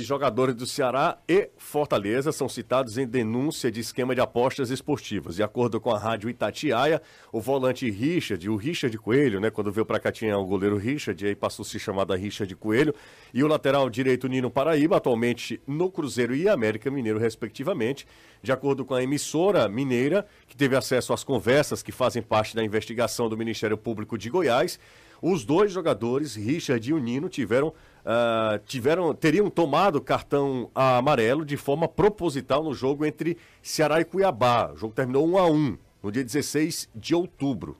Jogadores 0.00 0.54
do 0.54 0.66
Ceará 0.66 1.18
e 1.28 1.50
Fortaleza 1.56 2.32
são 2.32 2.48
citados 2.48 2.98
em 2.98 3.06
denúncia 3.06 3.70
de 3.70 3.80
esquema 3.80 4.14
de 4.14 4.20
apostas 4.20 4.70
esportivas. 4.70 5.36
De 5.36 5.42
acordo 5.42 5.80
com 5.80 5.90
a 5.90 5.98
rádio 5.98 6.30
Itatiaia, 6.30 7.02
o 7.30 7.40
volante 7.40 7.90
Richard, 7.90 8.48
o 8.48 8.56
Richard 8.56 8.96
Coelho, 8.98 9.40
né? 9.40 9.50
Quando 9.50 9.72
veio 9.72 9.84
pra 9.84 9.98
cá 9.98 10.10
tinha 10.10 10.38
o 10.38 10.44
goleiro 10.44 10.76
Richard, 10.76 11.26
aí 11.26 11.34
passou 11.34 11.64
a 11.64 11.66
se 11.66 11.78
chamar 11.78 12.04
da 12.04 12.16
Richard 12.16 12.54
Coelho, 12.56 12.94
e 13.34 13.42
o 13.42 13.46
lateral 13.46 13.88
direito 13.90 14.28
Nino 14.28 14.50
Paraíba, 14.50 14.96
atualmente 14.96 15.60
no 15.66 15.90
Cruzeiro 15.90 16.34
e 16.34 16.48
América 16.48 16.90
Mineiro, 16.90 17.18
respectivamente. 17.18 18.06
De 18.42 18.50
acordo 18.50 18.84
com 18.84 18.94
a 18.94 19.02
emissora 19.02 19.68
mineira, 19.68 20.26
que 20.48 20.56
teve 20.56 20.74
acesso 20.74 21.12
às 21.12 21.22
conversas 21.22 21.82
que 21.82 21.92
fazem 21.92 22.22
parte 22.22 22.56
da 22.56 22.64
investigação 22.64 23.28
do 23.28 23.36
Ministério 23.36 23.78
Público 23.78 24.18
de 24.18 24.28
Goiás, 24.28 24.80
os 25.22 25.44
dois 25.44 25.72
jogadores, 25.72 26.34
Richard 26.34 26.90
e 26.90 26.92
o 26.92 26.98
Nino, 26.98 27.28
tiveram 27.28 27.68
uh, 27.68 28.58
tiveram, 28.66 29.14
teriam 29.14 29.48
tomado 29.48 30.00
cartão 30.00 30.70
amarelo 30.74 31.44
de 31.44 31.56
forma 31.56 31.88
proposital 31.88 32.62
no 32.62 32.74
jogo 32.74 33.06
entre 33.06 33.36
Ceará 33.62 34.00
e 34.00 34.04
Cuiabá. 34.04 34.72
O 34.72 34.76
jogo 34.76 34.94
terminou 34.94 35.26
1 35.28 35.38
a 35.38 35.46
1 35.48 35.78
no 36.02 36.12
dia 36.12 36.24
16 36.24 36.88
de 36.94 37.14
outubro. 37.14 37.76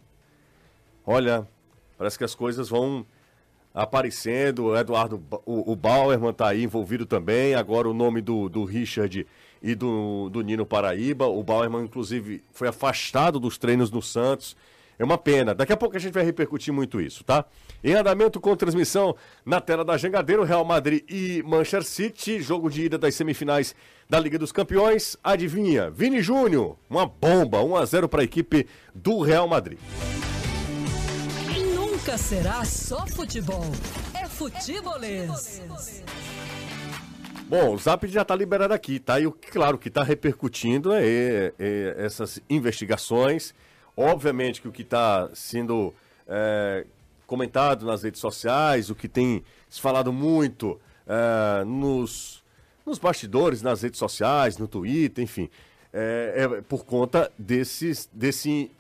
Olha, 1.05 1.47
parece 1.99 2.16
que 2.16 2.25
as 2.25 2.35
coisas 2.35 2.69
vão 2.69 3.05
aparecendo. 3.74 4.66
O 4.66 4.77
Eduardo, 4.77 5.23
o, 5.45 5.73
o 5.73 5.77
Bauerman 5.77 6.30
está 6.30 6.49
aí 6.49 6.63
envolvido 6.63 7.05
também. 7.05 7.55
Agora 7.55 7.88
o 7.88 7.95
nome 7.95 8.21
do, 8.21 8.49
do 8.49 8.65
Richard 8.65 9.27
e 9.61 9.74
do, 9.74 10.29
do 10.30 10.43
Nino 10.43 10.65
Paraíba. 10.65 11.27
O 11.27 11.43
Bauerman, 11.43 11.85
inclusive, 11.85 12.43
foi 12.52 12.69
afastado 12.69 13.41
dos 13.41 13.59
treinos 13.59 13.91
no 13.91 14.01
Santos. 14.01 14.57
É 15.02 15.05
uma 15.05 15.19
pena. 15.19 15.52
Daqui 15.52 15.73
a 15.73 15.77
pouco 15.77 15.97
a 15.97 15.98
gente 15.98 16.12
vai 16.12 16.23
repercutir 16.23 16.73
muito 16.73 17.01
isso, 17.01 17.24
tá? 17.24 17.45
Em 17.83 17.93
andamento 17.93 18.41
com 18.41 18.55
transmissão 18.55 19.16
na 19.45 19.60
tela 19.60 19.84
da 19.84 19.97
Jangadeiro, 19.97 20.45
Real 20.45 20.65
Madrid 20.65 21.02
e 21.10 21.43
Manchester 21.45 21.83
City, 21.83 22.41
jogo 22.41 22.70
de 22.70 22.84
ida 22.84 22.97
das 22.97 23.16
semifinais 23.16 23.74
da 24.09 24.20
Liga 24.20 24.38
dos 24.38 24.52
Campeões. 24.52 25.16
Adivinha, 25.24 25.91
Vini 25.91 26.23
Júnior, 26.23 26.77
uma 26.88 27.04
bomba, 27.04 27.60
1 27.65 27.77
a 27.77 27.85
0 27.85 28.09
para 28.09 28.21
a 28.21 28.24
equipe 28.24 28.68
do 28.95 29.23
Real 29.23 29.49
Madrid. 29.49 29.80
Nunca 31.74 32.16
será 32.16 32.65
só 32.65 33.05
futebol, 33.09 33.73
é 34.15 34.29
futebolês. 34.29 35.60
Bom, 37.49 37.74
o 37.74 37.79
Zap 37.79 38.07
já 38.07 38.23
está 38.23 38.37
liberado 38.37 38.73
aqui, 38.73 39.01
tá? 39.01 39.18
E 39.18 39.29
claro 39.51 39.77
que 39.79 39.88
está 39.88 40.05
repercutindo 40.05 40.93
é, 40.93 41.05
é, 41.05 41.52
é, 41.59 41.95
essas 41.99 42.40
investigações. 42.49 43.52
Obviamente 43.96 44.60
que 44.60 44.68
o 44.68 44.73
que 44.73 44.82
está 44.82 45.29
sendo 45.35 45.95
é, 46.26 46.87
comentado 47.26 47.87
nas 47.87 48.02
redes 48.02 48.21
sociais, 48.21 48.90
o 48.90 48.95
que 48.95 49.09
tem 49.09 49.45
se 49.68 49.80
falado 49.80 50.12
muito 50.12 50.80
é, 51.07 51.65
nos, 51.65 52.43
nos 52.84 52.99
bastidores, 52.99 53.62
nas 53.62 53.82
redes 53.82 53.99
sociais, 53.99 54.59
no 54.59 54.66
Twitter, 54.66 55.23
enfim, 55.23 55.49
é, 55.93 56.34
é 56.37 56.60
por 56.62 56.84
conta 56.84 57.30
desses, 57.38 58.09
desse 58.12 58.71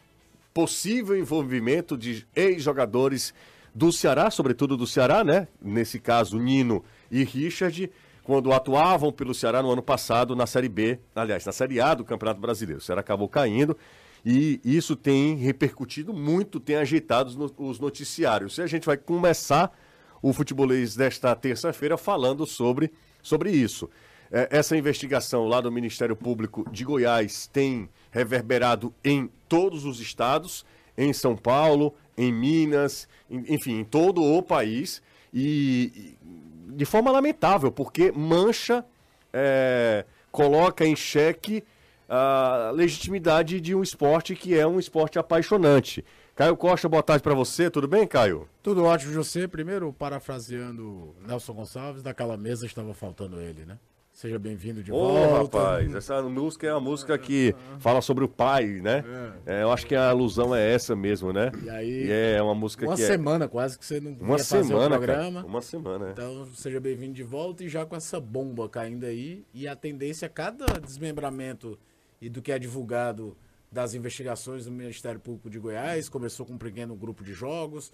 possível 0.54 1.16
envolvimento 1.18 1.96
de 1.96 2.26
ex-jogadores 2.34 3.34
do 3.74 3.90
Ceará, 3.90 4.30
sobretudo 4.30 4.76
do 4.76 4.86
Ceará, 4.86 5.24
né? 5.24 5.48
Nesse 5.60 5.98
caso, 5.98 6.38
Nino 6.38 6.84
e 7.10 7.24
Richard, 7.24 7.90
quando 8.22 8.52
atuavam 8.52 9.10
pelo 9.10 9.34
Ceará 9.34 9.62
no 9.62 9.70
ano 9.70 9.82
passado 9.82 10.36
na 10.36 10.46
Série 10.46 10.68
B, 10.68 10.98
aliás, 11.14 11.44
na 11.44 11.52
Série 11.52 11.80
A 11.80 11.94
do 11.94 12.04
Campeonato 12.04 12.40
Brasileiro. 12.40 12.80
O 12.80 12.84
Ceará 12.84 13.00
acabou 13.00 13.28
caindo 13.28 13.76
e 14.24 14.60
isso 14.64 14.94
tem 14.94 15.36
repercutido 15.36 16.12
muito, 16.12 16.60
tem 16.60 16.76
ajeitado 16.76 17.52
os 17.58 17.80
noticiários. 17.80 18.58
E 18.58 18.62
a 18.62 18.66
gente 18.66 18.86
vai 18.86 18.96
começar 18.96 19.76
o 20.22 20.32
futebolês 20.32 20.94
desta 20.94 21.34
terça-feira 21.34 21.96
falando 21.96 22.46
sobre, 22.46 22.92
sobre 23.20 23.50
isso. 23.50 23.90
É, 24.30 24.48
essa 24.50 24.76
investigação 24.76 25.46
lá 25.46 25.60
do 25.60 25.72
Ministério 25.72 26.14
Público 26.14 26.64
de 26.70 26.84
Goiás 26.84 27.48
tem 27.48 27.88
reverberado 28.10 28.94
em 29.04 29.28
todos 29.48 29.84
os 29.84 30.00
estados, 30.00 30.64
em 30.96 31.12
São 31.12 31.36
Paulo, 31.36 31.94
em 32.16 32.32
Minas, 32.32 33.08
enfim, 33.28 33.80
em 33.80 33.84
todo 33.84 34.22
o 34.22 34.42
país. 34.42 35.02
E, 35.34 36.16
de 36.68 36.84
forma 36.84 37.10
lamentável, 37.10 37.72
porque 37.72 38.12
mancha, 38.12 38.84
é, 39.32 40.04
coloca 40.30 40.86
em 40.86 40.96
xeque 40.96 41.64
a 42.14 42.70
legitimidade 42.74 43.58
de 43.58 43.74
um 43.74 43.82
esporte 43.82 44.34
que 44.34 44.54
é 44.54 44.66
um 44.66 44.78
esporte 44.78 45.18
apaixonante. 45.18 46.04
Caio 46.36 46.54
Costa, 46.58 46.86
boa 46.86 47.02
tarde 47.02 47.22
para 47.22 47.32
você, 47.32 47.70
tudo 47.70 47.88
bem, 47.88 48.06
Caio? 48.06 48.46
Tudo 48.62 48.84
ótimo, 48.84 49.14
José. 49.14 49.46
Primeiro, 49.46 49.94
parafraseando 49.94 51.16
Nelson 51.26 51.54
Gonçalves, 51.54 52.02
daquela 52.02 52.36
mesa 52.36 52.66
estava 52.66 52.92
faltando 52.92 53.40
ele, 53.40 53.64
né? 53.64 53.78
Seja 54.12 54.38
bem-vindo 54.38 54.82
de 54.82 54.92
oh, 54.92 54.98
volta. 54.98 55.58
rapaz, 55.58 55.94
essa 55.94 56.20
música 56.20 56.66
é 56.66 56.74
uma 56.74 56.82
música 56.82 57.16
que 57.16 57.54
fala 57.78 58.02
sobre 58.02 58.24
o 58.24 58.28
pai, 58.28 58.66
né? 58.66 59.02
É. 59.46 59.60
É, 59.60 59.62
eu 59.62 59.72
acho 59.72 59.86
que 59.86 59.94
a 59.94 60.10
alusão 60.10 60.54
é 60.54 60.70
essa 60.70 60.94
mesmo, 60.94 61.32
né? 61.32 61.50
E 61.64 61.70
aí, 61.70 62.08
e 62.08 62.12
é 62.12 62.42
uma 62.42 62.54
música 62.54 62.84
uma 62.84 62.94
que 62.94 63.02
é 63.02 63.06
semana 63.06 63.46
é... 63.46 63.48
quase 63.48 63.78
que 63.78 63.86
você 63.86 64.00
não 64.00 64.12
uma 64.20 64.38
semana, 64.38 64.98
programa. 64.98 65.40
Cara, 65.40 65.46
uma 65.46 65.62
semana, 65.62 66.08
é. 66.08 66.10
Então, 66.10 66.46
seja 66.54 66.78
bem-vindo 66.78 67.14
de 67.14 67.22
volta 67.22 67.64
e 67.64 67.70
já 67.70 67.86
com 67.86 67.96
essa 67.96 68.20
bomba 68.20 68.68
caindo 68.68 69.06
aí 69.06 69.46
e 69.54 69.66
a 69.66 69.74
tendência 69.74 70.26
a 70.26 70.28
cada 70.28 70.66
desmembramento 70.78 71.78
e 72.22 72.30
do 72.30 72.40
que 72.40 72.52
é 72.52 72.58
divulgado 72.58 73.36
das 73.70 73.94
investigações 73.94 74.64
do 74.64 74.70
Ministério 74.70 75.18
Público 75.18 75.50
de 75.50 75.58
Goiás. 75.58 76.08
Começou 76.08 76.46
com 76.46 76.52
um 76.52 76.58
pequeno 76.58 76.94
grupo 76.94 77.24
de 77.24 77.34
jogos, 77.34 77.90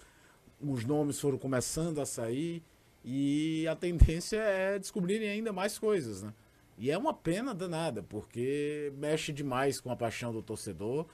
os 0.61 0.85
nomes 0.85 1.19
foram 1.19 1.39
começando 1.39 1.99
a 1.99 2.05
sair 2.05 2.61
e 3.03 3.67
a 3.67 3.75
tendência 3.75 4.37
é 4.39 4.77
descobrirem 4.77 5.29
ainda 5.29 5.51
mais 5.51 5.79
coisas, 5.79 6.21
né? 6.21 6.31
E 6.77 6.91
é 6.91 6.97
uma 6.97 7.13
pena 7.13 7.53
danada, 7.53 8.03
porque 8.03 8.93
mexe 8.97 9.33
demais 9.33 9.81
com 9.81 9.91
a 9.91 9.95
paixão 9.95 10.31
do 10.31 10.41
torcedor, 10.41 11.07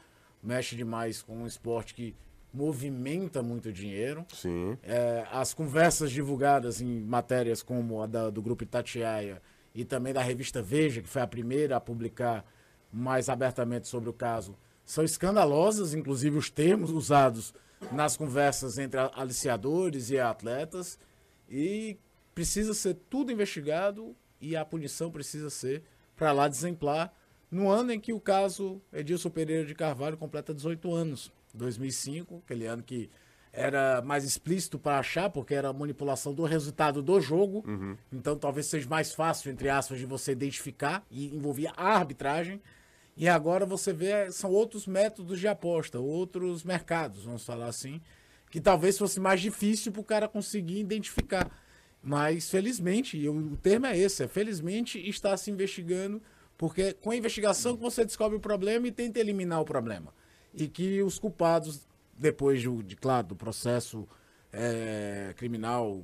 mexe 0.44 0.76
demais 0.76 1.24
com 1.24 1.38
um 1.38 1.48
esporte 1.48 1.96
que 1.96 2.16
movimenta 2.54 3.42
muito 3.42 3.72
dinheiro. 3.72 4.26
Sim. 4.32 4.78
É, 4.84 5.26
as 5.32 5.54
conversas 5.54 6.12
divulgadas 6.12 6.82
em 6.82 7.02
matérias 7.02 7.64
como 7.64 8.02
a 8.02 8.06
da, 8.06 8.30
do 8.30 8.42
Grupo 8.42 8.64
Itatiaia 8.64 9.42
e 9.74 9.84
também 9.84 10.14
da 10.14 10.22
revista 10.22 10.62
Veja, 10.62 11.02
que 11.02 11.10
foi 11.10 11.22
a 11.22 11.28
primeira 11.28 11.78
a 11.78 11.82
publicar 11.82 12.46
mais 12.96 13.28
abertamente 13.28 13.88
sobre 13.88 14.10
o 14.10 14.14
caso 14.14 14.56
são 14.86 15.04
escandalosas, 15.04 15.94
inclusive 15.94 16.38
os 16.38 16.50
termos 16.50 16.92
usados 16.92 17.54
nas 17.92 18.16
conversas 18.16 18.78
entre 18.78 19.00
aliciadores 19.14 20.10
e 20.12 20.20
atletas, 20.20 20.98
e 21.50 21.98
precisa 22.34 22.74
ser 22.74 22.96
tudo 23.10 23.32
investigado 23.32 24.16
e 24.40 24.56
a 24.56 24.64
punição 24.64 25.12
precisa 25.12 25.50
ser 25.50 25.84
para 26.16 26.32
lá 26.32 26.48
de 26.48 26.56
exemplar 26.56 27.14
no 27.50 27.70
ano 27.70 27.92
em 27.92 28.00
que 28.00 28.14
o 28.14 28.20
caso 28.20 28.82
Edilson 28.94 29.30
Pereira 29.30 29.66
de 29.66 29.76
Carvalho 29.76 30.18
completa 30.18 30.54
18 30.54 30.94
anos, 30.94 31.32
2005, 31.54 32.42
aquele 32.46 32.66
ano 32.66 32.84
que 32.84 33.10
era 33.54 34.02
mais 34.02 34.26
explícito 34.26 34.78
para 34.78 35.00
achar, 35.00 35.30
porque 35.30 35.54
era 35.54 35.70
a 35.70 35.74
manipulação 35.74 36.34
do 36.34 36.44
resultado 36.44 37.02
do 37.02 37.22
jogo. 37.22 37.64
Uhum. 37.66 37.96
Então 38.12 38.38
talvez 38.38 38.66
seja 38.66 38.88
mais 38.90 39.14
fácil, 39.14 39.52
entre 39.52 39.70
aspas, 39.70 39.98
de 39.98 40.06
você 40.06 40.34
identificar 40.34 41.06
e 41.10 41.34
envolvia 41.34 41.72
a 41.78 41.96
arbitragem. 41.96 42.62
E 43.18 43.30
agora 43.30 43.66
você 43.66 43.94
vê, 43.94 44.30
são 44.32 44.52
outros 44.52 44.86
métodos 44.86 45.40
de 45.40 45.48
aposta, 45.48 46.00
outros 46.00 46.64
mercados, 46.64 47.24
vamos 47.24 47.46
falar 47.46 47.68
assim, 47.68 48.02
que 48.52 48.60
talvez 48.60 48.98
fosse 48.98 49.20
mais 49.20 49.40
difícil 49.40 49.92
para 49.92 50.02
o 50.02 50.04
cara 50.04 50.28
conseguir 50.28 50.80
identificar. 50.80 51.50
Mas 52.04 52.50
felizmente, 52.50 53.28
o 53.28 53.56
termo 53.58 53.86
é 53.86 53.98
esse, 53.98 54.24
é 54.24 54.28
felizmente 54.28 55.00
está 55.10 55.36
se 55.38 55.50
investigando, 55.50 56.22
porque 56.58 56.94
com 56.94 57.12
a 57.12 57.16
investigação 57.16 57.76
que 57.76 57.82
você 57.82 58.04
descobre 58.04 58.38
o 58.38 58.40
problema 58.40 58.88
e 58.88 58.92
tenta 58.92 59.20
eliminar 59.20 59.62
o 59.62 59.66
problema. 59.66 60.14
E 60.54 60.68
que 60.68 61.02
os 61.02 61.18
culpados, 61.18 61.88
depois 62.18 62.62
de, 62.62 62.84
de 62.84 62.96
claro, 62.96 63.28
do 63.28 63.36
processo 63.36 64.08
é, 64.52 65.34
criminal 65.38 66.04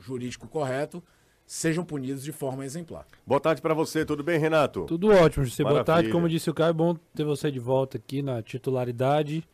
jurídico 0.00 0.48
correto, 0.48 1.02
sejam 1.46 1.84
punidos 1.84 2.22
de 2.22 2.32
forma 2.32 2.64
exemplar. 2.64 3.06
Boa 3.26 3.40
tarde 3.40 3.60
para 3.60 3.74
você, 3.74 4.04
tudo 4.04 4.22
bem, 4.22 4.38
Renato? 4.38 4.84
Tudo 4.86 5.10
ótimo, 5.10 5.44
José. 5.44 5.62
Boa 5.62 5.84
tarde, 5.84 6.10
como 6.10 6.28
disse 6.28 6.50
o 6.50 6.54
Caio, 6.54 6.70
é 6.70 6.72
bom 6.72 6.96
ter 7.14 7.24
você 7.24 7.50
de 7.50 7.58
volta 7.58 7.96
aqui 7.96 8.22
na 8.22 8.42
titularidade 8.42 9.44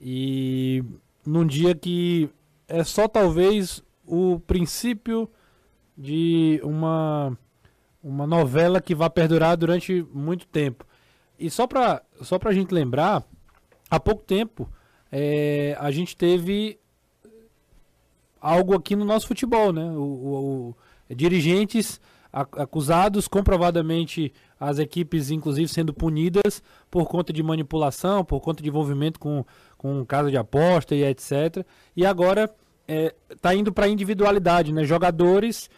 e 0.00 0.84
num 1.24 1.46
dia 1.46 1.74
que 1.74 2.30
é 2.68 2.82
só 2.84 3.06
talvez 3.08 3.82
o 4.06 4.40
princípio 4.40 5.28
de 5.96 6.60
uma 6.64 7.36
uma 8.02 8.26
novela 8.26 8.80
que 8.80 8.94
vai 8.94 9.08
perdurar 9.08 9.56
durante 9.56 10.04
muito 10.12 10.46
tempo. 10.46 10.84
E 11.38 11.48
só 11.48 11.66
para 11.66 12.02
só 12.20 12.38
a 12.42 12.52
gente 12.52 12.74
lembrar, 12.74 13.22
há 13.88 14.00
pouco 14.00 14.24
tempo 14.24 14.68
é, 15.10 15.76
a 15.78 15.90
gente 15.90 16.16
teve 16.16 16.78
algo 18.40 18.74
aqui 18.74 18.96
no 18.96 19.04
nosso 19.04 19.28
futebol, 19.28 19.72
né? 19.72 19.84
O, 19.84 20.02
o, 20.02 20.76
dirigentes 21.14 22.00
acusados, 22.32 23.28
comprovadamente 23.28 24.32
as 24.58 24.78
equipes, 24.78 25.30
inclusive, 25.30 25.68
sendo 25.68 25.92
punidas 25.92 26.62
por 26.90 27.06
conta 27.06 27.32
de 27.32 27.42
manipulação, 27.42 28.24
por 28.24 28.40
conta 28.40 28.62
de 28.62 28.70
envolvimento 28.70 29.20
com, 29.20 29.44
com 29.76 30.04
casa 30.06 30.30
de 30.30 30.36
aposta 30.38 30.94
e 30.94 31.04
etc. 31.04 31.64
E 31.94 32.06
agora 32.06 32.44
está 32.44 32.54
é, 32.88 33.14
tá 33.40 33.54
indo 33.54 33.72
para 33.72 33.88
individualidade, 33.88 34.72
né? 34.72 34.84
Jogadores 34.84 35.68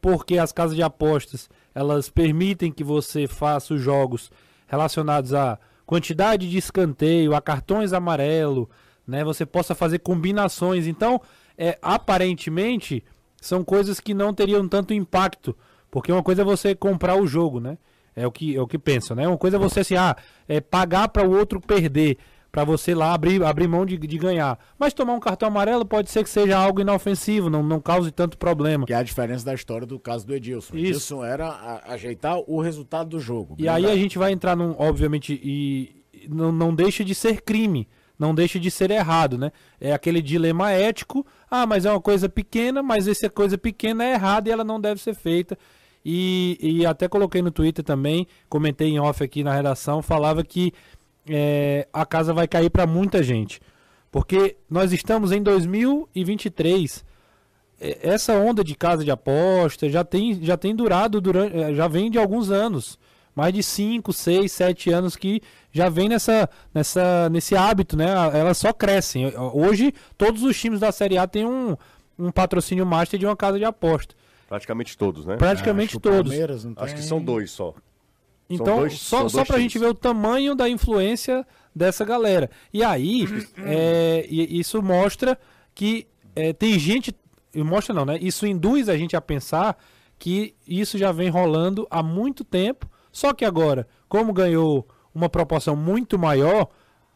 porque 0.00 0.38
as 0.38 0.52
casas 0.52 0.76
de 0.76 0.82
apostas 0.82 1.48
elas 1.74 2.10
permitem 2.10 2.70
que 2.70 2.84
você 2.84 3.26
faça 3.26 3.72
os 3.72 3.80
jogos 3.80 4.30
relacionados 4.66 5.32
a 5.32 5.58
quantidade 5.86 6.48
de 6.48 6.58
escanteio, 6.58 7.34
a 7.34 7.40
cartões 7.40 7.92
amarelo, 7.92 8.70
né? 9.06 9.24
Você 9.24 9.44
possa 9.44 9.74
fazer 9.74 9.98
combinações. 9.98 10.86
Então, 10.86 11.20
é, 11.58 11.78
aparentemente, 11.82 13.02
são 13.46 13.64
coisas 13.64 14.00
que 14.00 14.14
não 14.14 14.32
teriam 14.32 14.66
tanto 14.68 14.94
impacto, 14.94 15.56
porque 15.90 16.10
uma 16.12 16.22
coisa 16.22 16.42
é 16.42 16.44
você 16.44 16.74
comprar 16.74 17.16
o 17.20 17.26
jogo, 17.26 17.60
né? 17.60 17.78
É 18.16 18.26
o 18.26 18.30
que 18.30 18.54
é 18.56 18.60
o 18.60 18.66
que 18.66 18.78
penso, 18.78 19.14
né? 19.14 19.26
Uma 19.26 19.36
coisa 19.38 19.56
é 19.56 19.60
você 19.60 19.80
assim, 19.80 19.96
ah, 19.96 20.16
é 20.48 20.60
pagar 20.60 21.08
para 21.08 21.28
o 21.28 21.36
outro 21.36 21.60
perder 21.60 22.16
para 22.50 22.62
você 22.62 22.94
lá 22.94 23.12
abrir, 23.12 23.42
abrir 23.42 23.66
mão 23.66 23.84
de, 23.84 23.98
de 23.98 24.16
ganhar. 24.16 24.56
Mas 24.78 24.94
tomar 24.94 25.12
um 25.14 25.18
cartão 25.18 25.48
amarelo 25.48 25.84
pode 25.84 26.08
ser 26.08 26.22
que 26.22 26.30
seja 26.30 26.56
algo 26.56 26.80
inofensivo, 26.80 27.50
não, 27.50 27.64
não 27.64 27.80
cause 27.80 28.12
tanto 28.12 28.38
problema. 28.38 28.86
Que 28.86 28.92
é 28.92 28.96
a 28.96 29.02
diferença 29.02 29.44
da 29.44 29.52
história 29.52 29.84
do 29.84 29.98
caso 29.98 30.24
do 30.24 30.32
Edilson. 30.32 30.72
O 30.74 30.78
Isso. 30.78 30.86
Edilson 30.86 31.24
era 31.24 31.48
a- 31.48 31.92
ajeitar 31.94 32.38
o 32.46 32.60
resultado 32.60 33.08
do 33.10 33.18
jogo. 33.18 33.56
E 33.58 33.68
aí 33.68 33.84
a 33.86 33.96
gente 33.96 34.16
vai 34.16 34.30
entrar 34.30 34.54
num, 34.54 34.76
obviamente, 34.78 35.38
e 35.42 36.04
e 36.14 36.28
não, 36.28 36.52
não 36.52 36.72
deixa 36.74 37.04
de 37.04 37.14
ser 37.14 37.42
crime, 37.42 37.88
não 38.16 38.32
deixa 38.34 38.58
de 38.58 38.70
ser 38.70 38.90
errado, 38.92 39.36
né? 39.36 39.50
É 39.80 39.92
aquele 39.92 40.22
dilema 40.22 40.70
ético, 40.70 41.26
ah, 41.62 41.66
mas 41.66 41.84
é 41.84 41.90
uma 41.90 42.00
coisa 42.00 42.28
pequena, 42.28 42.82
mas 42.82 43.06
essa 43.06 43.30
coisa 43.30 43.56
pequena 43.56 44.04
é 44.04 44.14
errada 44.14 44.48
e 44.48 44.52
ela 44.52 44.64
não 44.64 44.80
deve 44.80 45.00
ser 45.00 45.14
feita. 45.14 45.56
E, 46.04 46.58
e 46.60 46.86
até 46.86 47.08
coloquei 47.08 47.40
no 47.40 47.50
Twitter 47.50 47.84
também, 47.84 48.26
comentei 48.48 48.88
em 48.88 48.98
off 48.98 49.22
aqui 49.22 49.42
na 49.42 49.54
redação, 49.54 50.02
falava 50.02 50.44
que 50.44 50.72
é, 51.28 51.88
a 51.92 52.04
casa 52.04 52.32
vai 52.34 52.46
cair 52.46 52.70
para 52.70 52.86
muita 52.86 53.22
gente. 53.22 53.60
Porque 54.10 54.56
nós 54.68 54.92
estamos 54.92 55.32
em 55.32 55.42
2023. 55.42 57.04
É, 57.80 57.98
Essa 58.02 58.34
onda 58.34 58.62
de 58.62 58.74
casa 58.74 59.04
de 59.04 59.10
aposta 59.10 59.88
já 59.88 60.04
tem, 60.04 60.42
já 60.42 60.56
tem 60.56 60.74
durado, 60.74 61.20
durante, 61.20 61.74
já 61.74 61.88
vem 61.88 62.10
de 62.10 62.18
alguns 62.18 62.50
anos. 62.50 62.98
Mais 63.34 63.52
de 63.52 63.62
5, 63.62 64.12
6, 64.12 64.52
7 64.52 64.90
anos 64.90 65.16
que 65.16 65.40
já 65.72 65.88
vem 65.88 66.08
nessa, 66.08 66.48
nessa, 66.72 67.28
nesse 67.30 67.56
hábito, 67.56 67.96
né? 67.96 68.06
Elas 68.32 68.58
só 68.58 68.72
crescem. 68.72 69.32
Hoje, 69.52 69.92
todos 70.16 70.42
os 70.42 70.58
times 70.58 70.80
da 70.80 70.92
Série 70.92 71.18
A 71.18 71.26
têm 71.26 71.44
um, 71.44 71.76
um 72.18 72.30
patrocínio 72.30 72.86
master 72.86 73.18
de 73.18 73.26
uma 73.26 73.36
casa 73.36 73.58
de 73.58 73.64
aposta. 73.64 74.14
Praticamente 74.48 74.96
todos, 74.96 75.26
né? 75.26 75.36
Praticamente 75.36 75.90
Acho 75.92 76.00
todos. 76.00 76.32
Não 76.64 76.74
Acho 76.76 76.94
que 76.94 77.02
são 77.02 77.20
dois 77.20 77.50
só. 77.50 77.74
Então, 78.48 78.78
dois- 78.78 79.00
só, 79.00 79.28
só 79.28 79.44
pra 79.44 79.56
times. 79.56 79.62
gente 79.72 79.78
ver 79.78 79.86
o 79.88 79.94
tamanho 79.94 80.54
da 80.54 80.68
influência 80.68 81.46
dessa 81.74 82.04
galera. 82.04 82.50
E 82.72 82.84
aí, 82.84 83.26
é, 83.64 84.26
isso 84.28 84.82
mostra 84.82 85.38
que 85.74 86.06
é, 86.36 86.52
tem 86.52 86.78
gente. 86.78 87.14
e 87.52 87.62
Mostra 87.62 87.94
não, 87.94 88.04
né? 88.04 88.18
Isso 88.20 88.46
induz 88.46 88.88
a 88.88 88.96
gente 88.96 89.16
a 89.16 89.20
pensar 89.20 89.76
que 90.18 90.54
isso 90.66 90.96
já 90.96 91.10
vem 91.10 91.30
rolando 91.30 91.86
há 91.90 92.02
muito 92.02 92.44
tempo. 92.44 92.88
Só 93.14 93.32
que 93.32 93.44
agora, 93.44 93.86
como 94.08 94.32
ganhou 94.32 94.88
uma 95.14 95.28
proporção 95.28 95.76
muito 95.76 96.18
maior, 96.18 96.68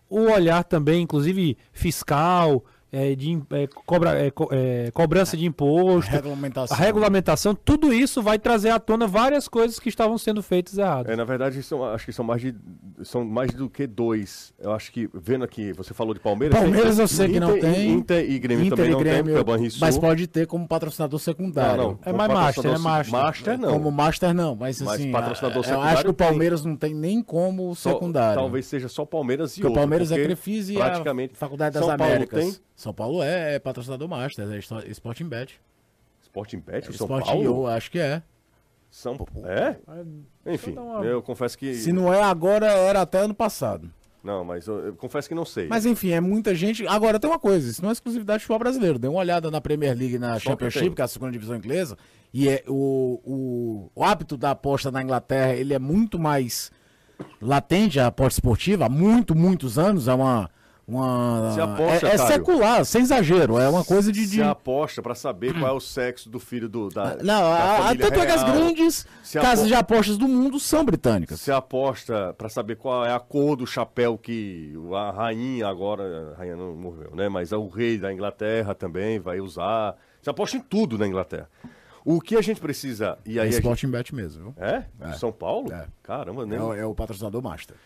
o 0.09 0.31
olhar 0.31 0.63
também, 0.63 1.03
inclusive 1.03 1.59
fiscal, 1.73 2.65
é, 2.91 3.15
de 3.15 3.41
é, 3.51 3.67
cobra- 3.85 4.19
é, 4.19 4.31
co- 4.31 4.49
é, 4.51 4.91
cobrança 4.93 5.37
de 5.37 5.45
imposto, 5.45 6.11
Regulamentação. 6.11 6.77
a 6.77 6.81
regulamentação, 6.81 7.55
tudo 7.55 7.93
isso 7.93 8.23
vai 8.23 8.39
trazer 8.39 8.71
à 8.71 8.79
tona 8.79 9.07
várias 9.07 9.47
coisas 9.49 9.79
que 9.79 9.89
estavam 9.89 10.17
sendo 10.17 10.43
feitas 10.43 10.79
erradas. 10.79 11.13
É, 11.13 11.17
na 11.17 11.25
verdade, 11.25 11.63
são, 11.63 11.85
acho 11.85 12.05
que 12.07 12.13
são 12.13 12.25
mais, 12.25 12.41
de, 12.41 12.55
são 13.03 13.25
mais 13.25 13.53
do 13.53 13.69
que 13.69 13.87
dois. 13.87 14.53
Eu 14.59 14.73
acho 14.73 14.91
que, 14.91 15.09
vendo 15.13 15.45
aqui, 15.45 15.73
você 15.73 15.93
falou 15.93 16.15
de 16.15 16.21
Palmeiras. 16.21 16.59
Palmeiras 16.59 16.95
tem- 16.97 17.03
eu 17.05 17.09
sei 17.09 17.29
que 17.29 17.41
não 17.41 17.57
Inter- 17.57 17.73
tem. 17.75 17.91
Inter 17.93 18.31
e 18.31 18.39
Grêmio 18.39 18.65
Inter 18.67 18.77
também 18.77 18.91
e 18.91 18.95
não 18.95 19.03
tem, 19.03 19.13
Grêmio, 19.13 19.45
porque 19.45 19.67
é 19.67 19.71
mas 19.81 19.99
pode 19.99 20.27
ter 20.27 20.47
como 20.47 20.67
patrocinador 20.67 21.19
secundário. 21.21 21.77
Não, 21.83 21.91
não. 21.91 21.99
É 22.05 22.13
mais 22.13 22.33
master, 22.33 22.67
é 22.75 22.79
master. 22.79 23.13
Master 23.13 23.59
não. 23.59 23.73
Como 23.73 23.91
Master 23.93 24.35
não, 24.35 24.55
mas, 24.57 24.81
Mas 24.81 24.95
assim, 25.01 25.11
patrocinador 25.13 25.57
eu 25.57 25.61
acho 25.61 25.69
secundário 25.71 26.05
que 26.05 26.11
o 26.11 26.13
tem. 26.15 26.27
Palmeiras 26.27 26.65
não 26.65 26.77
tem 26.77 26.95
nem 26.95 27.23
como 27.23 27.75
Só- 27.75 27.93
secundário. 27.93 28.41
Talvez 28.41 28.67
seja 28.67 28.89
só 28.89 29.05
Palmeiras 29.05 29.53
e 29.53 29.55
Porque 29.57 29.67
o 29.67 29.71
outro, 29.71 29.81
Palmeiras 29.83 30.13
é 30.13 30.23
Crefisa 30.23 30.73
e 30.73 30.77
praticamente 30.77 31.35
a 31.35 31.37
Faculdade 31.37 31.75
das 31.75 31.85
São 31.85 31.97
Paulo 31.97 32.13
Américas. 32.13 32.45
tem? 32.45 32.57
São 32.79 32.95
Paulo 32.95 33.25
é, 33.25 33.57
é 33.57 33.59
patrocinador 33.59 34.09
Master, 34.09 34.49
é 34.53 34.59
Sto- 34.59 34.87
Sporting 34.87 35.25
Bet. 35.29 35.61
Sporting 36.23 36.61
Bet, 36.61 36.89
o 36.89 36.93
São 36.93 37.07
Sporting 37.07 37.27
Paulo. 37.27 37.45
eu 37.45 37.67
acho 37.67 37.91
que 37.91 37.99
é. 37.99 38.23
São... 38.89 39.19
É? 39.45 39.77
Enfim, 40.47 40.75
dar 40.75 40.83
uma- 40.83 41.05
eu 41.05 41.21
confesso 41.21 41.59
que... 41.59 41.75
Se 41.75 41.93
não 41.93 42.15
é 42.15 42.23
agora, 42.23 42.67
era 42.67 43.03
até 43.03 43.19
ano 43.19 43.35
passado. 43.35 43.91
Não, 44.23 44.45
mas 44.45 44.69
eu, 44.69 44.79
eu 44.87 44.95
confesso 44.95 45.29
que 45.29 45.35
não 45.35 45.45
sei. 45.45 45.67
Mas 45.67 45.87
enfim, 45.87 46.11
é 46.11 46.21
muita 46.21 46.55
gente. 46.55 46.87
Agora 46.87 47.19
tem 47.19 47.29
uma 47.29 47.39
coisa, 47.39 47.69
isso 47.69 47.83
não 47.83 47.89
é 47.89 47.93
exclusividade 47.93 48.39
do 48.39 48.43
futebol 48.43 48.59
brasileiro. 48.61 48.97
Dê 48.99 49.09
uma 49.09 49.19
olhada 49.19 49.51
na 49.51 49.61
Premier 49.61 49.97
League 49.97 50.15
e 50.15 50.19
na 50.19 50.35
Só 50.35 50.39
que 50.39 50.45
Championship, 50.51 50.81
tem. 50.87 50.95
que 50.95 51.01
é 51.01 51.05
a 51.05 51.09
segunda 51.09 51.33
divisão 51.33 51.57
inglesa, 51.57 51.99
e 52.33 52.49
é 52.49 52.63
o, 52.69 53.21
o, 53.25 53.91
o 53.93 54.05
hábito 54.05 54.37
da 54.37 54.53
aposta 54.53 54.91
na 54.93 55.03
Inglaterra, 55.03 55.53
ele 55.55 55.75
é 55.75 55.79
muito 55.81 56.17
mais 56.17 56.71
latente, 57.43 57.99
a 57.99 58.07
aposta 58.07 58.39
esportiva, 58.39 58.87
há 58.87 58.89
muito, 58.89 59.35
muitos 59.35 59.79
anos, 59.79 60.07
é 60.07 60.15
uma. 60.15 60.49
Uma 60.89 61.53
Se 61.53 61.61
aposta, 61.61 62.09
é, 62.09 62.15
é 62.15 62.17
secular, 62.19 62.83
sem 62.83 63.03
exagero, 63.03 63.59
é 63.59 63.69
uma 63.69 63.85
coisa 63.85 64.11
de. 64.11 64.23
de... 64.23 64.37
Se 64.37 64.43
aposta 64.43 65.03
pra 65.03 65.15
saber 65.15 65.53
qual 65.53 65.71
é 65.71 65.77
o 65.77 65.81
sexo 65.81 66.31
do 66.31 66.41
filho 66.41 66.67
do, 66.67 66.89
da, 66.89 67.17
Não, 67.17 67.43
da 67.43 67.91
a, 67.91 67.95
tanto 67.95 68.19
é 68.19 68.25
que 68.25 68.33
as 68.33 68.43
grandes 68.43 69.07
Se 69.23 69.39
casas 69.39 69.69
de 69.69 69.75
apostas 69.75 70.17
do 70.17 70.27
mundo 70.27 70.59
são 70.59 70.83
britânicas. 70.87 71.41
Se 71.43 71.53
aposta 71.53 72.35
pra 72.39 72.49
saber 72.49 72.77
qual 72.77 73.05
é 73.05 73.13
a 73.13 73.21
cor 73.21 73.55
do 73.55 73.67
chapéu 73.67 74.17
que 74.17 74.73
a 74.95 75.11
rainha 75.11 75.69
agora, 75.69 76.33
a 76.33 76.39
rainha 76.39 76.57
não 76.57 76.75
morreu, 76.75 77.15
né? 77.15 77.29
Mas 77.29 77.53
o 77.53 77.69
rei 77.69 77.99
da 77.99 78.11
Inglaterra 78.11 78.75
também 78.75 79.19
vai 79.21 79.41
usar. 79.41 79.95
Se 80.23 80.31
aposta 80.31 80.57
em 80.57 80.61
tudo 80.61 80.97
na 80.97 81.07
Inglaterra. 81.07 81.51
O 82.03 82.19
que 82.19 82.35
a 82.35 82.41
gente 82.41 82.63
precisa 82.63 83.19
e 83.27 83.39
É 83.39 83.43
aí 83.43 83.53
gente... 83.53 83.61
Sporting 83.61 83.89
Bet 83.89 84.15
mesmo, 84.15 84.43
viu? 84.43 84.65
É? 84.65 84.85
São 85.19 85.31
Paulo? 85.31 85.71
É. 85.71 85.87
Caramba, 86.03 86.47
né? 86.47 86.57
É, 86.57 86.81
é 86.81 86.87
o 86.87 86.95
patrocinador 86.95 87.43
Master. 87.43 87.77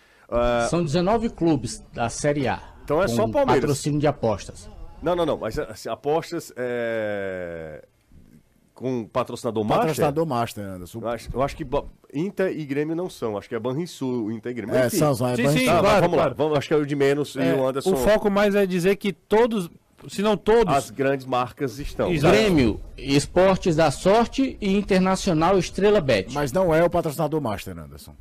São 0.71 0.83
19 0.85 1.31
clubes 1.31 1.85
da 1.93 2.09
Série 2.09 2.47
A. 2.47 2.72
Então 2.85 3.03
é 3.03 3.09
só 3.09 3.29
Palmeiras. 3.29 3.61
patrocínio 3.61 4.01
de 4.01 4.07
apostas. 4.07 4.69
Não, 5.03 5.17
não, 5.17 5.27
não. 5.27 5.37
Mas 5.37 5.59
assim, 5.59 5.89
apostas 5.89 6.53
é... 6.57 7.85
com 8.75 9.05
patrocinador 9.05 9.65
master. 9.65 9.81
Patrocinador 9.81 10.27
Master, 10.27 10.65
Anderson. 10.65 11.01
Eu 11.01 11.09
acho, 11.09 11.31
eu 11.33 11.43
acho 11.43 11.57
que 11.57 11.67
Inter 12.15 12.57
e 12.57 12.65
Grêmio 12.65 12.95
não 12.95 13.09
são. 13.09 13.37
Aacho 13.37 13.49
que 13.49 13.55
é 13.55 13.59
Banrisul, 13.59 14.31
Inter 14.31 14.53
e 14.53 14.55
Grêmio. 14.55 14.75
É, 14.75 14.87
Enfim. 14.87 14.99
são, 14.99 15.15
são, 15.15 15.29
é 15.29 15.37
Sim, 15.37 15.49
sim, 15.49 15.67
Tá, 15.67 15.81
claro, 15.81 16.01
vamos 16.03 16.17
claro. 16.17 16.31
lá. 16.31 16.37
Vamos, 16.37 16.59
acho 16.59 16.69
que 16.69 16.75
é 16.75 16.77
o 16.77 16.87
de 16.87 16.95
menos 16.95 17.37
É, 17.37 17.51
e 17.51 17.55
o 17.55 17.67
Anderson. 17.67 17.93
o 17.93 17.97
foco 17.97 18.31
mais 18.31 18.55
é 18.55 18.67
dizer 18.67 18.97
que 18.97 19.13
todos, 19.13 19.71
se 20.09 20.23
não 20.23 20.37
todos, 20.37 20.75
As 20.75 20.91
grandes 20.91 21.27
marcas 21.27 21.79
estão. 21.79 22.13
Exato. 22.13 22.35
Grêmio, 22.35 22.81
Esportes 22.97 23.75
da 23.75 23.91
Sorte 23.91 24.57
e 24.61 24.77
Internacional 24.77 25.59
Estrela 25.59 26.01
Bet. 26.01 26.33
Mas 26.33 26.53
não 26.53 26.75
é 26.75 26.85
o 26.85 26.91
patrocinador 26.91 27.41
Master, 27.41 27.77
Anderson. 27.79 28.15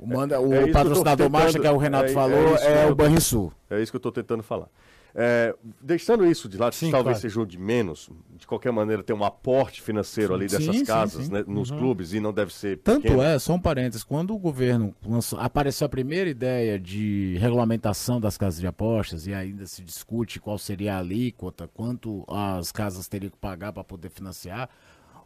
O, 0.00 0.06
manda, 0.06 0.40
o 0.40 0.52
é 0.54 0.66
tô 0.66 0.72
patrocinador 0.72 1.26
tentando- 1.26 1.30
Master, 1.44 1.60
que 1.60 1.66
é 1.66 1.70
o 1.70 1.76
Renato 1.76 2.06
é- 2.06 2.10
é 2.10 2.14
falou, 2.14 2.56
é, 2.56 2.84
eu 2.86 2.92
o 2.92 2.94
Banrisul. 2.94 3.52
É 3.68 3.82
isso 3.82 3.92
que 3.92 3.96
eu 3.96 3.98
estou 3.98 4.10
tentando 4.12 4.42
falar. 4.42 4.66
É, 5.12 5.52
deixando 5.82 6.24
isso 6.24 6.48
de 6.48 6.56
lado, 6.56 6.72
Sim, 6.72 6.92
talvez 6.92 7.16
claro. 7.18 7.20
seja 7.20 7.40
o 7.40 7.44
de 7.44 7.58
menos, 7.58 8.08
de 8.38 8.46
qualquer 8.46 8.70
maneira 8.70 9.02
tem 9.02 9.14
um 9.14 9.24
aporte 9.24 9.82
financeiro 9.82 10.32
ali 10.32 10.48
Sim, 10.48 10.58
dessas 10.58 10.76
sim, 10.76 10.84
casas 10.84 11.28
né, 11.28 11.42
nos 11.48 11.68
clubes 11.68 12.12
e 12.14 12.20
não 12.20 12.32
deve 12.32 12.54
ser 12.54 12.78
Tanto 12.78 13.02
pequeno. 13.02 13.20
é, 13.20 13.36
só 13.36 13.54
um 13.54 13.60
parênteses, 13.60 14.04
quando 14.04 14.32
o 14.32 14.38
governo 14.38 14.94
lançou- 15.04 15.40
apareceu 15.40 15.84
a 15.84 15.88
primeira 15.88 16.30
ideia 16.30 16.78
de 16.78 17.36
regulamentação 17.40 18.20
das 18.20 18.38
casas 18.38 18.60
de 18.60 18.68
apostas 18.68 19.26
e 19.26 19.34
ainda 19.34 19.66
se 19.66 19.82
discute 19.82 20.38
qual 20.38 20.56
seria 20.56 20.94
a 20.94 20.98
alíquota, 21.00 21.68
quanto 21.74 22.24
as 22.28 22.70
casas 22.70 23.08
teriam 23.08 23.30
que 23.32 23.36
pagar 23.36 23.72
para 23.72 23.82
poder 23.82 24.10
financiar, 24.10 24.70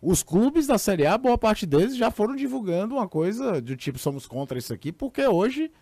os 0.05 0.23
clubes 0.23 0.67
da 0.67 0.77
Série 0.77 1.07
A, 1.07 1.17
boa 1.17 1.39
parte 1.39 1.65
deles 1.65 1.97
já 1.97 2.11
foram 2.11 2.37
divulgando 2.37 2.95
uma 2.95 3.09
coisa 3.09 3.61
do 3.61 3.75
tipo 3.75 3.99
somos 3.99 4.27
contra 4.27 4.59
isso 4.59 4.73
aqui, 4.73 4.93
porque 4.93 5.27
hoje 5.27 5.73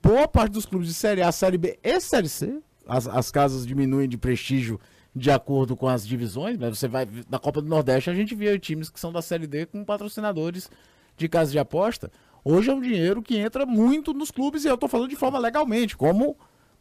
boa 0.00 0.28
parte 0.28 0.52
dos 0.52 0.64
clubes 0.64 0.88
de 0.88 0.94
Série 0.94 1.20
A, 1.20 1.32
Série 1.32 1.58
B 1.58 1.78
e 1.82 2.00
Série 2.00 2.28
C, 2.28 2.62
as, 2.86 3.08
as 3.08 3.30
casas 3.30 3.66
diminuem 3.66 4.08
de 4.08 4.16
prestígio 4.16 4.80
de 5.14 5.30
acordo 5.32 5.76
com 5.76 5.88
as 5.88 6.06
divisões, 6.06 6.56
né? 6.56 6.70
Você 6.70 6.86
vai 6.86 7.08
na 7.28 7.40
Copa 7.40 7.60
do 7.60 7.68
Nordeste, 7.68 8.08
a 8.08 8.14
gente 8.14 8.36
via 8.36 8.56
times 8.56 8.88
que 8.88 9.00
são 9.00 9.12
da 9.12 9.20
Série 9.20 9.48
D 9.48 9.66
com 9.66 9.84
patrocinadores 9.84 10.70
de 11.16 11.28
casas 11.28 11.50
de 11.50 11.58
aposta. 11.58 12.10
Hoje 12.44 12.70
é 12.70 12.74
um 12.74 12.80
dinheiro 12.80 13.20
que 13.20 13.36
entra 13.36 13.66
muito 13.66 14.14
nos 14.14 14.30
clubes 14.30 14.64
e 14.64 14.68
eu 14.68 14.78
tô 14.78 14.86
falando 14.86 15.10
de 15.10 15.16
forma 15.16 15.38
legalmente, 15.40 15.96
como 15.96 16.36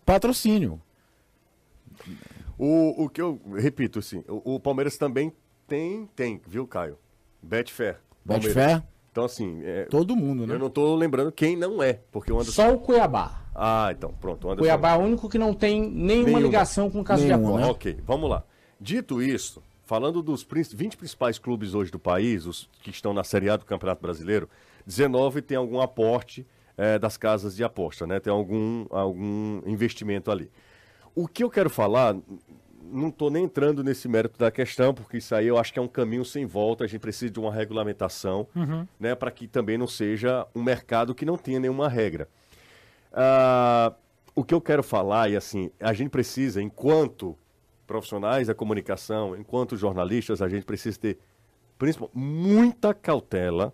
patrocínio. 0.05 0.79
O, 2.57 3.05
o 3.05 3.09
que 3.09 3.21
eu 3.21 3.41
repito, 3.55 3.99
assim, 3.99 4.23
o, 4.27 4.55
o 4.55 4.59
Palmeiras 4.59 4.97
também 4.97 5.33
tem, 5.69 6.05
tem, 6.15 6.41
viu, 6.47 6.65
Caio? 6.67 6.97
Betfair. 7.41 7.99
Palmeiras. 8.25 8.53
Betfair, 8.55 8.83
Então, 9.11 9.23
assim, 9.25 9.61
é, 9.63 9.85
todo 9.85 10.15
mundo, 10.15 10.45
né? 10.45 10.55
eu 10.55 10.59
não 10.59 10.69
tô 10.69 10.95
lembrando 10.95 11.31
quem 11.31 11.55
não 11.55 11.81
é, 11.81 11.99
porque 12.11 12.31
o 12.31 12.35
Anderson. 12.35 12.51
Só 12.51 12.73
o 12.73 12.79
Cuiabá. 12.79 13.41
Ah, 13.55 13.89
então, 13.91 14.13
pronto. 14.19 14.45
O 14.45 14.51
Anderson... 14.51 14.63
Cuiabá 14.63 14.91
é 14.93 14.97
o 14.97 15.01
único 15.01 15.27
que 15.29 15.37
não 15.37 15.53
tem 15.53 15.81
nenhuma, 15.81 16.25
Nenhuma. 16.25 16.39
ligação 16.39 16.89
com 16.89 17.03
casa 17.03 17.21
de 17.23 17.27
Nenhuma, 17.29 17.49
apostas. 17.49 17.67
né? 17.67 17.71
Ok, 17.71 17.97
vamos 18.05 18.29
lá. 18.29 18.43
Dito 18.79 19.21
isso, 19.21 19.61
falando 19.85 20.21
dos 20.21 20.43
prin- 20.43 20.61
20 20.63 20.95
principais 20.97 21.37
clubes 21.39 21.73
hoje 21.73 21.91
do 21.91 21.99
país, 21.99 22.45
os 22.45 22.69
que 22.83 22.89
estão 22.91 23.13
na 23.13 23.23
Série 23.23 23.49
A 23.49 23.57
do 23.57 23.65
Campeonato 23.65 24.01
Brasileiro, 24.01 24.47
19 24.85 25.41
tem 25.41 25.57
algum 25.57 25.81
aporte 25.81 26.45
eh, 26.77 26.97
das 26.99 27.17
casas 27.17 27.55
de 27.55 27.63
aposta, 27.63 28.07
né? 28.07 28.19
Tem 28.19 28.31
algum, 28.31 28.85
algum 28.89 29.61
investimento 29.65 30.31
ali. 30.31 30.49
O 31.15 31.27
que 31.27 31.43
eu 31.43 31.49
quero 31.49 31.69
falar, 31.69 32.15
não 32.91 33.09
estou 33.09 33.29
nem 33.29 33.45
entrando 33.45 33.83
nesse 33.83 34.07
mérito 34.07 34.37
da 34.37 34.51
questão, 34.51 34.93
porque 34.93 35.17
isso 35.17 35.33
aí 35.35 35.47
eu 35.47 35.57
acho 35.57 35.71
que 35.71 35.79
é 35.79 35.81
um 35.81 35.87
caminho 35.87 36.25
sem 36.25 36.45
volta. 36.45 36.83
A 36.83 36.87
gente 36.87 37.01
precisa 37.01 37.31
de 37.31 37.39
uma 37.39 37.53
regulamentação, 37.53 38.47
né, 38.99 39.15
para 39.15 39.31
que 39.31 39.47
também 39.47 39.77
não 39.77 39.87
seja 39.87 40.45
um 40.55 40.63
mercado 40.63 41.15
que 41.15 41.25
não 41.25 41.37
tenha 41.37 41.59
nenhuma 41.59 41.87
regra. 41.87 42.27
Ah, 43.13 43.93
o 44.35 44.43
que 44.43 44.53
eu 44.53 44.61
quero 44.61 44.83
falar, 44.83 45.29
e 45.29 45.35
assim, 45.35 45.71
a 45.79 45.93
gente 45.93 46.09
precisa, 46.09 46.61
enquanto 46.61 47.37
profissionais 47.85 48.47
da 48.47 48.53
comunicação, 48.53 49.35
enquanto 49.35 49.75
jornalistas, 49.75 50.41
a 50.41 50.47
gente 50.47 50.63
precisa 50.63 50.99
ter, 50.99 51.17
principalmente, 51.77 52.15
muita 52.15 52.93
cautela 52.93 53.73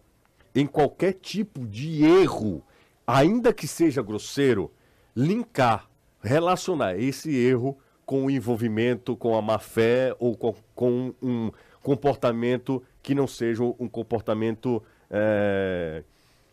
em 0.56 0.66
qualquer 0.66 1.14
tipo 1.14 1.68
de 1.68 2.04
erro, 2.04 2.64
ainda 3.06 3.54
que 3.54 3.68
seja 3.68 4.02
grosseiro, 4.02 4.72
linkar, 5.14 5.90
relacionar 6.22 6.98
esse 6.98 7.36
erro 7.36 7.78
com 8.06 8.26
o 8.26 8.30
envolvimento, 8.32 9.16
com 9.16 9.36
a 9.36 9.42
má 9.42 9.58
fé 9.60 10.16
ou 10.20 10.36
com, 10.38 10.54
com 10.76 11.14
um 11.22 11.52
comportamento 11.82 12.82
que 13.02 13.16
não 13.16 13.28
seja 13.28 13.64
um 13.64 13.88
comportamento 13.88 14.82
é, 15.10 16.04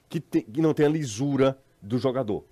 que, 0.09 0.21
te, 0.21 0.43
que 0.43 0.61
não 0.61 0.73
tenha 0.75 0.89
lisura 0.89 1.57
do 1.81 1.99
jogador, 1.99 2.45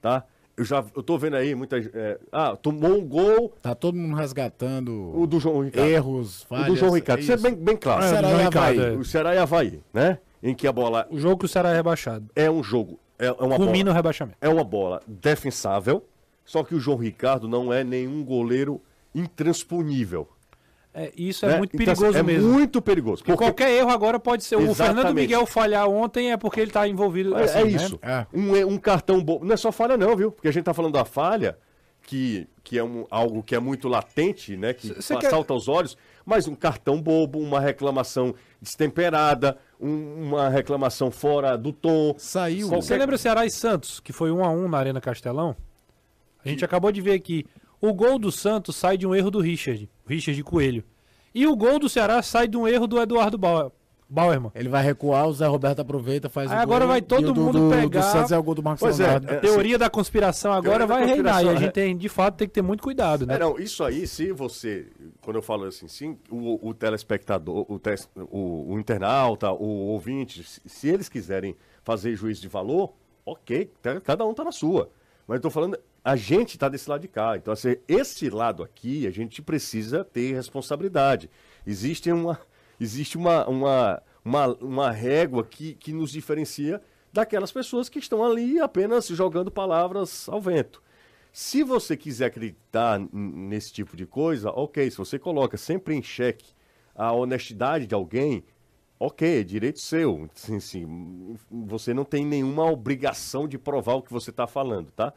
tá? 0.00 0.24
Eu 0.56 0.64
já 0.64 0.84
eu 0.94 1.02
tô 1.02 1.16
vendo 1.16 1.36
aí 1.36 1.54
muita 1.54 1.78
é, 1.78 2.18
ah 2.30 2.54
tomou 2.54 2.98
um 2.98 3.06
gol 3.06 3.52
Tá 3.62 3.74
todo 3.74 3.96
mundo 3.96 4.14
resgatando 4.16 5.10
o 5.16 5.26
do 5.26 5.40
João 5.40 5.60
Ricardo 5.62 5.88
erros, 5.88 6.42
o 6.42 6.46
falhas. 6.48 6.66
do 6.66 6.76
João 6.76 6.92
Ricardo 6.92 7.20
isso 7.20 7.32
é 7.32 7.34
isso. 7.36 7.42
bem, 7.44 7.54
bem 7.54 7.76
claro 7.76 8.02
É, 8.04 8.08
Ceará 8.08 8.28
do 8.28 8.34
e 8.40 8.44
Ricardo, 8.44 8.80
Havaí. 8.80 8.94
é. 8.94 8.98
o 8.98 9.04
Ceará 9.04 9.34
e 9.34 9.38
Havaí 9.38 9.80
né 9.94 10.18
em 10.42 10.54
que 10.54 10.66
a 10.66 10.72
bola 10.72 11.06
O 11.10 11.18
jogo 11.18 11.38
que 11.38 11.44
o 11.46 11.48
Ceará 11.48 11.70
é 11.70 11.76
rebaixado. 11.76 12.26
é 12.36 12.50
um 12.50 12.62
jogo 12.62 12.98
é, 13.18 13.26
é 13.26 13.32
uma 13.32 13.56
Culmina 13.56 13.84
bola 13.84 13.90
o 13.90 13.94
rebaixamento. 13.94 14.36
é 14.40 14.48
uma 14.50 14.64
bola 14.64 15.00
defensável 15.06 16.04
só 16.50 16.64
que 16.64 16.74
o 16.74 16.80
João 16.80 16.98
Ricardo 16.98 17.46
não 17.46 17.72
é 17.72 17.84
nenhum 17.84 18.24
goleiro 18.24 18.82
intransponível 19.14 20.28
É, 20.92 21.12
isso 21.16 21.46
é 21.46 21.50
né? 21.50 21.58
muito 21.58 21.76
Então, 21.76 21.92
assim, 21.92 22.00
perigoso 22.02 22.18
é 22.18 22.22
mesmo. 22.24 22.52
muito 22.52 22.82
perigoso 22.82 23.22
Porque 23.22 23.36
qualquer 23.38 23.70
erro 23.70 23.90
agora 23.90 24.18
pode 24.18 24.42
ser. 24.42 24.56
O 24.56 24.74
Fernando 24.74 24.98
Exatamente. 24.98 25.14
Miguel 25.14 25.46
falhar 25.46 25.88
ontem 25.88 26.32
é 26.32 26.36
porque 26.36 26.60
ele 26.60 26.72
tá 26.72 26.88
envolvido. 26.88 27.36
É, 27.38 27.44
assim, 27.44 27.58
é 27.58 27.64
né? 27.64 27.70
isso. 27.70 27.98
É. 28.02 28.26
Um, 28.34 28.56
é- 28.56 28.66
um 28.66 28.76
cartão 28.76 29.22
bobo. 29.22 29.44
Não 29.44 29.54
é 29.54 29.56
só 29.56 29.70
falha, 29.70 29.96
não, 29.96 30.16
viu? 30.16 30.32
Porque 30.32 30.48
a 30.48 30.52
gente 30.52 30.64
tá 30.64 30.74
falando 30.74 30.94
da 30.94 31.04
falha, 31.04 31.56
que, 32.02 32.48
que 32.64 32.76
é 32.76 32.82
um, 32.82 33.06
algo 33.08 33.40
que 33.44 33.54
é 33.54 33.60
muito 33.60 33.86
latente, 33.86 34.56
né? 34.56 34.72
Que 34.74 35.00
Cê 35.00 35.16
quer- 35.16 35.30
salta 35.30 35.52
aos 35.52 35.68
olhos, 35.68 35.96
mas 36.26 36.48
um 36.48 36.56
cartão 36.56 37.00
bobo, 37.00 37.38
uma 37.38 37.60
reclamação 37.60 38.34
destemperada, 38.60 39.56
um- 39.80 40.24
uma 40.24 40.48
reclamação 40.48 41.08
fora 41.12 41.56
do 41.56 41.72
tom. 41.72 42.16
Saiu. 42.18 42.66
Qualquer- 42.68 42.82
Você 42.84 42.96
lembra 42.98 43.16
Ceará 43.16 43.46
e 43.46 43.50
Santos, 43.52 44.00
que 44.00 44.12
foi 44.12 44.32
1 44.32 44.44
a 44.44 44.50
1 44.50 44.66
na 44.68 44.78
Arena 44.78 45.00
Castelão? 45.00 45.54
A 46.44 46.48
gente 46.48 46.64
acabou 46.64 46.90
de 46.92 47.00
ver 47.00 47.12
aqui. 47.12 47.44
O 47.80 47.92
gol 47.94 48.18
do 48.18 48.30
Santos 48.30 48.76
sai 48.76 48.96
de 48.98 49.06
um 49.06 49.14
erro 49.14 49.30
do 49.30 49.40
Richard, 49.40 49.88
Richard 50.06 50.42
Coelho. 50.42 50.84
E 51.34 51.46
o 51.46 51.54
gol 51.56 51.78
do 51.78 51.88
Ceará 51.88 52.20
sai 52.22 52.46
de 52.48 52.56
um 52.56 52.66
erro 52.66 52.86
do 52.86 53.00
Eduardo 53.00 53.38
Bauer, 53.38 53.70
Bauerman. 54.08 54.50
Ele 54.54 54.68
vai 54.68 54.82
recuar, 54.82 55.28
o 55.28 55.32
Zé 55.32 55.46
Roberto 55.46 55.78
aproveita, 55.80 56.28
faz 56.28 56.50
Aí 56.50 56.58
o 56.58 56.60
agora 56.60 56.80
gol, 56.80 56.88
vai 56.88 57.00
todo 57.00 57.28
e 57.28 57.30
o 57.30 57.32
do- 57.32 57.40
mundo 57.40 57.58
do, 57.60 57.70
pegar- 57.70 58.00
Do 58.00 58.12
Santos 58.12 58.32
é 58.32 58.38
o 58.38 58.42
gol 58.42 58.54
do 58.56 58.62
Marcos 58.62 58.80
Pois 58.80 58.98
é, 58.98 59.04
Leonardo. 59.04 59.30
é, 59.32 59.36
A 59.36 59.40
teoria 59.40 59.78
da 59.78 59.88
conspiração 59.88 60.52
agora 60.52 60.84
vai 60.86 61.06
reinar. 61.06 61.16
E 61.16 61.20
a 61.20 61.22
conspiração, 61.32 61.56
gente 61.60 61.68
é. 61.68 61.70
tem, 61.72 61.96
de 61.96 62.08
fato, 62.08 62.34
tem 62.36 62.48
que 62.48 62.52
ter 62.54 62.62
muito 62.62 62.82
cuidado, 62.82 63.24
né? 63.24 63.36
É, 63.36 63.38
não, 63.38 63.56
isso 63.58 63.84
aí, 63.84 64.06
se 64.08 64.32
você, 64.32 64.88
quando 65.22 65.36
eu 65.36 65.42
falo 65.42 65.64
assim, 65.64 65.86
sim, 65.86 66.18
o, 66.28 66.68
o 66.68 66.74
telespectador, 66.74 67.64
o, 67.68 67.78
tes- 67.78 68.08
o, 68.16 68.72
o 68.74 68.78
internauta, 68.80 69.50
o 69.52 69.64
ouvinte, 69.92 70.42
se, 70.42 70.60
se 70.66 70.88
eles 70.88 71.08
quiserem 71.08 71.54
fazer 71.84 72.14
juízo 72.16 72.42
de 72.42 72.48
valor, 72.48 72.92
ok, 73.24 73.70
cada 74.02 74.26
um 74.26 74.34
tá 74.34 74.42
na 74.42 74.52
sua. 74.52 74.90
Mas 75.28 75.36
eu 75.36 75.42
tô 75.42 75.50
falando, 75.50 75.78
a 76.04 76.16
gente 76.16 76.58
tá 76.58 76.68
desse 76.68 76.88
lado 76.88 77.02
de 77.02 77.08
cá. 77.08 77.36
Então, 77.36 77.52
assim, 77.52 77.76
esse 77.86 78.28
lado 78.30 78.62
aqui, 78.62 79.06
a 79.06 79.10
gente 79.10 79.42
precisa 79.42 80.04
ter 80.04 80.34
responsabilidade. 80.34 81.30
Existe 81.66 82.10
uma, 82.10 82.40
existe 82.80 83.16
uma, 83.16 83.46
uma, 83.46 84.02
uma, 84.24 84.46
uma 84.56 84.90
régua 84.90 85.44
que, 85.44 85.74
que 85.74 85.92
nos 85.92 86.10
diferencia 86.10 86.80
daquelas 87.12 87.52
pessoas 87.52 87.88
que 87.88 87.98
estão 87.98 88.24
ali 88.24 88.58
apenas 88.60 89.08
jogando 89.08 89.50
palavras 89.50 90.28
ao 90.28 90.40
vento. 90.40 90.82
Se 91.32 91.62
você 91.62 91.96
quiser 91.96 92.26
acreditar 92.26 93.00
nesse 93.12 93.72
tipo 93.72 93.96
de 93.96 94.06
coisa, 94.06 94.50
ok. 94.50 94.90
Se 94.90 94.96
você 94.96 95.18
coloca 95.18 95.56
sempre 95.56 95.94
em 95.94 96.02
xeque 96.02 96.52
a 96.94 97.12
honestidade 97.12 97.86
de 97.86 97.94
alguém, 97.94 98.44
ok, 98.98 99.40
é 99.40 99.44
direito 99.44 99.78
seu. 99.78 100.28
Sim, 100.34 100.58
sim, 100.58 101.36
você 101.50 101.94
não 101.94 102.04
tem 102.04 102.24
nenhuma 102.24 102.64
obrigação 102.70 103.46
de 103.46 103.58
provar 103.58 103.94
o 103.94 104.02
que 104.02 104.12
você 104.12 104.30
está 104.30 104.46
falando, 104.46 104.90
tá? 104.90 105.12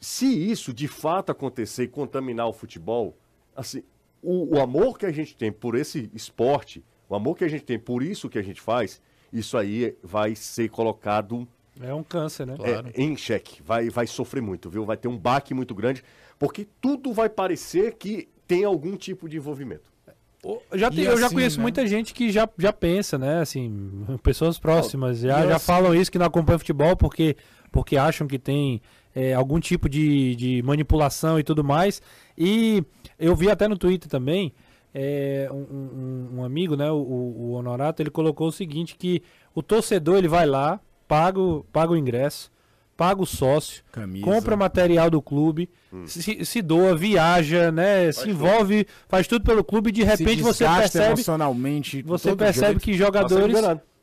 Se 0.00 0.26
isso 0.26 0.72
de 0.72 0.88
fato 0.88 1.30
acontecer 1.30 1.84
e 1.84 1.88
contaminar 1.88 2.48
o 2.48 2.52
futebol, 2.52 3.16
assim, 3.54 3.82
o, 4.22 4.56
o 4.56 4.60
amor 4.60 4.98
que 4.98 5.04
a 5.06 5.12
gente 5.12 5.36
tem 5.36 5.52
por 5.52 5.74
esse 5.76 6.10
esporte, 6.14 6.82
o 7.08 7.14
amor 7.14 7.36
que 7.36 7.44
a 7.44 7.48
gente 7.48 7.64
tem 7.64 7.78
por 7.78 8.02
isso 8.02 8.28
que 8.28 8.38
a 8.38 8.42
gente 8.42 8.60
faz, 8.60 9.00
isso 9.32 9.56
aí 9.58 9.94
vai 10.02 10.34
ser 10.34 10.70
colocado 10.70 11.46
É 11.80 11.92
um 11.92 12.02
câncer, 12.02 12.46
né? 12.46 12.56
é, 12.60 13.00
em 13.02 13.14
xeque. 13.16 13.62
Vai, 13.62 13.90
vai 13.90 14.06
sofrer 14.06 14.40
muito, 14.42 14.70
viu? 14.70 14.84
Vai 14.86 14.96
ter 14.96 15.08
um 15.08 15.18
baque 15.18 15.52
muito 15.52 15.74
grande, 15.74 16.02
porque 16.38 16.66
tudo 16.80 17.12
vai 17.12 17.28
parecer 17.28 17.94
que 17.96 18.28
tem 18.46 18.64
algum 18.64 18.96
tipo 18.96 19.28
de 19.28 19.36
envolvimento. 19.36 19.90
Eu 20.42 20.62
já, 20.72 20.90
tem- 20.90 21.04
eu 21.04 21.18
já 21.18 21.26
assim, 21.26 21.34
conheço 21.34 21.58
né? 21.58 21.62
muita 21.62 21.86
gente 21.86 22.14
que 22.14 22.32
já, 22.32 22.48
já 22.56 22.72
pensa, 22.72 23.18
né? 23.18 23.40
Assim, 23.40 24.06
pessoas 24.22 24.58
próximas 24.58 25.18
já, 25.18 25.44
e 25.44 25.48
já 25.48 25.56
assim- 25.56 25.66
falam 25.66 25.94
isso 25.94 26.10
que 26.10 26.18
não 26.18 26.24
acompanham 26.24 26.58
futebol 26.58 26.96
porque, 26.96 27.36
porque 27.70 27.98
acham 27.98 28.26
que 28.26 28.38
tem 28.38 28.80
é, 29.14 29.34
algum 29.34 29.58
tipo 29.60 29.88
de, 29.88 30.34
de 30.36 30.62
manipulação 30.62 31.38
e 31.38 31.42
tudo 31.42 31.62
mais. 31.64 32.00
E 32.36 32.82
eu 33.18 33.34
vi 33.34 33.50
até 33.50 33.66
no 33.68 33.76
Twitter 33.76 34.08
também, 34.08 34.52
é, 34.94 35.48
um, 35.52 35.56
um- 35.56 36.28
um 36.38 36.44
amigo, 36.44 36.76
né? 36.76 36.90
O, 36.90 36.96
o 36.96 37.50
Honorato, 37.52 38.02
ele 38.02 38.10
colocou 38.10 38.48
o 38.48 38.52
seguinte, 38.52 38.96
que 38.96 39.22
o 39.54 39.62
torcedor 39.62 40.18
ele 40.18 40.28
vai 40.28 40.46
lá, 40.46 40.80
paga, 41.06 41.38
o- 41.40 41.64
paga 41.72 41.92
o 41.92 41.96
ingresso, 41.96 42.50
paga 42.96 43.22
o 43.22 43.26
sócio, 43.26 43.82
Camisa. 43.92 44.24
compra 44.24 44.56
material 44.56 45.08
do 45.10 45.22
clube, 45.22 45.70
se, 46.06 46.44
se 46.44 46.60
doa, 46.60 46.94
viaja, 46.94 47.72
né? 47.72 48.12
se 48.12 48.20
tudo. 48.20 48.30
envolve, 48.30 48.86
faz 49.08 49.26
tudo 49.26 49.44
pelo 49.44 49.64
clube 49.64 49.88
e 49.88 49.92
de 49.92 50.02
Se 50.02 50.06
repente 50.06 50.42
você 50.42 50.64
percebe, 50.66 51.06
emocionalmente. 51.06 52.02
você 52.02 52.36
percebe 52.36 52.66
jeito. 52.72 52.80
que 52.80 52.92
sendo 52.92 52.98
jogadores. 52.98 53.56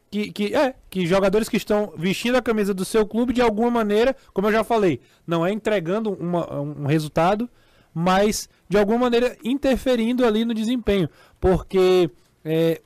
Que, 0.10 0.32
que 0.32 0.56
é 0.56 0.74
que 0.90 1.06
jogadores 1.06 1.50
que 1.50 1.58
estão 1.58 1.94
vestindo 1.98 2.36
a 2.38 2.42
camisa 2.42 2.74
do 2.74 2.86
seu 2.86 3.06
clube 3.06 3.34
de 3.34 3.42
alguma 3.42 3.70
maneira, 3.70 4.16
como 4.34 4.48
eu 4.48 4.52
já 4.52 4.64
falei, 4.64 5.00
não 5.26 5.46
é 5.46 5.52
entregando 5.52 6.12
uma- 6.14 6.52
um 6.62 6.86
resultado, 6.86 7.50
mas 7.94 8.48
de 8.70 8.78
alguma 8.78 9.00
maneira 9.00 9.36
interferindo 9.44 10.26
ali 10.26 10.46
no 10.46 10.54
desempenho, 10.54 11.10
porque 11.40 12.10
é, 12.46 12.80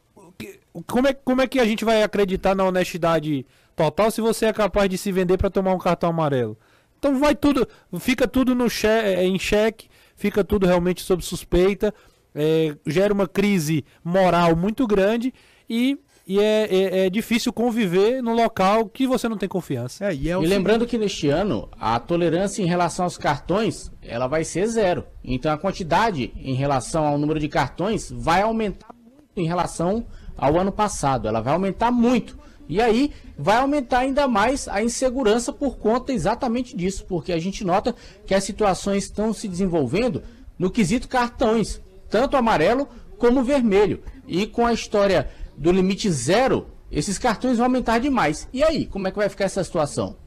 como, 0.88 1.08
é, 1.08 1.14
como 1.14 1.42
é 1.42 1.48
que 1.48 1.60
a 1.60 1.66
gente 1.66 1.84
vai 1.86 2.02
acreditar 2.02 2.56
na 2.56 2.64
honestidade 2.64 3.46
total 3.76 4.10
se 4.10 4.22
você 4.22 4.46
é 4.46 4.54
capaz 4.54 4.90
de 4.90 4.98
se 4.98 5.12
vender 5.12 5.38
para 5.38 5.50
tomar 5.50 5.74
um 5.74 5.78
cartão 5.80 6.10
amarelo? 6.10 6.58
Então 6.98 7.20
vai 7.20 7.36
tudo, 7.36 7.68
fica 8.00 8.28
tudo 8.28 8.54
no 8.56 8.70
che 8.70 8.88
é, 8.88 9.24
em 9.26 9.38
xeque, 9.38 9.90
fica 10.16 10.44
tudo 10.44 10.66
realmente 10.68 11.02
sob 11.02 11.24
suspeita, 11.24 11.94
é, 12.34 12.76
gera 12.86 13.14
uma 13.14 13.28
crise 13.28 13.84
moral 14.04 14.56
muito 14.56 14.86
grande 14.88 15.34
e, 15.70 15.98
e 16.28 16.40
é, 16.40 16.68
é- 16.70 17.06
é 17.06 17.10
difícil 17.10 17.52
conviver 17.52 18.22
num 18.22 18.34
local 18.34 18.86
que 18.88 19.08
você 19.08 19.28
não 19.28 19.38
tem 19.38 19.50
confiança. 19.50 20.06
É, 20.06 20.14
e 20.14 20.30
é 20.30 20.34
E 20.34 20.46
lembrando 20.46 20.86
que 20.86 20.98
neste 20.98 21.28
ano 21.30 21.68
a 21.80 22.00
tolerância 22.00 22.62
em 22.62 22.66
relação 22.66 23.06
aos 23.06 23.18
cartões 23.18 23.92
ela 24.02 24.28
vai 24.28 24.44
ser 24.44 24.68
zero. 24.68 25.06
Então 25.24 25.52
a 25.52 25.58
quantidade 25.58 26.32
em 26.36 26.54
relação 26.54 27.06
ao 27.06 27.18
número 27.18 27.40
de 27.40 27.48
cartões 27.48 28.12
vai 28.12 28.42
aumentar 28.42 28.94
muito 28.94 29.32
em 29.36 29.46
relação 29.48 30.06
ao 30.38 30.58
ano 30.60 30.72
passado. 30.72 31.28
Ela 31.28 31.42
vai 31.42 31.54
aumentar 31.54 31.92
muito. 31.92 32.40
E 32.70 32.80
aí 32.82 33.12
vai 33.38 33.58
aumentar 33.58 34.00
ainda 34.00 34.28
mais 34.28 34.68
a 34.68 34.82
insegurança 34.82 35.52
por 35.52 35.78
conta 35.78 36.14
exatamente 36.14 36.76
disso, 36.76 37.06
porque 37.06 37.34
a 37.34 37.40
gente 37.40 37.66
nota 37.66 37.94
que 38.26 38.34
as 38.34 38.44
situações 38.46 39.04
estão 39.04 39.34
se 39.34 39.48
desenvolvendo 39.48 40.24
no 40.58 40.70
quesito 40.72 41.10
cartões, 41.10 41.82
tanto 42.10 42.38
amarelo 42.38 42.88
como 43.18 43.44
vermelho. 43.44 44.02
E 44.26 44.48
com 44.48 44.66
a 44.66 44.72
história 44.72 45.30
do 45.58 45.72
limite 45.72 46.12
zero, 46.12 46.68
esses 46.92 47.18
cartões 47.18 47.58
vão 47.58 47.66
aumentar 47.66 48.00
demais. 48.00 48.48
E 48.52 48.64
aí, 48.64 48.86
como 48.86 49.08
é 49.08 49.12
que 49.12 49.18
vai 49.18 49.30
ficar 49.30 49.46
essa 49.46 49.64
situação? 49.64 50.18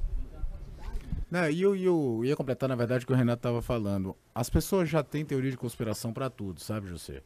Não, 1.30 1.50
e 1.50 1.60
eu, 1.60 1.74
eu 1.74 2.20
ia 2.24 2.36
completar, 2.36 2.68
na 2.68 2.76
verdade, 2.76 3.04
o 3.04 3.06
que 3.06 3.12
o 3.12 3.16
Renato 3.16 3.40
estava 3.40 3.60
falando. 3.60 4.16
As 4.34 4.48
pessoas 4.48 4.88
já 4.88 5.02
têm 5.02 5.24
teoria 5.24 5.50
de 5.50 5.56
conspiração 5.56 6.12
para 6.12 6.30
tudo, 6.30 6.60
sabe, 6.60 6.86
José? 6.86 7.22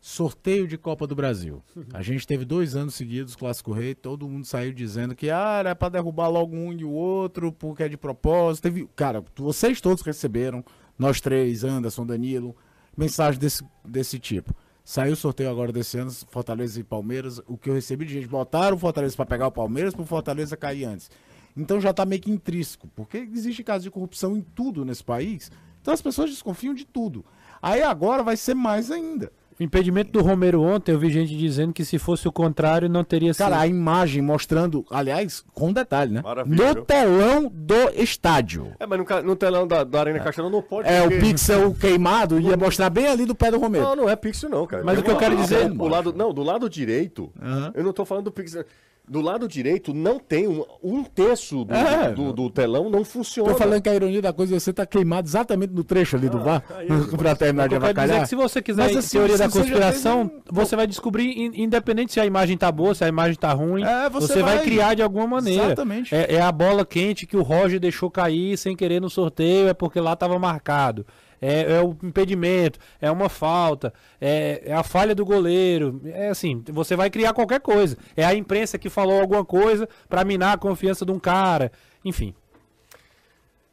Sorteio 0.00 0.66
de 0.66 0.78
Copa 0.78 1.06
do 1.06 1.14
Brasil. 1.14 1.62
A 1.92 2.00
gente 2.00 2.26
teve 2.26 2.46
dois 2.46 2.74
anos 2.74 2.94
seguidos, 2.94 3.36
Clássico 3.36 3.72
Rei, 3.72 3.94
todo 3.94 4.26
mundo 4.26 4.46
saiu 4.46 4.72
dizendo 4.72 5.14
que 5.14 5.30
ah, 5.30 5.58
era 5.58 5.76
para 5.76 5.90
derrubar 5.90 6.28
logo 6.28 6.56
um 6.56 6.72
e 6.72 6.84
o 6.84 6.90
outro, 6.90 7.52
porque 7.52 7.82
é 7.82 7.88
de 7.88 7.98
propósito. 7.98 8.62
Teve, 8.62 8.88
cara, 8.96 9.22
vocês 9.36 9.78
todos 9.78 10.02
receberam, 10.02 10.64
nós 10.98 11.20
três, 11.20 11.62
Anderson, 11.62 12.06
Danilo, 12.06 12.56
mensagem 12.96 13.38
desse, 13.38 13.62
desse 13.84 14.18
tipo. 14.18 14.54
Saiu 14.84 15.12
o 15.12 15.16
sorteio 15.16 15.50
agora 15.50 15.72
desse 15.72 15.98
ano, 15.98 16.10
Fortaleza 16.10 16.80
e 16.80 16.84
Palmeiras. 16.84 17.40
O 17.46 17.56
que 17.56 17.70
eu 17.70 17.74
recebi 17.74 18.04
de 18.04 18.14
gente, 18.14 18.26
botaram 18.26 18.76
o 18.76 18.80
Fortaleza 18.80 19.16
para 19.16 19.26
pegar 19.26 19.46
o 19.46 19.52
Palmeiras, 19.52 19.94
pro 19.94 20.04
Fortaleza 20.04 20.56
cair 20.56 20.84
antes. 20.84 21.10
Então 21.56 21.80
já 21.80 21.92
tá 21.92 22.04
meio 22.04 22.22
que 22.22 22.30
intrínseco, 22.30 22.88
porque 22.94 23.18
existe 23.18 23.62
caso 23.62 23.84
de 23.84 23.90
corrupção 23.90 24.36
em 24.36 24.40
tudo 24.40 24.84
nesse 24.84 25.04
país. 25.04 25.50
Então 25.80 25.92
as 25.92 26.02
pessoas 26.02 26.30
desconfiam 26.30 26.74
de 26.74 26.84
tudo. 26.84 27.24
Aí 27.60 27.82
agora 27.82 28.22
vai 28.22 28.36
ser 28.36 28.54
mais 28.54 28.90
ainda. 28.90 29.32
O 29.60 29.62
impedimento 29.62 30.10
do 30.10 30.22
Romero 30.22 30.62
ontem, 30.62 30.90
eu 30.92 30.98
vi 30.98 31.10
gente 31.10 31.36
dizendo 31.36 31.70
que 31.74 31.84
se 31.84 31.98
fosse 31.98 32.26
o 32.26 32.32
contrário, 32.32 32.88
não 32.88 33.04
teria 33.04 33.34
sido. 33.34 33.44
Cara, 33.44 33.60
a 33.60 33.66
imagem 33.66 34.22
mostrando, 34.22 34.86
aliás, 34.90 35.44
com 35.52 35.70
detalhe, 35.70 36.12
né? 36.14 36.22
Maravilha, 36.22 36.72
no 36.74 36.82
telão 36.82 37.52
do 37.54 37.90
estádio. 37.94 38.72
É, 38.80 38.86
mas 38.86 38.98
no, 38.98 39.22
no 39.22 39.36
telão 39.36 39.68
da, 39.68 39.84
da 39.84 40.00
Arena 40.00 40.18
Castelão 40.20 40.48
não 40.50 40.62
pode. 40.62 40.88
É, 40.88 41.00
o 41.00 41.10
porque- 41.10 41.18
pixel 41.20 41.74
queimado 41.74 42.40
ia 42.40 42.56
mostrar 42.56 42.88
bem 42.88 43.06
ali 43.06 43.26
do 43.26 43.34
pé 43.34 43.50
do 43.50 43.58
Romero. 43.58 43.84
Não, 43.84 43.96
não 43.96 44.08
é 44.08 44.16
pixel 44.16 44.48
não, 44.48 44.66
cara. 44.66 44.82
Mas 44.82 44.98
o 44.98 45.02
que 45.02 45.10
eu 45.10 45.16
quero 45.18 45.36
dizer- 45.36 45.70
O 45.70 45.88
lado, 45.88 46.12
não, 46.14 46.32
do 46.32 46.42
lado 46.42 46.68
direito, 46.70 47.30
Aham. 47.38 47.70
eu 47.74 47.84
não 47.84 47.92
tô 47.92 48.06
falando 48.06 48.24
do 48.24 48.32
pixel. 48.32 48.64
Do 49.10 49.20
lado 49.20 49.48
direito 49.48 49.92
não 49.92 50.20
tem 50.20 50.46
um, 50.46 50.64
um 50.80 51.02
terço 51.02 51.64
do, 51.64 51.74
É. 51.74 52.12
do, 52.12 52.32
do 52.32 52.48
telão 52.48 52.88
não 52.88 53.04
funciona. 53.04 53.50
Tô 53.50 53.58
falando 53.58 53.82
que 53.82 53.88
a 53.88 53.94
ironia 53.96 54.22
da 54.22 54.32
coisa 54.32 54.54
é 54.54 54.60
você 54.60 54.72
tá 54.72 54.86
queimado 54.86 55.26
exatamente 55.26 55.72
no 55.72 55.82
trecho 55.82 56.14
ali 56.14 56.28
do 56.28 56.38
VAR, 56.38 56.62
aí, 56.76 56.86
pra 57.18 57.34
terminar 57.34 57.64
O 57.64 57.68
de 57.70 57.74
dizer 57.74 57.86
é 57.86 57.90
avacalhar. 57.90 58.22
que 58.22 58.28
se 58.28 58.36
você 58.36 58.62
quiser 58.62 58.82
Mas, 58.84 58.96
assim, 58.96 59.18
teoria 59.18 59.36
da 59.36 59.48
conspiração, 59.50 60.28
teve 60.28 60.40
um- 60.48 60.54
você 60.54 60.76
vai 60.76 60.86
descobrir, 60.86 61.24
in- 61.36 61.62
independente 61.64 62.12
se 62.12 62.20
a 62.20 62.24
imagem 62.24 62.56
tá 62.56 62.70
boa, 62.70 62.94
se 62.94 63.02
a 63.02 63.08
imagem 63.08 63.34
tá 63.36 63.52
ruim, 63.52 63.82
É, 63.82 64.08
você, 64.08 64.28
você 64.28 64.42
vai... 64.42 64.56
vai- 64.58 64.64
criar 64.64 64.94
de 64.94 65.02
alguma 65.02 65.26
maneira. 65.26 65.64
Exatamente. 65.64 66.14
É, 66.14 66.34
é 66.36 66.40
a 66.40 66.52
bola 66.52 66.86
quente 66.86 67.26
que 67.26 67.36
o 67.36 67.42
Roger 67.42 67.80
deixou 67.80 68.10
cair 68.12 68.56
sem 68.56 68.76
querer 68.76 69.00
no 69.00 69.10
sorteio, 69.10 69.66
é 69.68 69.74
porque 69.74 69.98
lá 69.98 70.14
tava 70.14 70.38
marcado. 70.38 71.04
É, 71.42 71.76
é 71.76 71.82
o 71.82 71.96
impedimento, 72.02 72.78
é 73.00 73.10
uma 73.10 73.28
falta, 73.28 73.92
é, 74.20 74.62
é 74.66 74.72
a 74.74 74.82
falha 74.82 75.14
do 75.14 75.24
goleiro. 75.24 76.00
É 76.04 76.28
assim, 76.28 76.62
você 76.68 76.94
vai 76.94 77.08
criar 77.10 77.32
qualquer 77.32 77.60
coisa. 77.60 77.96
É 78.16 78.24
a 78.24 78.34
imprensa 78.34 78.78
que 78.78 78.90
falou 78.90 79.20
alguma 79.20 79.44
coisa 79.44 79.88
pra 80.08 80.24
minar 80.24 80.54
a 80.54 80.58
confiança 80.58 81.04
de 81.06 81.12
um 81.12 81.18
cara. 81.18 81.72
Enfim. 82.04 82.34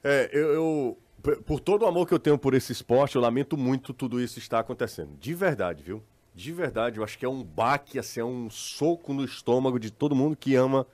É, 0.04 0.30
eu, 0.32 0.54
eu- 0.54 0.98
por 1.46 1.60
todo 1.60 1.82
o 1.84 1.86
amor 1.88 2.08
que 2.08 2.14
eu 2.14 2.20
tenho 2.20 2.38
por 2.38 2.54
esse 2.54 2.72
esporte, 2.72 3.16
eu 3.18 3.22
lamento 3.22 3.58
muito 3.58 3.94
tudo 3.94 4.22
isso 4.22 4.40
estar 4.40 4.60
acontecendo. 4.60 5.12
De 5.20 5.34
verdade, 5.34 5.84
viu? 5.84 6.02
De 6.34 6.54
verdade, 6.54 7.00
eu 7.00 7.04
acho 7.04 7.18
que 7.18 7.26
é 7.26 7.30
um 7.30 7.44
baque, 7.44 8.00
assim, 8.00 8.20
é 8.22 8.24
um 8.24 8.50
soco 8.50 9.14
no 9.14 9.26
estômago 9.26 9.80
de 9.80 9.92
todo 9.92 10.16
mundo 10.16 10.38
que 10.38 10.56
ama, 10.56 10.86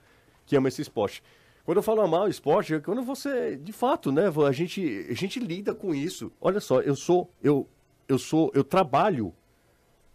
que 0.46 0.56
ama 0.56 0.68
esse 0.68 0.82
esporte. 0.82 1.22
Quando 1.64 1.78
eu 1.78 1.82
falo 1.82 2.02
amar 2.02 2.22
o 2.22 2.28
esporte, 2.28 2.74
é 2.74 2.80
quando 2.80 3.02
você, 3.02 3.56
de 3.56 3.72
fato, 3.72 4.12
né, 4.12 4.24
a 4.46 4.52
gente, 4.52 5.06
a 5.08 5.14
gente 5.14 5.40
lida 5.40 5.74
com 5.74 5.94
isso. 5.94 6.30
Olha 6.40 6.60
só, 6.60 6.80
eu 6.80 6.94
sou, 6.94 7.30
eu, 7.42 7.66
eu 8.06 8.18
sou, 8.18 8.50
eu 8.54 8.62
trabalho. 8.62 9.34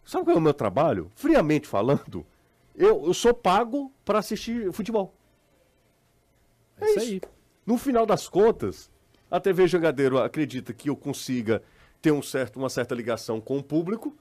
Sabe 0.05 0.25
qual 0.25 0.35
é 0.35 0.39
o 0.39 0.41
meu 0.41 0.53
trabalho? 0.53 1.11
Friamente 1.15 1.67
falando, 1.67 2.25
eu, 2.75 3.05
eu 3.05 3.13
sou 3.13 3.33
pago 3.33 3.91
para 4.05 4.19
assistir 4.19 4.71
futebol. 4.71 5.13
É 6.79 6.85
isso 6.91 6.99
aí. 6.99 7.21
No 7.65 7.77
final 7.77 8.05
das 8.05 8.27
contas, 8.27 8.89
a 9.29 9.39
TV 9.39 9.67
Jangadeiro 9.67 10.19
acredita 10.19 10.71
que 10.71 10.89
eu 10.89 10.95
consiga 10.95 11.63
ter 12.01 12.11
um 12.11 12.21
certo, 12.21 12.57
uma 12.57 12.69
certa 12.69 12.95
ligação 12.95 13.41
com 13.41 13.57
o 13.57 13.63
público, 13.63 14.15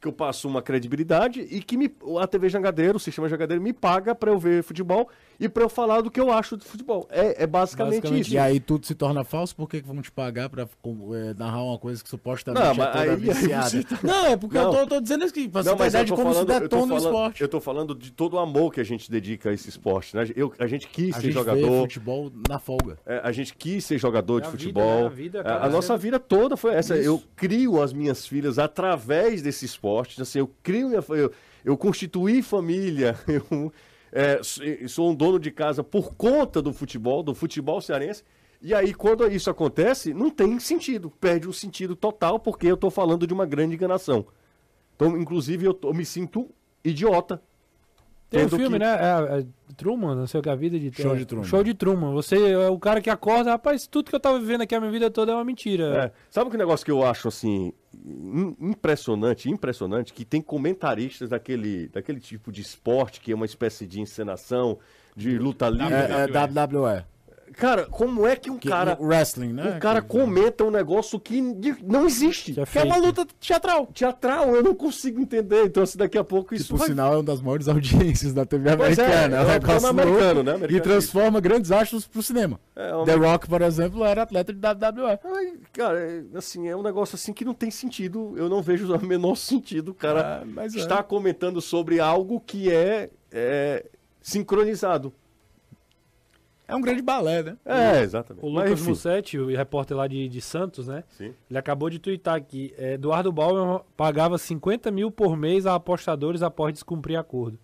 que 0.00 0.06
eu 0.06 0.12
passo 0.12 0.46
uma 0.48 0.62
credibilidade 0.62 1.40
e 1.40 1.60
que 1.60 1.76
me, 1.76 1.90
a 2.20 2.26
TV 2.26 2.48
Jangadeiro, 2.48 2.96
o 2.96 3.00
sistema 3.00 3.28
Jangadeiro, 3.28 3.60
me 3.62 3.72
paga 3.72 4.14
para 4.14 4.30
eu 4.30 4.38
ver 4.38 4.62
futebol 4.62 5.08
e 5.40 5.48
para 5.48 5.62
eu 5.64 5.68
falar 5.68 6.00
do 6.02 6.10
que 6.10 6.20
eu 6.20 6.32
acho 6.32 6.56
de 6.56 6.64
futebol. 6.64 7.06
É, 7.10 7.42
é 7.42 7.46
basicamente, 7.46 7.94
Basicamente 8.02 8.26
isso. 8.26 8.34
E 8.34 8.38
aí 8.38 8.60
tudo 8.60 8.86
se 8.86 8.94
torna 8.94 9.24
falso, 9.24 9.56
por 9.56 9.68
que 9.68 9.80
que 9.80 9.86
vão 9.88 10.00
te 10.00 10.10
pagar 10.12 10.48
com- 10.80 11.14
é, 11.14 11.34
narrar 11.34 11.62
uma 11.64 11.78
coisa 11.78 12.02
que 12.02 12.08
supostamente 12.08 12.62
Não, 12.64 12.70
é 12.84 12.86
toda 12.86 12.98
aí- 13.00 13.10
aí 13.10 13.16
viciada? 13.16 13.70
você 13.70 13.82
tá- 13.82 13.98
Não, 14.04 14.26
é 14.26 14.36
porque 14.36 14.56
eu 14.56 14.62
Não. 14.64 14.72
tô, 14.72 14.86
tô 14.86 15.00
dizendo 15.00 15.24
isso 15.24 15.34
aqui, 15.34 15.48
pra 15.48 15.62
você 15.64 15.68
Não, 15.70 15.76
ter 15.76 15.82
mas 15.82 15.92
ideia 15.92 16.02
eu 16.02 16.04
de 16.06 16.10
como 16.12 16.22
falando, 16.32 16.46
se 16.48 16.54
eu 16.54 16.60
detona 16.60 16.94
o 16.94 16.96
esporte. 16.96 17.42
eu 17.42 17.48
tô 17.48 17.60
falando 17.60 17.94
de 17.94 18.12
todo 18.12 18.34
o 18.34 18.38
amor 18.38 18.72
que 18.72 18.80
a 18.80 18.84
gente 18.84 19.10
dedica 19.10 19.50
a 19.50 19.52
esse 19.52 19.68
esporte. 19.68 20.14
Né? 20.16 20.28
Eu, 20.36 20.52
a 20.60 20.66
gente 20.68 20.86
quis 20.88 21.14
A 21.16 21.20
ser 21.20 21.26
gente 21.26 21.34
jogador, 21.34 21.82
futebol 21.82 22.32
na 22.48 22.58
folga. 22.60 22.98
É, 23.04 23.20
a 23.24 23.32
gente 23.32 23.52
quis 23.54 23.84
ser 23.84 23.98
jogador 23.98 24.38
É 24.38 24.40
de 24.42 24.46
a 24.46 24.50
vida, 24.50 24.58
futebol. 24.62 25.00
né? 25.00 25.06
A 25.06 25.08
vida 25.08 25.38
É, 25.38 25.40
acaba 25.40 25.66
a 25.66 25.68
nossa 25.68 25.96
vida 25.96 26.18
toda 26.20 26.56
foi 26.56 26.74
essa. 26.74 26.96
Eu 26.96 27.20
crio 27.34 27.82
as 27.82 27.92
minhas 27.92 28.26
filhas 28.26 28.58
através 28.60 29.42
desse 29.42 29.64
esporte. 29.64 29.87
Assim, 30.20 30.38
eu 30.40 30.50
crio 30.62 30.88
minha, 30.88 31.04
eu, 31.10 31.32
eu 31.64 31.76
constituí 31.76 32.42
família. 32.42 33.16
Eu 33.26 33.72
é, 34.10 34.40
sou 34.88 35.10
um 35.10 35.14
dono 35.14 35.38
de 35.38 35.50
casa 35.50 35.84
por 35.84 36.14
conta 36.14 36.62
do 36.62 36.72
futebol, 36.72 37.22
do 37.22 37.34
futebol 37.34 37.78
cearense. 37.78 38.24
E 38.60 38.74
aí, 38.74 38.94
quando 38.94 39.30
isso 39.30 39.50
acontece, 39.50 40.14
não 40.14 40.30
tem 40.30 40.58
sentido. 40.58 41.10
Perde 41.20 41.46
o 41.46 41.52
sentido 41.52 41.94
total, 41.94 42.38
porque 42.40 42.66
eu 42.66 42.74
estou 42.74 42.90
falando 42.90 43.26
de 43.26 43.34
uma 43.34 43.44
grande 43.44 43.74
enganação. 43.74 44.26
Então, 44.96 45.16
inclusive, 45.16 45.66
eu, 45.66 45.74
tô- 45.74 45.88
eu 45.90 45.94
me 45.94 46.04
sinto 46.04 46.50
idiota. 46.82 47.42
Tem 48.30 48.44
um 48.44 48.48
filme, 48.48 48.72
que- 48.72 48.78
né? 48.78 48.94
É, 48.94 49.38
é 49.40 49.44
Truman, 49.76 50.14
não 50.14 50.26
sei 50.26 50.40
o 50.40 50.42
que, 50.42 50.50
a 50.50 50.54
vida 50.54 50.78
de 50.78 50.90
Show 50.92 51.14
é, 51.14 51.18
de 51.18 51.24
Truman. 51.24 51.44
Show 51.44 51.64
de 51.64 51.72
Truman. 51.74 52.12
Você 52.12 52.50
é 52.52 52.68
o 52.68 52.78
cara 52.78 53.00
que 53.00 53.08
acorda, 53.08 53.50
rapaz, 53.50 53.86
tudo 53.86 54.10
que 54.10 54.14
eu 54.16 54.20
tava 54.20 54.38
vivendo 54.38 54.62
aqui 54.62 54.74
a 54.74 54.80
minha 54.80 54.92
vida 54.92 55.10
toda 55.10 55.32
é 55.32 55.34
uma 55.34 55.44
mentira. 55.44 56.04
É. 56.06 56.12
Sabe 56.30 56.50
que 56.50 56.56
negócio 56.56 56.84
que 56.84 56.90
eu 56.90 57.02
acho 57.04 57.28
assim 57.28 57.72
im- 58.04 58.54
impressionante, 58.60 59.48
impressionante, 59.50 60.12
que 60.12 60.24
tem 60.24 60.42
comentaristas 60.42 61.30
daquele, 61.30 61.88
daquele 61.88 62.20
tipo 62.20 62.52
de 62.52 62.60
esporte 62.60 63.20
que 63.20 63.32
é 63.32 63.34
uma 63.34 63.46
espécie 63.46 63.86
de 63.86 64.00
encenação, 64.00 64.78
de 65.16 65.38
luta 65.38 65.68
livre. 65.68 65.94
É, 65.94 66.24
é 66.24 66.26
WWE. 66.26 67.04
Cara, 67.56 67.86
como 67.86 68.26
é 68.26 68.36
que 68.36 68.50
um 68.50 68.58
Que- 68.58 68.68
cara, 68.68 68.96
wrestling, 69.00 69.52
né? 69.52 69.74
um 69.76 69.78
cara 69.80 70.00
Que- 70.02 70.08
comenta 70.08 70.64
um 70.64 70.70
negócio 70.70 71.18
que 71.18 71.40
não 71.82 72.06
existe? 72.06 72.52
Que 72.54 72.60
é 72.60 72.66
Que 72.66 72.78
é 72.78 72.84
uma 72.84 72.96
luta 72.96 73.26
teatral. 73.40 73.86
Teatral, 73.86 74.54
eu 74.54 74.62
não 74.62 74.74
consigo 74.74 75.20
entender. 75.20 75.64
Então, 75.64 75.82
assim, 75.82 75.98
daqui 75.98 76.16
a 76.18 76.24
pouco 76.24 76.50
Que, 76.50 76.56
isso 76.56 76.68
por 76.68 76.78
vai... 76.78 76.88
sinal, 76.88 77.12
é 77.14 77.16
uma 77.16 77.22
das 77.22 77.40
maiores 77.40 77.68
audiências 77.68 78.32
da 78.32 78.44
TV 78.44 78.76
Pois 78.76 78.98
é, 78.98 79.02
americana. 79.04 79.36
é 79.36 79.40
um 79.40 79.42
o 79.44 79.48
negócio 79.48 79.60
programa 79.80 79.88
americano, 80.02 80.42
né? 80.42 80.52
E 80.52 80.54
Americano. 80.54 80.82
transforma 80.82 81.40
grandes 81.40 81.72
astros 81.72 82.06
pro 82.06 82.22
cinema. 82.22 82.60
É, 82.76 82.94
uma- 82.94 83.04
The 83.04 83.14
Rock, 83.14 83.48
por 83.48 83.62
exemplo, 83.62 84.04
era 84.04 84.22
atleta 84.22 84.52
de 84.52 84.58
WWE. 84.58 85.18
Ai, 85.24 85.52
cara, 85.72 85.98
é, 86.00 86.22
assim, 86.36 86.68
é 86.68 86.76
um 86.76 86.82
negócio 86.82 87.14
assim 87.16 87.32
que 87.32 87.44
não 87.44 87.54
tem 87.54 87.70
sentido. 87.70 88.34
Eu 88.36 88.48
não 88.48 88.62
vejo 88.62 88.86
o 88.94 89.04
menor 89.06 89.34
sentido. 89.36 89.90
O 89.90 89.94
cara 89.94 90.42
Ah, 90.42 90.44
mas 90.46 90.74
é. 90.74 90.78
está 90.78 91.02
comentando 91.02 91.60
sobre 91.60 91.98
algo 92.00 92.40
que 92.40 92.70
é, 92.70 93.10
é, 93.32 93.84
sincronizado. 94.20 95.12
É 96.68 96.76
um 96.76 96.82
grande 96.82 97.00
balé, 97.00 97.42
né? 97.42 97.56
É, 97.64 98.02
exatamente. 98.02 98.44
O 98.44 98.48
Lucas. 98.50 98.82
Mussetti, 98.82 99.38
o 99.38 99.46
repórter 99.48 99.96
lá 99.96 100.06
de, 100.06 100.28
de 100.28 100.40
Santos, 100.42 100.86
né? 100.86 101.02
Sim. 101.08 101.32
Ele 101.48 101.58
acabou 101.58 101.88
de 101.88 101.98
twittar 101.98 102.34
aqui. 102.34 102.74
É, 102.76 102.92
Eduardo 102.92 103.32
Bauer 103.32 103.80
pagava 103.96 104.36
50 104.36 104.90
mil 104.90 105.10
por 105.10 105.34
mês 105.34 105.64
a 105.64 105.74
apostadores 105.74 106.42
após 106.42 106.74
descumprir 106.74 107.18
acordo. 107.18 107.58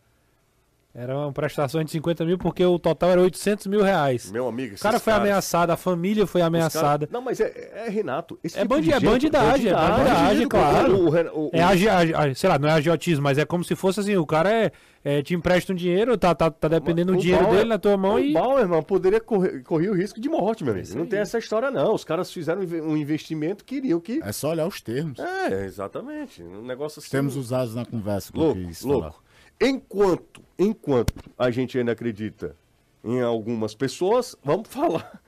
Era 0.97 1.19
uma 1.19 1.33
prestação 1.33 1.83
de 1.83 1.91
50 1.91 2.25
mil 2.25 2.39
porque 2.39 2.65
o 2.65 2.79
total 2.79 3.11
era 3.11 3.21
800 3.21 3.67
mil 3.67 3.83
reais. 3.83 4.31
Meu 4.31 4.47
amigo, 4.47 4.77
O 4.77 4.79
cara 4.79 5.01
foi 5.01 5.13
caras- 5.13 5.27
ameaçado, 5.29 5.71
a 5.71 5.77
família 5.77 6.25
foi 6.25 6.41
ameaçada. 6.41 7.07
caras- 7.07 7.13
Não, 7.13 7.21
mas 7.21 7.41
é, 7.41 7.73
é, 7.87 7.89
Renato. 7.91 8.39
Esse 8.45 8.57
É 8.57 8.63
tipo 8.63 8.75
bandi- 8.77 8.93
é 8.93 9.01
bandidagem, 9.01 9.71
é 9.73 9.75
bandidagem, 9.75 10.49
claro. 10.49 10.97
O, 11.05 11.11
Ren- 11.11 11.31
o- 11.33 11.51
É, 11.53 11.61
agi, 11.65 11.89
agi- 11.89 12.15
agi- 12.15 12.35
sei 12.37 12.49
lá, 12.49 12.61
não 12.61 12.69
é 12.69 12.73
agiotismo, 12.73 13.25
mas 13.25 13.39
é 13.39 13.45
como 13.45 13.65
se 13.65 13.75
fosse 13.75 13.99
assim, 13.99 14.17
o 14.17 14.25
cara 14.25 14.49
é, 14.53 14.71
é, 15.05 15.21
te 15.21 15.35
empresta 15.35 15.73
um 15.73 15.77
dinheiro, 15.77 16.17
tá, 16.17 16.33
tá, 16.33 16.49
tá 16.49 16.69
dependendo 16.69 17.11
do 17.13 17.19
o 17.19 17.21
dinheiro 17.21 17.43
Bauer- 17.43 17.57
dele 17.59 17.69
na 17.71 17.79
tua 17.79 17.97
mão 17.97 18.15
o 18.15 18.19
e... 18.21 18.33
Bauer, 18.33 18.61
irmão, 18.61 18.81
poderia 18.81 19.21
correr, 19.21 19.65
correr 19.65 19.89
o 19.91 19.95
risco 19.95 20.21
de 20.21 20.29
morte, 20.29 20.63
meu 20.63 20.73
amigo. 20.75 20.97
Não 20.97 21.07
tem 21.07 21.19
essa 21.19 21.39
história, 21.39 21.73
não. 21.73 21.93
Os 21.93 22.05
caras 22.05 22.33
fizeram 22.33 22.61
um 22.61 22.65
inve- 22.65 22.79
investimento, 23.01 23.65
queriam 23.65 23.99
que. 23.99 24.21
É 24.23 24.31
só 24.31 24.51
olhar 24.51 24.67
os 24.69 24.81
termos. 24.81 25.19
É, 25.19 25.65
exatamente. 25.65 26.41
Um 26.41 26.63
negócio 26.65 27.01
assim. 27.01 27.11
Temos 27.11 27.35
usados 27.35 27.75
na 27.75 27.85
conversa 27.85 28.31
que 28.33 28.39
eu 28.39 28.45
Louco, 28.45 28.75
falar. 28.75 28.93
louco. 28.95 29.24
Enquanto, 29.61 30.43
enquanto 30.59 31.15
a 31.39 31.51
gente 31.51 31.79
ainda 31.79 31.93
acredita 31.93 32.57
em 33.03 33.21
algumas 33.21 33.75
pessoas, 33.75 34.37
vamos 34.43 34.69
falar 34.73 35.21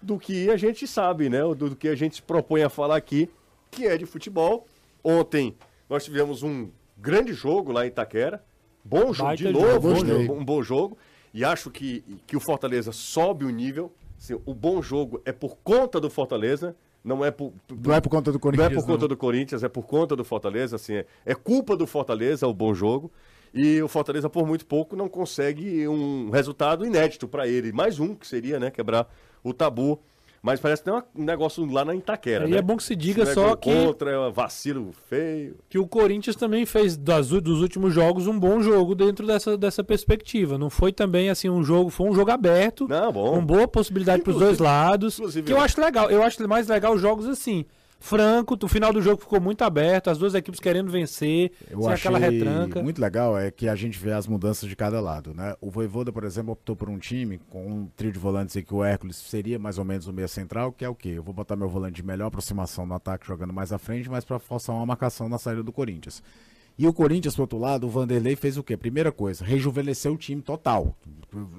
do 0.00 0.18
que 0.18 0.50
a 0.50 0.56
gente 0.56 0.86
sabe, 0.86 1.28
né? 1.28 1.40
Do, 1.54 1.74
que 1.74 1.88
a 1.88 1.94
gente 1.94 2.16
se 2.16 2.22
propõe 2.22 2.62
a 2.62 2.68
falar 2.68 2.96
aqui, 2.96 3.28
que 3.70 3.86
é 3.86 3.96
de 3.96 4.06
futebol. 4.06 4.66
Ontem 5.02 5.54
nós 5.88 6.04
tivemos 6.04 6.42
um 6.42 6.68
grande 6.96 7.32
jogo 7.32 7.72
lá 7.72 7.84
em 7.84 7.88
Itaquera. 7.88 8.42
Bom 8.84 9.12
jogo, 9.12 9.36
de 9.36 9.52
novo, 9.52 9.92
um 10.32 10.44
bom 10.44 10.62
jogo. 10.62 10.96
E 11.32 11.44
acho 11.44 11.70
que, 11.70 12.02
que 12.26 12.36
o 12.36 12.40
Fortaleza 12.40 12.90
sobe 12.92 13.44
o 13.44 13.50
nível. 13.50 13.92
Assim, 14.16 14.40
o 14.44 14.54
bom 14.54 14.82
jogo 14.82 15.20
é 15.24 15.32
por 15.32 15.56
conta 15.62 16.00
do 16.00 16.10
Fortaleza, 16.10 16.74
não 17.04 17.24
é 17.24 17.30
por, 17.30 17.52
Não 17.70 17.94
é 17.94 18.00
por 18.00 18.08
conta 18.08 18.32
do 18.32 18.34
não 18.34 18.40
Corinthians. 18.40 18.72
é 18.72 18.74
por 18.74 18.86
conta 18.86 19.08
do 19.08 19.16
Corinthians, 19.16 19.62
é 19.62 19.68
por 19.68 19.86
conta 19.86 20.16
do 20.16 20.24
Fortaleza, 20.24 20.76
assim, 20.76 20.94
é, 20.94 21.06
é 21.24 21.34
culpa 21.34 21.76
do 21.76 21.86
Fortaleza 21.86 22.46
o 22.46 22.54
bom 22.54 22.74
jogo. 22.74 23.10
E 23.54 23.80
o 23.82 23.88
Fortaleza, 23.88 24.28
por 24.28 24.46
muito 24.46 24.66
pouco, 24.66 24.94
não 24.96 25.08
consegue 25.08 25.86
um 25.88 26.30
resultado 26.30 26.84
inédito 26.84 27.26
para 27.28 27.46
ele. 27.48 27.72
Mais 27.72 27.98
um, 27.98 28.14
que 28.14 28.26
seria, 28.26 28.58
né, 28.60 28.70
quebrar 28.70 29.06
o 29.42 29.52
tabu. 29.52 30.00
Mas 30.40 30.60
parece 30.60 30.82
que 30.84 30.88
tem 30.90 31.02
um 31.16 31.24
negócio 31.24 31.66
lá 31.66 31.84
na 31.84 31.96
Itaquera, 31.96 32.46
E 32.46 32.50
né? 32.52 32.58
é 32.58 32.62
bom 32.62 32.76
que 32.76 32.84
se 32.84 32.94
diga 32.94 33.24
Esse 33.24 33.34
só 33.34 33.56
que, 33.56 33.74
Contra, 33.74 34.10
é 34.12 34.18
um 34.18 34.30
vacilo 34.30 34.92
feio. 35.08 35.56
que 35.68 35.78
o 35.80 35.86
Corinthians 35.86 36.36
também 36.36 36.64
fez 36.64 36.96
das, 36.96 37.28
dos 37.30 37.60
últimos 37.60 37.92
jogos 37.92 38.28
um 38.28 38.38
bom 38.38 38.62
jogo 38.62 38.94
dentro 38.94 39.26
dessa, 39.26 39.58
dessa 39.58 39.82
perspectiva. 39.82 40.56
Não 40.56 40.70
foi 40.70 40.92
também 40.92 41.28
assim 41.28 41.48
um 41.50 41.64
jogo, 41.64 41.90
foi 41.90 42.08
um 42.08 42.14
jogo 42.14 42.30
aberto, 42.30 42.86
Não, 42.88 43.10
bom. 43.12 43.32
com 43.32 43.44
boa 43.44 43.66
possibilidade 43.66 44.22
para 44.22 44.30
os 44.30 44.38
dois 44.38 44.58
lados. 44.60 45.18
Que 45.44 45.52
eu 45.52 45.60
acho 45.60 45.80
legal. 45.80 46.08
Eu 46.08 46.22
acho 46.22 46.46
mais 46.48 46.68
legal 46.68 46.94
os 46.94 47.00
jogos 47.00 47.26
assim. 47.26 47.64
Franco. 47.98 48.56
O 48.62 48.68
final 48.68 48.92
do 48.92 49.02
jogo 49.02 49.20
ficou 49.20 49.40
muito 49.40 49.62
aberto, 49.62 50.08
as 50.08 50.18
duas 50.18 50.34
equipes 50.34 50.60
querendo 50.60 50.90
vencer, 50.90 51.52
Eu 51.70 51.82
sem 51.82 51.92
achei 51.92 52.10
aquela 52.10 52.18
retranca. 52.18 52.82
muito 52.82 53.00
legal 53.00 53.38
é 53.38 53.50
que 53.50 53.68
a 53.68 53.74
gente 53.74 53.98
vê 53.98 54.12
as 54.12 54.26
mudanças 54.26 54.68
de 54.68 54.76
cada 54.76 55.00
lado, 55.00 55.34
né? 55.34 55.54
O 55.60 55.70
Voivoda, 55.70 56.12
por 56.12 56.24
exemplo, 56.24 56.52
optou 56.52 56.76
por 56.76 56.88
um 56.88 56.98
time 56.98 57.40
com 57.50 57.66
um 57.66 57.86
trio 57.96 58.12
de 58.12 58.18
volantes 58.18 58.56
em 58.56 58.62
que 58.62 58.74
o 58.74 58.84
Hércules 58.84 59.16
seria 59.16 59.58
mais 59.58 59.78
ou 59.78 59.84
menos 59.84 60.06
o 60.06 60.12
meia 60.12 60.28
central, 60.28 60.72
que 60.72 60.84
é 60.84 60.88
o 60.88 60.94
quê? 60.94 61.10
Eu 61.16 61.22
vou 61.22 61.34
botar 61.34 61.56
meu 61.56 61.68
volante 61.68 61.96
de 61.96 62.02
melhor 62.02 62.26
aproximação 62.26 62.86
no 62.86 62.94
ataque 62.94 63.26
jogando 63.26 63.52
mais 63.52 63.72
à 63.72 63.78
frente, 63.78 64.08
mas 64.08 64.24
para 64.24 64.38
forçar 64.38 64.74
uma 64.76 64.86
marcação 64.86 65.28
na 65.28 65.38
saída 65.38 65.62
do 65.62 65.72
Corinthians. 65.72 66.22
E 66.78 66.86
o 66.86 66.92
Corinthians, 66.92 67.34
por 67.34 67.42
outro 67.42 67.58
lado, 67.58 67.86
o 67.88 67.90
Vanderlei 67.90 68.36
fez 68.36 68.56
o 68.56 68.62
quê? 68.62 68.76
Primeira 68.76 69.10
coisa, 69.10 69.44
rejuvenesceu 69.44 70.12
o 70.12 70.16
time 70.16 70.40
total. 70.40 70.96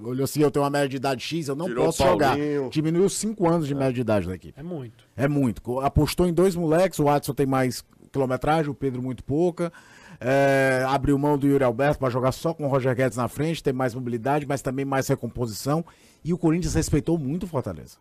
Olhou 0.02 0.24
assim, 0.24 0.42
eu 0.42 0.50
tenho 0.50 0.64
uma 0.64 0.70
média 0.70 0.88
de 0.88 0.96
idade 0.96 1.22
X, 1.22 1.50
eu 1.50 1.56
não 1.56 1.66
Tirou 1.66 1.88
posso 1.88 2.04
jogar. 2.04 2.38
Diminuiu 2.72 3.10
5 3.10 3.48
anos 3.48 3.68
de 3.68 3.76
média 3.76 3.92
de 3.92 4.02
idade 4.02 4.28
da 4.28 4.36
equipe. 4.36 4.58
É 4.58 4.64
muito. 4.64 5.04
É 5.18 5.28
muito. 5.28 5.80
Apostou 5.82 6.26
em 6.26 6.34
dois 6.34 6.56
moleques, 6.56 7.00
o 7.00 7.10
Adson 7.10 7.34
tem 7.34 7.46
mais 7.46 7.84
quilometragem, 8.14 8.72
o 8.72 8.74
Pedro 8.74 9.02
muito 9.02 9.22
pouca. 9.24 9.74
É, 10.22 10.86
abriu 10.88 11.18
mão 11.18 11.38
do 11.38 11.48
Yuri 11.48 11.64
Alberto 11.64 12.00
para 12.00 12.10
jogar 12.10 12.32
só 12.32 12.54
com 12.54 12.66
o 12.66 12.68
Roger 12.68 12.96
Guedes 12.96 13.18
na 13.18 13.28
frente, 13.28 13.62
tem 13.62 13.74
mais 13.74 13.94
mobilidade, 13.94 14.46
mas 14.46 14.62
também 14.62 14.86
mais 14.86 15.08
recomposição. 15.08 15.86
E 16.24 16.34
o 16.34 16.38
Corinthians 16.38 16.74
respeitou 16.74 17.18
muito 17.18 17.44
o 17.44 17.48
Fortaleza. 17.48 17.98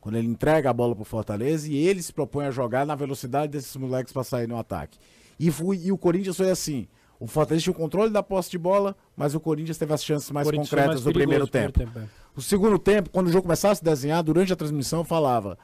Quando 0.00 0.16
ele 0.16 0.28
entrega 0.28 0.70
a 0.70 0.72
bola 0.72 0.94
pro 0.94 1.04
Fortaleza 1.04 1.68
e 1.68 1.76
ele 1.76 2.02
se 2.02 2.12
propõe 2.12 2.46
a 2.46 2.50
jogar 2.50 2.86
na 2.86 2.94
velocidade 2.94 3.52
desses 3.52 3.74
moleques 3.76 4.12
para 4.12 4.24
sair 4.24 4.46
no 4.46 4.56
ataque. 4.58 4.98
E, 5.40 5.50
fui, 5.50 5.80
e 5.82 5.90
o 5.90 5.96
Corinthians 5.96 6.36
foi 6.36 6.50
assim. 6.50 6.86
O 7.18 7.26
Fortaleza 7.26 7.64
tinha 7.64 7.72
o 7.72 7.76
controle 7.76 8.12
da 8.12 8.22
posse 8.22 8.50
de 8.50 8.58
bola, 8.58 8.94
mas 9.16 9.34
o 9.34 9.40
Corinthians 9.40 9.78
teve 9.78 9.92
as 9.94 10.04
chances 10.04 10.30
mais 10.30 10.50
concretas 10.50 11.02
no 11.02 11.12
primeiro 11.12 11.46
tempo. 11.46 11.72
primeiro 11.72 12.00
tempo, 12.00 12.10
O 12.36 12.42
segundo 12.42 12.78
tempo, 12.78 13.08
quando 13.08 13.28
o 13.28 13.32
jogo 13.32 13.42
começasse 13.42 13.72
a 13.72 13.74
se 13.76 13.84
desenhar, 13.84 14.22
durante 14.22 14.52
a 14.52 14.56
transmissão 14.56 15.00
eu 15.00 15.04
falava, 15.04 15.58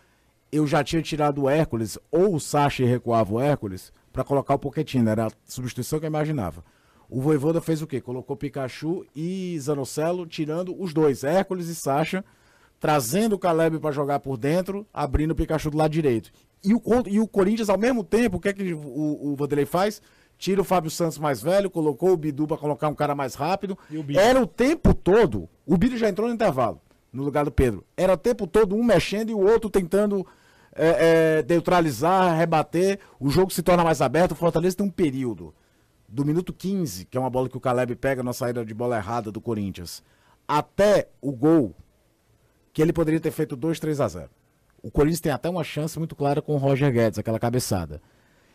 eu 0.51 0.67
já 0.67 0.83
tinha 0.83 1.03
tirado 1.03 1.43
o 1.43 1.49
Hércules, 1.49 1.99
ou 2.11 2.35
o 2.35 2.41
Sacha 2.41 2.87
recuava 2.87 3.35
o 3.35 3.41
Hércules, 3.41 3.93
para 4.13 4.25
colocar 4.25 4.55
o 4.55 4.59
Pochettino, 4.59 5.11
era 5.11 5.27
a 5.27 5.31
substituição 5.45 5.99
que 5.99 6.07
eu 6.07 6.09
imaginava. 6.09 6.65
O 7.09 7.21
Voivoda 7.21 7.61
fez 7.61 7.83
o 7.83 7.87
quê? 7.87 8.01
Colocou 8.01 8.35
Pikachu 8.35 9.05
e 9.15 9.59
Zanocelo, 9.61 10.27
tirando 10.27 10.75
os 10.81 10.95
dois, 10.95 11.23
Hércules 11.23 11.69
e 11.69 11.75
Sacha, 11.75 12.25
trazendo 12.81 13.35
o 13.35 13.39
Caleb 13.39 13.79
para 13.79 13.93
jogar 13.93 14.21
por 14.21 14.37
dentro, 14.37 14.87
abrindo 14.93 15.33
o 15.33 15.35
Pikachu 15.35 15.71
do 15.71 15.77
lado 15.77 15.91
direito. 15.91 16.31
E 16.65 16.75
o, 16.75 16.81
e 17.07 17.21
o 17.21 17.27
Corinthians, 17.29 17.69
ao 17.69 17.79
mesmo 17.79 18.03
tempo, 18.03 18.37
o 18.37 18.41
que 18.41 18.49
é 18.49 18.53
que 18.53 18.75
o, 18.75 19.33
o 19.33 19.37
Vanderlei 19.37 19.67
faz? 19.67 20.03
Tira 20.39 20.61
o 20.61 20.65
Fábio 20.65 20.91
Santos 20.91 21.19
mais 21.19 21.41
velho, 21.41 21.71
colocou 21.71 22.13
o 22.13 22.17
Bidu 22.17 22.47
para 22.47 22.57
colocar 22.57 22.89
um 22.89 22.95
cara 22.95 23.15
mais 23.15 23.35
rápido. 23.35 23.79
E 23.91 23.97
o? 23.97 24.05
Era 24.19 24.41
o 24.41 24.47
tempo 24.47 24.93
todo. 24.93 25.49
O 25.65 25.77
Bidu 25.77 25.97
já 25.97 26.09
entrou 26.09 26.29
no 26.29 26.35
intervalo, 26.35 26.81
no 27.13 27.23
lugar 27.23 27.45
do 27.45 27.51
Pedro. 27.51 27.85
Era 27.97 28.13
o 28.13 28.17
tempo 28.17 28.47
todo 28.47 28.77
um 28.77 28.85
mexendo 28.85 29.31
e 29.31 29.35
o 29.35 29.41
outro 29.41 29.71
tentando 29.71 30.27
é, 30.75 31.39
é, 31.39 31.45
neutralizar, 31.49 32.37
rebater. 32.37 32.99
O 33.19 33.31
jogo 33.31 33.51
se 33.51 33.63
torna 33.63 33.83
mais 33.83 34.03
aberto. 34.03 34.33
O 34.33 34.37
Fortaleza 34.37 34.77
tem 34.77 34.87
um 34.87 34.91
período 34.91 35.55
do 36.09 36.25
minuto 36.25 36.53
15, 36.53 37.07
que 37.07 37.17
é 37.17 37.21
uma 37.21 37.31
bola 37.31 37.49
que 37.49 37.57
o 37.57 37.61
Caleb 37.61 37.97
pega 37.97 38.23
na 38.23 38.33
saída 38.33 38.65
de 38.65 38.75
bola 38.75 38.97
errada 38.97 39.33
do 39.33 39.41
Corinthians, 39.41 40.03
até 40.47 41.09
o 41.21 41.33
gol, 41.33 41.75
que 42.73 42.81
ele 42.81 42.93
poderia 42.93 43.19
ter 43.19 43.31
feito 43.31 43.57
2, 43.57 43.81
3 43.81 44.01
a 44.01 44.09
0. 44.09 44.31
O 44.87 44.91
Corinthians 44.91 45.21
tem 45.21 45.33
até 45.33 45.49
uma 45.51 45.65
chance 45.65 45.99
muito 45.99 46.15
clara 46.15 46.41
com 46.41 46.55
o 46.55 46.59
Roger 46.59 46.93
Guedes, 46.93 47.19
aquela 47.19 47.41
cabeçada. 47.41 48.01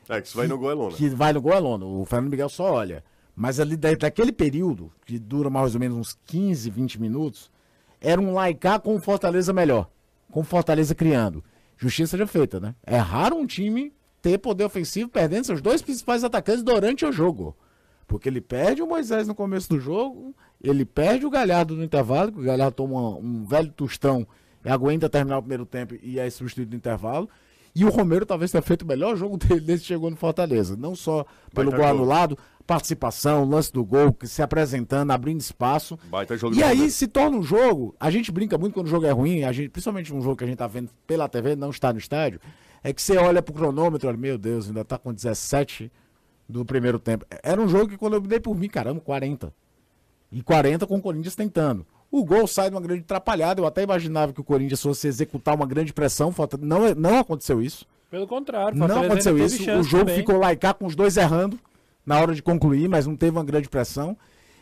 É, 0.08 0.22
que 0.22 0.28
isso 0.28 0.38
vai 0.38 0.48
no 0.48 0.58
gol 0.58 0.72
é 0.72 0.74
lona. 0.74 0.96
Que 0.96 1.10
vai 1.10 1.34
no 1.34 1.41
gol 1.41 1.52
é 1.54 1.60
lona. 1.60 1.86
O 1.86 2.06
Fernando 2.06 2.32
Miguel 2.32 2.48
só 2.48 2.72
olha. 2.72 3.04
Mas 3.36 3.60
ali 3.60 3.76
da- 3.76 3.94
daquele 3.96 4.32
período, 4.32 4.91
que 5.06 5.20
dura 5.20 5.50
mais 5.50 5.74
ou 5.74 5.80
menos 5.82 5.98
uns 5.98 6.17
15, 6.26 6.70
20 6.70 7.02
minutos, 7.02 7.52
era 8.00 8.20
um 8.22 8.34
laicar 8.34 8.80
com 8.80 8.96
o 8.96 9.00
Fortaleza 9.02 9.52
melhor. 9.52 9.89
Com 10.32 10.39
o 10.39 10.44
Fortaleza 10.44 10.96
criando. 10.96 11.44
Justiça 11.78 12.17
já 12.17 12.26
feita, 12.26 12.60
né? 12.62 12.76
É 12.86 12.98
raro 12.98 13.36
um 13.36 13.46
time 13.46 13.94
ter 14.22 14.38
poder 14.38 14.63
ofensivo 14.63 15.10
perdendo 15.10 15.46
seus 15.46 15.62
dois 15.62 15.82
principais 15.82 16.24
atacantes 16.24 16.63
durante 16.63 17.06
o 17.06 17.12
jogo. 17.12 17.58
Porque 18.08 18.30
ele 18.30 18.39
perde 18.39 18.82
o 18.82 18.88
Moisés 18.88 19.28
no 19.28 19.36
começo 19.36 19.67
do 19.70 19.80
jogo, 19.82 20.34
ele 20.63 20.86
perde 20.86 21.26
o 21.26 21.30
Galhardo 21.30 21.76
no 21.76 21.84
intervalo, 21.84 22.32
que 22.32 22.39
o 22.39 22.44
Galhardo 22.44 22.76
toma 22.76 23.17
um 23.17 23.46
velho 23.46 23.72
tostão 23.72 24.26
aguenta 24.65 25.10
terminar 25.10 25.38
o 25.38 25.41
primeiro 25.41 25.65
tempo 25.65 25.95
e 26.02 26.19
é 26.19 26.30
substituído 26.30 26.71
no 26.71 26.78
intervalo. 26.78 27.30
E 27.74 27.86
o 27.86 27.89
Romero 27.89 28.26
talvez 28.26 28.52
tenha 28.52 28.62
feito 28.62 28.82
o 28.82 28.88
melhor 28.88 29.15
jogo 29.15 29.38
dele 29.39 29.62
desde 29.62 29.84
que 29.84 29.93
chegou 29.93 30.10
no 30.10 30.15
Fortaleza. 30.17 30.76
Não 30.76 30.95
só 30.95 31.26
pelo 31.54 31.71
gol 31.71 31.86
anulado, 31.86 32.38
participação, 32.67 33.45
lance 33.45 33.71
do 33.71 33.84
gol, 33.84 34.15
se 34.24 34.41
apresentando, 34.41 35.12
abrindo 35.12 35.39
espaço. 35.39 35.97
E 36.60 36.63
aí 36.63 36.76
Romero. 36.76 36.91
se 36.91 37.08
torna 37.08 37.38
um 37.38 37.43
jogo. 37.43 37.95
A 38.00 38.12
gente 38.12 38.32
brinca 38.32 38.58
muito 38.58 38.74
quando 38.74 38.88
o 38.88 38.89
jogo 38.89 39.06
é 39.06 39.12
ruim, 39.12 39.43
a 39.43 39.52
gente, 39.52 39.69
principalmente 39.69 40.13
um 40.13 40.21
jogo 40.21 40.36
que 40.36 40.43
a 40.43 40.47
gente 40.47 40.58
tá 40.58 40.67
vendo 40.67 40.89
pela 41.08 41.28
TV, 41.28 41.56
não 41.56 41.69
está 41.69 41.91
no 41.93 42.00
estádio. 42.00 42.39
É 42.84 42.91
que 42.91 43.02
você 43.02 43.17
olha 43.17 43.41
pro 43.41 43.54
cronômetro, 43.54 44.08
olha, 44.08 44.17
meu 44.17 44.38
Deus, 44.38 44.67
ainda 44.67 44.84
tá 44.84 44.97
com 44.97 45.13
17 45.13 45.91
do 46.50 46.65
primeiro 46.65 47.00
tempo. 47.00 47.26
Era 47.43 47.62
um 47.62 47.67
jogo 47.67 47.89
que 47.89 47.97
quando 47.97 48.13
eu 48.13 48.21
dei 48.21 48.39
por 48.39 48.56
mim, 48.56 48.67
caramba, 48.67 49.00
40. 49.00 49.54
E 50.32 50.41
40 50.41 50.88
com 50.88 50.95
o 50.95 51.02
Corinthians 51.02 51.36
tentando. 51.36 51.86
O 52.12 52.26
gol 52.26 52.45
sai 52.45 52.69
de 52.69 52.76
uma 52.76 52.82
grande 52.82 53.02
atrapalhada. 53.04 53.62
Eu 53.62 53.65
até 53.65 53.84
imaginava 53.84 54.34
que 54.34 54.41
o 54.41 54.43
Corinthians 54.43 54.82
fosse 54.82 55.08
executar 55.08 55.56
uma 55.56 55.65
grande 55.65 55.93
pressão. 55.93 56.32
falta- 56.32 56.58
Não, 56.58 56.93
não 56.93 57.19
aconteceu 57.19 57.62
isso. 57.62 57.86
Pelo 58.10 58.28
contrário, 58.28 58.78
Não 58.78 59.02
aconteceu 59.04 59.38
isso. 59.38 59.63
O 59.80 59.84
jogo 59.84 60.06
também. 60.06 60.17
ficou 60.17 60.38
laicar 60.38 60.74
com 60.74 60.86
os 60.86 60.95
dois 60.95 61.15
errando 61.15 61.58
na 62.06 62.19
hora 62.19 62.36
de 62.36 62.43
concluir, 62.43 62.89
mas 62.89 63.08
não 63.08 63.15
teve 63.15 63.32
uma 63.38 63.43
grande 63.45 63.69
pressão. 63.69 64.17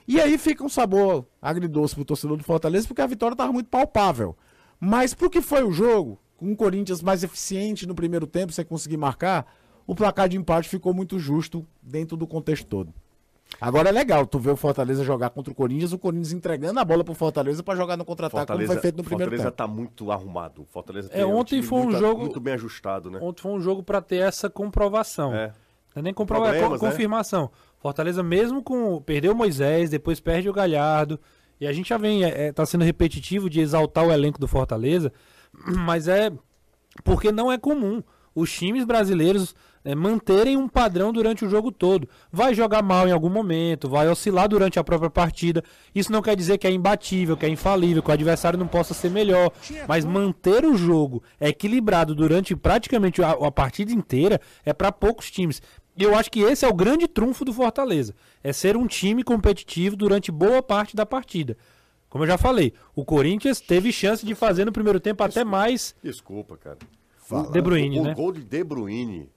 E 0.08 0.20
aí 0.22 0.38
fica 0.38 0.64
um 0.64 0.70
sabor 0.70 1.26
agridoce 1.42 1.96
pro 1.96 2.06
torcedor 2.06 2.38
do 2.38 2.44
Fortaleza, 2.44 2.88
porque 2.88 3.02
a 3.02 3.08
vitória 3.08 3.34
estava 3.34 3.52
muito 3.52 3.68
palpável. 3.70 4.36
Mas 4.80 5.14
pro 5.16 5.30
que 5.30 5.42
foi 5.42 5.64
o 5.64 5.72
jogo, 5.72 6.20
com 6.38 6.52
o 6.52 6.56
Corinthians 6.56 7.02
mais 7.02 7.24
eficiente 7.24 7.88
no 7.88 7.96
primeiro 7.96 8.28
tempo, 8.28 8.52
sem 8.54 8.64
conseguir 8.66 8.98
marcar, 8.98 9.52
o 9.88 9.96
placar 9.96 10.30
de 10.30 10.38
empate 10.38 10.70
ficou 10.70 10.94
muito 10.94 11.18
justo 11.18 11.66
dentro 11.82 12.16
do 12.16 12.28
contexto 12.28 12.66
todo. 12.68 12.94
Agora 13.60 13.90
é 13.90 13.92
legal 13.92 14.26
tu 14.26 14.40
ver 14.40 14.52
o 14.52 14.56
Fortaleza 14.56 15.04
jogar 15.04 15.32
contra 15.32 15.52
o 15.52 15.56
Corinthians, 15.56 15.92
o 15.92 16.00
Corinthians 16.00 16.32
entregando 16.32 16.80
a 16.80 16.86
bola 16.86 17.04
pro 17.04 17.14
Fortaleza 17.14 17.62
para 17.64 17.76
jogar 17.76 17.98
no 17.98 18.06
contra-ataque, 18.06 18.46
como 18.46 18.60
Fortaleza, 18.60 18.74
foi 18.74 18.82
feito 18.82 18.98
no 18.98 19.04
primeiro 19.04 19.32
Fortaleza 19.32 19.52
tempo. 19.52 19.58
tá 19.58 19.68
muito 19.68 20.12
arrumado. 20.12 20.66
Fortaleza 20.66 21.10
É, 21.12 21.16
tem 21.18 21.24
ontem 21.26 21.56
time 21.56 21.64
foi 21.64 21.80
um 21.80 21.84
muito, 21.86 22.00
jogo- 22.00 22.22
muito 22.22 22.40
bem 22.40 22.54
ajustado, 22.54 23.10
né? 23.12 23.20
Ontem 23.22 23.42
foi 23.42 23.52
um 23.52 23.60
jogo 23.60 23.84
pra 23.84 24.02
ter 24.02 24.18
essa 24.18 24.50
comprovação. 24.50 25.34
É. 25.36 25.48
Não 25.96 26.00
é 26.00 26.02
nem 26.04 26.14
comprovação, 26.14 26.68
é 26.68 26.70
né? 26.70 26.78
confirmação. 26.78 27.50
Fortaleza 27.80 28.22
mesmo 28.22 28.62
com 28.64 29.02
perdeu 29.02 29.32
o 29.34 29.36
Moisés, 29.36 29.90
depois 29.90 30.20
perde 30.20 30.48
o 30.48 30.54
Galhardo. 30.54 31.20
E 31.60 31.68
a 31.68 31.74
gente 31.74 31.90
já 31.90 31.98
vem, 31.98 32.24
é, 32.24 32.48
é, 32.48 32.52
tá 32.54 32.66
sendo 32.66 32.84
repetitivo 32.86 33.50
de 33.50 33.60
exaltar 33.60 34.06
o 34.06 34.12
elenco 34.12 34.40
do 34.40 34.48
Fortaleza, 34.48 35.12
mas 35.76 36.08
é 36.08 36.32
porque 37.04 37.32
não 37.32 37.52
é 37.52 37.58
comum 37.58 38.02
os 38.36 38.52
times 38.54 38.86
brasileiros 38.86 39.54
é, 39.84 39.96
manterem 39.96 40.58
um 40.58 40.68
padrão 40.68 41.12
durante 41.12 41.46
o 41.46 41.50
jogo 41.50 41.72
todo. 41.72 42.08
Vai 42.32 42.54
jogar 42.54 42.82
mal 42.82 43.08
em 43.08 43.12
algum 43.12 43.30
momento, 43.30 43.90
vai 43.90 44.08
oscilar 44.10 44.48
durante 44.48 44.80
a 44.80 44.84
própria 44.84 45.10
partida. 45.10 45.64
Isso 45.94 46.12
não 46.12 46.22
quer 46.22 46.36
dizer 46.36 46.58
que 46.58 46.68
é 46.68 46.72
imbatível, 46.72 47.38
que 47.38 47.46
é 47.46 47.50
infalível, 47.50 48.04
que 48.04 48.10
o 48.10 48.14
adversário 48.14 48.60
não 48.60 48.68
possa 48.68 48.94
ser 48.94 49.10
melhor. 49.10 49.52
Mas 49.88 50.06
manter 50.06 50.66
o 50.66 50.76
jogo 50.76 51.24
equilibrado 51.40 52.14
durante 52.14 52.56
praticamente 52.56 53.22
a, 53.24 53.32
a 53.32 53.52
partida 53.52 53.92
inteira 53.92 54.40
é 54.66 54.74
para 54.74 54.92
poucos 54.92 55.32
times. 55.32 55.62
E 55.98 56.04
eu 56.04 56.16
acho 56.16 56.32
que 56.32 56.40
esse 56.42 56.64
é 56.64 56.68
o 56.68 56.74
grande 56.74 57.08
trunfo 57.08 57.44
do 57.44 57.54
Fortaleza. 57.54 58.16
É 58.44 58.54
ser 58.54 58.78
um 58.78 58.88
time 58.88 59.24
competitivo 59.24 59.96
durante 59.96 60.32
boa 60.32 60.64
parte 60.64 60.96
da 60.96 61.06
partida. 61.06 61.58
Como 62.10 62.24
eu 62.24 62.28
já 62.28 62.38
falei, 62.38 62.74
o 62.96 63.06
Corinthians 63.06 63.62
teve 63.62 63.92
chance 63.92 64.26
de 64.26 64.34
fazer 64.34 64.66
no 64.66 64.72
primeiro 64.72 65.00
tempo 65.00 65.24
até 65.24 65.44
mais 65.44 65.96
Desculpa, 66.02 66.58
cara. 66.58 66.78
Fala. 67.18 67.52
De 67.52 67.62
Bruyne, 67.62 68.00
o, 68.00 68.04
né? 68.04 68.12
O 68.14 68.16
gol 68.16 68.32
de 68.32 68.42
De 68.42 68.64
Bruyne. 68.64 69.30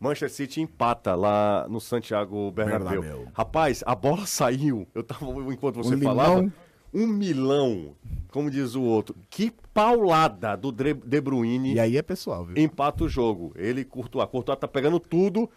Manchester 0.00 0.30
City 0.30 0.60
empata 0.60 1.14
lá 1.14 1.66
no 1.68 1.80
Santiago 1.80 2.50
Bernabéu. 2.52 3.02
Bernabéu. 3.02 3.28
Rapaz, 3.32 3.82
a 3.86 3.94
bola 3.94 4.24
saiu. 4.26 4.86
Eu 4.94 5.02
tava 5.02 5.26
enquanto 5.52 5.76
você 5.76 5.94
Um 5.94 6.00
falava. 6.00 6.52
Um 6.94 7.06
milão, 7.06 7.94
como 8.30 8.50
diz 8.50 8.74
o 8.74 8.82
outro. 8.82 9.14
Que 9.28 9.52
paulada 9.74 10.56
do 10.56 10.72
De 10.72 11.20
Bruyne 11.20 11.74
E 11.74 11.80
aí 11.80 11.96
é 11.98 12.02
pessoal, 12.02 12.44
viu? 12.46 12.56
empata 12.56 13.04
o 13.04 13.08
jogo. 13.08 13.52
Ele 13.56 13.84
Courtois, 13.84 14.26
Courtois 14.30 14.58
tá 14.58 14.66
pegando 14.66 14.98
tudo. 14.98 15.50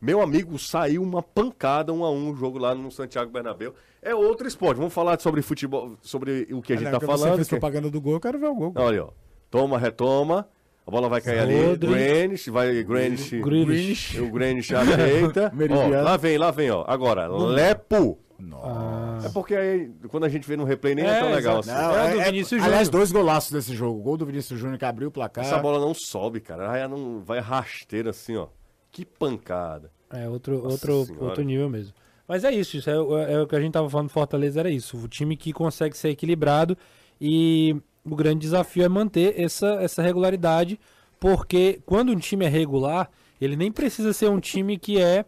Meu 0.00 0.20
amigo, 0.20 0.58
saiu 0.58 1.02
uma 1.02 1.22
pancada 1.22 1.90
um 1.90 2.04
a 2.04 2.10
um 2.10 2.30
o 2.32 2.34
jogo 2.36 2.58
lá 2.58 2.74
no 2.74 2.90
Santiago 2.90 3.30
Bernabéu. 3.30 3.72
É 4.02 4.14
outro 4.14 4.46
esporte. 4.46 4.76
Vamos 4.76 4.92
falar 4.92 5.18
sobre 5.20 5.40
futebol, 5.40 5.96
sobre 6.02 6.46
o 6.52 6.60
que 6.60 6.74
a 6.74 6.76
gente 6.76 6.88
Aliás, 6.88 7.00
tá 7.00 7.06
quando 7.06 7.16
Você 7.16 7.22
falando. 7.22 7.36
fez 7.36 7.48
que- 7.48 7.54
propaganda 7.58 7.90
do 7.90 8.00
gol, 8.00 8.12
eu 8.14 8.20
quero 8.20 8.38
ver 8.38 8.48
o 8.48 8.54
gol. 8.54 8.72
Olha, 8.76 9.04
ó. 9.06 9.10
Toma, 9.50 9.78
retoma. 9.78 10.46
A 10.86 10.90
bola 10.90 11.08
vai 11.08 11.20
cair 11.20 11.38
ali. 11.38 11.64
Rodri. 11.66 11.88
Greenwich, 11.90 12.50
vai 12.50 12.82
Greenwich. 12.84 13.40
Grealish. 13.40 14.20
O 14.20 14.30
Greenwich 14.30 14.74
ajeita. 14.74 15.50
ó, 15.52 15.56
Meridiano. 15.56 16.02
lá 16.04 16.16
vem, 16.16 16.36
lá 16.38 16.50
vem, 16.50 16.70
ó. 16.70 16.84
Agora, 16.86 17.26
Lepo. 17.26 18.18
Nossa. 18.38 19.28
É 19.28 19.30
porque 19.30 19.54
aí, 19.54 19.90
quando 20.08 20.24
a 20.24 20.28
gente 20.28 20.46
vê 20.46 20.56
no 20.56 20.64
replay, 20.64 20.94
nem 20.94 21.06
é, 21.06 21.08
É, 21.08 21.20
tão 21.20 21.32
legal 21.32 21.58
assim. 21.60 21.70
Não, 21.70 21.96
É 21.96 22.00
a 22.00 22.12
do 22.14 22.20
é- 22.20 22.24
Vinícius 22.24 22.60
é- 22.60 22.64
aliás, 22.64 22.86
Júnior. 22.88 23.00
dois 23.00 23.12
golaços 23.12 23.50
desse 23.52 23.74
jogo. 23.74 24.00
O 24.00 24.02
gol 24.02 24.16
do 24.16 24.26
Vinícius 24.26 24.58
Júnior 24.60 24.78
que 24.78 24.84
abriu 24.84 25.08
o 25.08 25.10
placar. 25.10 25.44
Essa 25.44 25.58
bola 25.58 25.78
não 25.78 25.94
sobe, 25.94 26.40
cara. 26.40 26.70
Aí 26.70 26.86
não 26.88 27.20
vai 27.24 27.40
rasteira 27.40 28.10
assim, 28.10 28.36
ó. 28.36 28.48
Que 28.90 29.04
pancada. 29.06 29.90
É 30.12 30.28
outro, 30.28 30.62
outro, 30.62 31.04
Senhora. 31.06 31.24
outro 31.24 31.42
nível 31.42 31.70
mesmo. 31.70 31.94
Mas 32.28 32.44
é 32.44 32.50
isso, 32.52 32.76
isso 32.76 32.90
é, 32.90 32.98
o- 33.00 33.16
é 33.18 33.40
o 33.42 33.46
que 33.46 33.56
a 33.56 33.60
gente 33.60 33.72
tava 33.72 33.88
falando 33.88 34.08
do 34.08 34.12
Fortaleza, 34.12 34.60
era 34.60 34.70
isso. 34.70 34.96
O 34.98 35.08
time 35.08 35.36
que 35.36 35.52
consegue 35.52 35.96
ser 35.96 36.10
equilibrado 36.10 36.76
e 37.20 37.76
o 38.04 38.14
grande 38.14 38.40
desafio 38.40 38.84
é 38.84 38.88
manter 38.88 39.40
essa, 39.40 39.66
essa 39.80 40.02
regularidade, 40.02 40.78
porque 41.18 41.80
quando 41.86 42.10
um 42.12 42.16
time 42.18 42.44
é 42.44 42.48
regular, 42.48 43.10
ele 43.40 43.56
nem 43.56 43.70
precisa 43.72 44.12
ser 44.12 44.28
um 44.28 44.38
time 44.40 44.76
que 44.78 45.00
é, 45.00 45.24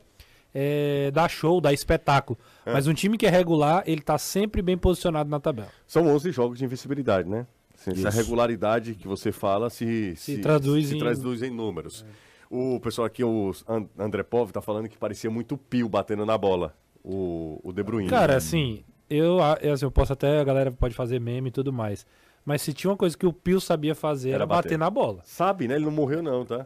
é 0.55 1.11
dar 1.12 1.29
show, 1.29 1.61
dar 1.61 1.73
espetáculo. 1.73 2.39
Mas 2.65 2.87
um 2.87 2.95
time 2.95 3.17
que 3.17 3.27
é 3.27 3.31
regular, 3.31 3.83
ele 3.87 4.01
tá 4.01 4.19
sempre 4.19 4.61
bem 4.62 4.77
posicionado 4.77 5.29
na 5.31 5.41
tabela. 5.41 5.69
São 5.87 6.07
11 6.07 6.31
jogos 6.33 6.59
de 6.59 6.65
invencibilidade, 6.65 7.29
né? 7.29 7.47
Assim, 7.75 7.91
Essa 7.93 8.11
regularidade 8.11 8.95
que 8.95 9.07
você 9.07 9.31
fala 9.31 9.69
se, 9.71 10.15
Se 10.17 10.39
traduz 10.39 10.89
se 10.89 10.97
em- 10.97 10.99
traduz 10.99 11.43
em 11.43 11.51
números. 11.51 12.05
O 12.51 12.81
pessoal 12.81 13.07
aqui, 13.07 13.23
o 13.25 13.53
And- 13.69 13.87
André 13.99 14.23
Pov, 14.23 14.51
tá 14.53 14.61
falando 14.62 14.89
que 14.89 14.97
parecia 14.97 15.31
muito 15.31 15.57
pio 15.59 15.89
batendo 15.89 16.25
na 16.25 16.39
bola, 16.39 16.75
o, 17.05 17.61
o 17.62 17.73
De 17.73 17.83
Bruyne. 17.83 18.09
Cara, 18.09 18.37
assim, 18.37 18.83
eu, 19.11 19.39
assim, 19.43 19.85
eu 19.85 19.91
posso 19.91 20.12
até, 20.12 20.41
a 20.41 20.45
galera 20.45 20.71
pode 20.73 20.95
fazer 20.95 21.21
meme 21.21 21.49
e 21.49 21.53
tudo 21.53 21.73
mais. 21.73 22.07
Mas 22.47 22.63
se 22.63 22.73
tinha 22.73 22.91
uma 22.91 22.97
coisa 22.97 23.19
que 23.19 23.27
o 23.27 23.33
Pio 23.33 23.61
sabia 23.61 23.95
fazer, 23.95 24.29
era, 24.31 24.37
Era 24.39 24.47
bater. 24.47 24.69
bater. 24.69 24.79
na 24.79 24.89
bola. 24.89 25.21
Sabe, 25.25 25.67
né? 25.69 25.75
Ele 25.75 25.85
não 25.85 25.93
morreu 25.93 26.23
não, 26.23 26.45
tá? 26.47 26.65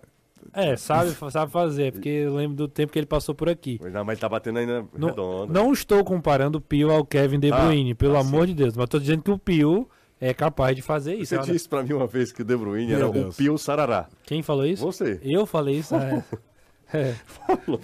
É, 0.52 0.76
sabe, 0.76 1.10
sabe 1.30 1.50
fazer, 1.50 1.92
porque 1.92 2.08
eu 2.08 2.34
lembro 2.34 2.56
do 2.56 2.68
tempo 2.68 2.92
que 2.92 2.98
ele 2.98 3.06
passou 3.06 3.34
por 3.34 3.48
aqui. 3.48 3.78
Mas, 3.82 3.92
não, 3.92 4.04
mas 4.04 4.14
ele 4.14 4.20
tá 4.20 4.28
batendo 4.28 4.58
ainda 4.58 4.84
Não, 4.96 5.08
redondo. 5.08 5.52
não 5.52 5.72
estou 5.72 6.04
comparando 6.04 6.58
o 6.58 6.60
Pio 6.60 6.90
ao 6.90 7.04
Kevin 7.04 7.38
De 7.40 7.50
Ah, 7.52 7.60
Bruyne, 7.60 7.94
pelo 7.94 8.16
ah, 8.16 8.20
amor 8.20 8.46
de 8.46 8.54
Deus, 8.54 8.76
mas 8.76 8.84
estou 8.84 9.00
dizendo 9.00 9.22
que 9.22 9.30
o 9.30 9.38
Pio 9.38 9.88
é 10.20 10.34
capaz 10.34 10.76
de 10.76 10.82
fazer 10.82 11.14
isso. 11.14 11.30
Você 11.30 11.36
Olha, 11.36 11.52
disse 11.52 11.68
pra 11.68 11.82
mim 11.82 11.92
uma 11.94 12.06
vez 12.06 12.30
que 12.32 12.42
o 12.42 12.44
De 12.44 12.56
Bruyne 12.56 12.88
Meu 12.88 12.96
era 12.96 13.08
o 13.08 13.12
Deus. 13.12 13.36
pio 13.36 13.56
sarará. 13.56 14.06
Quem 14.24 14.42
falou 14.42 14.66
isso? 14.66 14.82
Você. 14.84 15.18
Eu 15.22 15.46
falei 15.46 15.76
isso? 15.78 15.94
É. 15.94 16.22
É. 16.92 17.14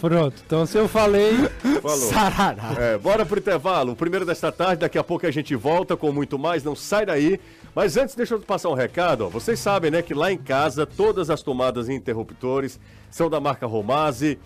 Pronto, 0.01 0.43
então 0.45 0.67
se 0.67 0.77
eu 0.77 0.89
falei, 0.89 1.33
Falou. 1.81 1.97
Sarará. 1.97 2.75
É, 2.77 2.99
bora 2.99 3.25
pro 3.25 3.39
intervalo. 3.39 3.93
O 3.93 3.97
primeiro 3.97 4.27
desta 4.27 4.51
tarde, 4.51 4.81
daqui 4.81 4.99
a 4.99 5.05
pouco 5.05 5.25
a 5.25 5.31
gente 5.31 5.55
volta 5.55 5.97
com 5.97 6.11
muito 6.11 6.37
mais, 6.37 6.65
não 6.65 6.75
sai 6.75 7.07
daí. 7.07 7.39
Mas 7.77 7.99
antes, 7.99 8.15
deixa 8.15 8.33
eu 8.33 8.41
passar 8.41 8.71
um 8.71 8.75
recado. 8.75 9.29
Vocês 9.29 9.59
sabem, 9.59 9.91
né, 9.91 10.01
que 10.01 10.15
lá 10.15 10.33
em 10.33 10.39
casa 10.39 10.87
todas 10.87 11.29
as 11.29 11.43
tomadas 11.43 11.91
e 11.91 11.93
interruptores 11.93 12.81
são 13.11 13.29
da 13.29 13.39
marca 13.39 13.67
Romase. 13.67 14.39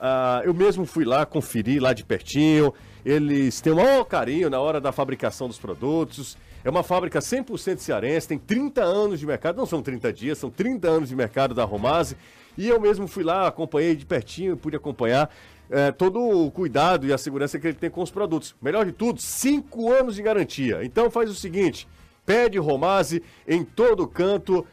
Ah, 0.00 0.40
eu 0.42 0.54
mesmo 0.54 0.86
fui 0.86 1.04
lá, 1.04 1.26
conferi 1.26 1.78
lá 1.78 1.92
de 1.92 2.02
pertinho. 2.02 2.72
Eles 3.04 3.60
têm 3.60 3.74
o 3.74 3.76
maior 3.76 4.04
carinho 4.04 4.48
na 4.48 4.58
hora 4.58 4.80
da 4.80 4.90
fabricação 4.90 5.48
dos 5.48 5.58
produtos. 5.58 6.38
É 6.64 6.70
uma 6.70 6.82
fábrica 6.82 7.18
100% 7.18 7.76
cearense, 7.76 8.26
tem 8.26 8.38
30 8.38 8.82
anos 8.82 9.20
de 9.20 9.26
mercado, 9.26 9.58
não 9.58 9.66
são 9.66 9.82
30 9.82 10.10
dias, 10.10 10.38
são 10.38 10.48
30 10.48 10.88
anos 10.88 11.10
de 11.10 11.14
mercado 11.14 11.54
da 11.54 11.64
Romase. 11.64 12.16
E 12.56 12.70
eu 12.70 12.80
mesmo 12.80 13.06
fui 13.06 13.22
lá, 13.22 13.48
acompanhei 13.48 13.94
de 13.96 14.06
pertinho, 14.06 14.56
pude 14.56 14.76
acompanhar 14.76 15.30
é, 15.70 15.92
todo 15.92 16.18
o 16.18 16.50
cuidado 16.50 17.06
e 17.06 17.12
a 17.12 17.18
segurança 17.18 17.58
que 17.58 17.66
ele 17.66 17.76
tem 17.76 17.90
com 17.90 18.00
os 18.02 18.10
produtos. 18.10 18.56
Melhor 18.62 18.86
de 18.86 18.92
tudo, 18.92 19.20
5 19.20 19.92
anos 19.92 20.14
de 20.14 20.22
garantia. 20.22 20.82
Então 20.82 21.10
faz 21.10 21.28
o 21.28 21.34
seguinte, 21.34 21.86
pede 22.28 22.58
Romase 22.58 23.22
em 23.46 23.64
todo 23.64 24.06
canto. 24.06 24.66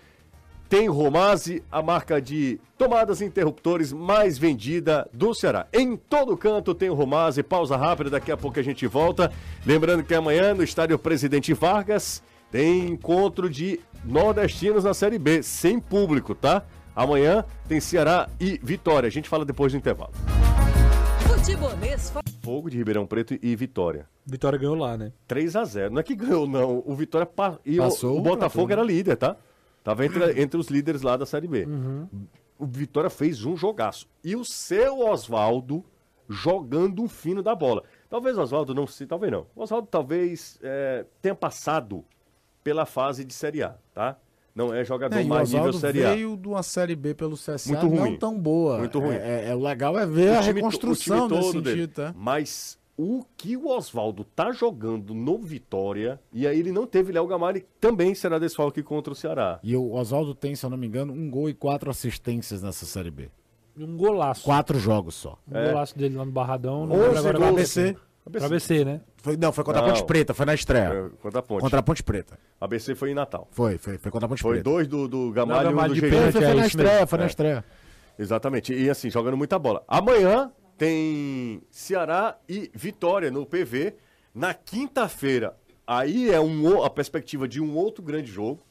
Tem 0.68 0.90
Romase, 0.90 1.64
a 1.72 1.82
marca 1.82 2.22
de 2.22 2.60
tomadas 2.78 3.22
e 3.22 3.26
interruptores 3.26 3.94
mais 3.94 4.38
vendida 4.38 5.08
do 5.14 5.34
Ceará. 5.34 5.66
Em 5.72 5.96
todo 5.96 6.36
canto 6.36 6.76
tem 6.76 6.90
Romase. 6.90 7.42
Pausa 7.42 7.78
rápida, 7.78 8.10
daqui 8.10 8.30
a 8.30 8.36
pouco 8.36 8.60
a 8.60 8.64
gente 8.64 8.86
volta. 8.86 9.32
Lembrando 9.66 10.04
que 10.04 10.14
amanhã 10.14 10.54
no 10.54 10.64
estádio 10.64 11.00
Presidente 11.00 11.54
Vargas 11.54 12.22
tem 12.52 12.90
encontro 12.90 13.50
de 13.50 13.80
nordestinos 14.04 14.84
na 14.84 14.94
Série 14.94 15.18
B, 15.18 15.42
sem 15.42 15.80
público, 15.80 16.36
tá? 16.36 16.64
Amanhã 16.94 17.46
tem 17.70 17.80
Ceará 17.80 18.28
e 18.38 18.60
Vitória. 18.62 19.08
A 19.08 19.12
gente 19.12 19.30
fala 19.30 19.46
depois 19.46 19.72
do 19.72 19.78
intervalo. 19.78 20.12
Futebolês 21.46 22.12
Fogo 22.42 22.72
de 22.72 22.78
Ribeirão 22.78 23.06
Preto 23.06 23.38
e 23.40 23.56
Vitória. 23.56 24.10
Vitória 24.26 24.58
ganhou 24.58 24.74
lá, 24.74 24.98
né? 24.98 25.14
3 25.28 25.56
a 25.56 25.64
0 25.64 25.94
Não 25.94 26.00
é 26.00 26.04
que 26.04 26.16
ganhou, 26.16 26.48
não. 26.48 26.82
O 26.84 26.96
Vitória 26.96 27.24
pa... 27.28 27.60
e 27.64 27.80
o- 27.80 27.84
Passou 27.84 28.16
o, 28.16 28.18
o 28.18 28.22
Botafogo 28.24 28.72
era 28.72 28.82
líder, 28.82 29.16
tá? 29.16 29.38
Tava 29.84 30.04
entre, 30.04 30.24
entre 30.42 30.60
os 30.60 30.70
líderes 30.70 31.04
lá 31.04 31.16
da 31.16 31.24
Série 31.28 31.48
B. 31.48 31.68
O 32.58 32.66
Vitória 32.66 33.12
fez 33.12 33.46
um 33.46 33.56
jogaço. 33.56 34.08
E 34.24 34.36
o 34.36 34.44
seu 34.44 35.02
Oswaldo 35.02 35.86
jogando 36.28 37.04
um 37.04 37.08
fino 37.08 37.44
da 37.44 37.54
bola. 37.54 37.84
Talvez 38.10 38.36
o 38.40 38.42
Oswaldo 38.42 38.74
não 38.74 38.88
se. 38.88 39.06
Talvez 39.06 39.32
não. 39.32 39.46
O 39.56 39.62
Oswaldo 39.62 39.88
talvez 39.88 40.58
é, 40.64 41.06
tenha 41.22 41.36
passado 41.36 42.04
pela 42.64 42.88
fase 42.88 43.24
de 43.24 43.36
Série 43.36 43.62
A, 43.62 43.76
tá? 43.94 44.18
Não 44.56 44.74
é 44.74 44.86
jogador 44.86 45.18
É, 45.20 45.22
o 45.24 45.28
mais 45.28 45.52
nível 45.52 45.74
Série 45.74 46.04
A. 46.06 46.14
veio 46.14 46.38
de 46.38 46.48
uma 46.48 46.64
Série 46.64 46.96
B 46.96 47.14
pelo 47.14 47.36
CSA 47.36 47.68
Muito 47.74 47.88
ruim. 47.88 48.12
não 48.12 48.18
tão 48.18 48.40
boa. 48.40 48.78
Muito 48.78 49.00
ruim. 49.00 49.16
É, 49.16 49.44
é- 49.48 49.50
é- 49.50 49.56
o 49.56 49.60
legal 49.60 50.00
é 50.00 50.06
ver 50.06 50.30
a 50.38 50.40
time 50.42 50.54
reconstrução 50.54 51.26
o 51.26 51.28
time 51.28 51.38
nesse 51.40 51.52
todo 51.52 51.62
dele. 51.62 51.76
sentido, 51.82 51.94
tá? 51.96 52.14
Mas 52.18 52.78
o 52.98 53.26
que 53.36 53.58
o 53.58 53.68
Oswaldo 53.68 54.24
tá 54.24 54.54
jogando 54.54 55.14
no 55.14 55.38
Vitória, 55.40 56.18
e 56.32 56.48
aí 56.48 56.58
ele 56.58 56.72
não 56.72 56.88
teve 56.88 57.12
Léo 57.12 57.28
Gamalho, 57.28 57.62
também 57.82 58.16
será 58.16 58.40
desfalque 58.40 58.82
contra 58.82 59.12
o 59.12 59.16
Ceará. 59.16 59.60
E 59.62 59.76
o 59.76 59.92
Oswaldo 59.94 60.34
tem, 60.34 60.56
se 60.56 60.66
eu 60.66 60.70
não 60.70 60.78
me 60.78 60.88
engano, 60.88 61.12
um 61.12 61.30
gol 61.30 61.50
e 61.50 61.54
quatro 61.54 61.90
assistências 61.92 62.62
nessa 62.64 62.86
Série 62.86 63.12
B. 63.12 63.28
Um 63.78 63.98
golaço. 63.98 64.42
Quatro 64.46 64.80
jogos 64.80 65.16
só. 65.16 65.38
Um 65.46 65.52
golaço 65.52 65.98
dele 65.98 66.16
lá 66.16 66.24
no 66.24 66.32
Barradão. 66.32 66.86
Não 66.88 66.96
11 66.96 67.04
lembro 67.08 67.20
agora 67.20 67.38
gols. 67.40 67.74
qual 67.74 67.96
ABC. 68.26 68.40
foi. 68.40 68.40
Pra 68.40 68.46
ABC, 68.48 68.86
né? 68.86 69.02
Foi, 69.18 69.38
não, 69.38 69.52
foi 69.52 69.64
contra 69.64 69.82
Não. 69.82 69.90
a 69.90 69.92
Ponte 69.94 70.06
Preta, 70.06 70.34
foi 70.34 70.46
na 70.46 70.54
estreia. 70.54 70.84
É, 71.14 71.18
Contra 71.22 71.40
a 71.40 71.44
Ponte. 71.44 71.62
Contra 71.62 71.80
a 71.80 71.84
Ponte 71.84 72.04
Preta. 72.04 72.40
ABC 72.60 72.96
foi 72.96 73.12
em 73.12 73.14
Natal. 73.14 73.48
Foi, 73.52 73.78
foi, 73.78 73.98
foi 73.98 74.12
contra 74.12 74.26
a 74.26 74.30
Ponte 74.30 74.42
Foi 74.42 74.54
Preta. 74.56 74.64
dois 74.70 74.88
do, 74.88 75.08
do 75.08 75.32
Gamalho 75.32 75.70
e 75.70 75.74
um 75.74 75.76
do 75.76 76.02
pênalti. 76.02 76.32
Foi, 76.32 76.42
foi 76.42 76.44
É 76.44 76.54
na 76.54 76.66
estreia, 76.68 77.08
foi 77.08 77.18
na 77.20 77.24
É. 77.26 77.28
estreia. 77.28 77.66
Exatamente. 78.18 78.74
E 78.74 78.90
assim, 78.90 79.10
jogando 79.10 79.36
muita 79.38 79.60
bola. 79.60 79.84
Amanhã 79.88 80.52
tem 80.78 81.62
Ceará 81.70 82.38
e 82.48 82.70
Vitória 82.74 83.30
no 83.32 83.46
PV. 83.46 83.96
Na 84.34 84.54
quinta-feira, 84.54 85.56
aí 85.88 86.30
é 86.30 86.40
um, 86.40 86.84
a 86.84 86.90
perspectiva 86.90 87.48
de 87.48 87.62
um 87.62 87.76
outro 87.76 88.04
grande 88.04 88.30
jogo 88.32 88.62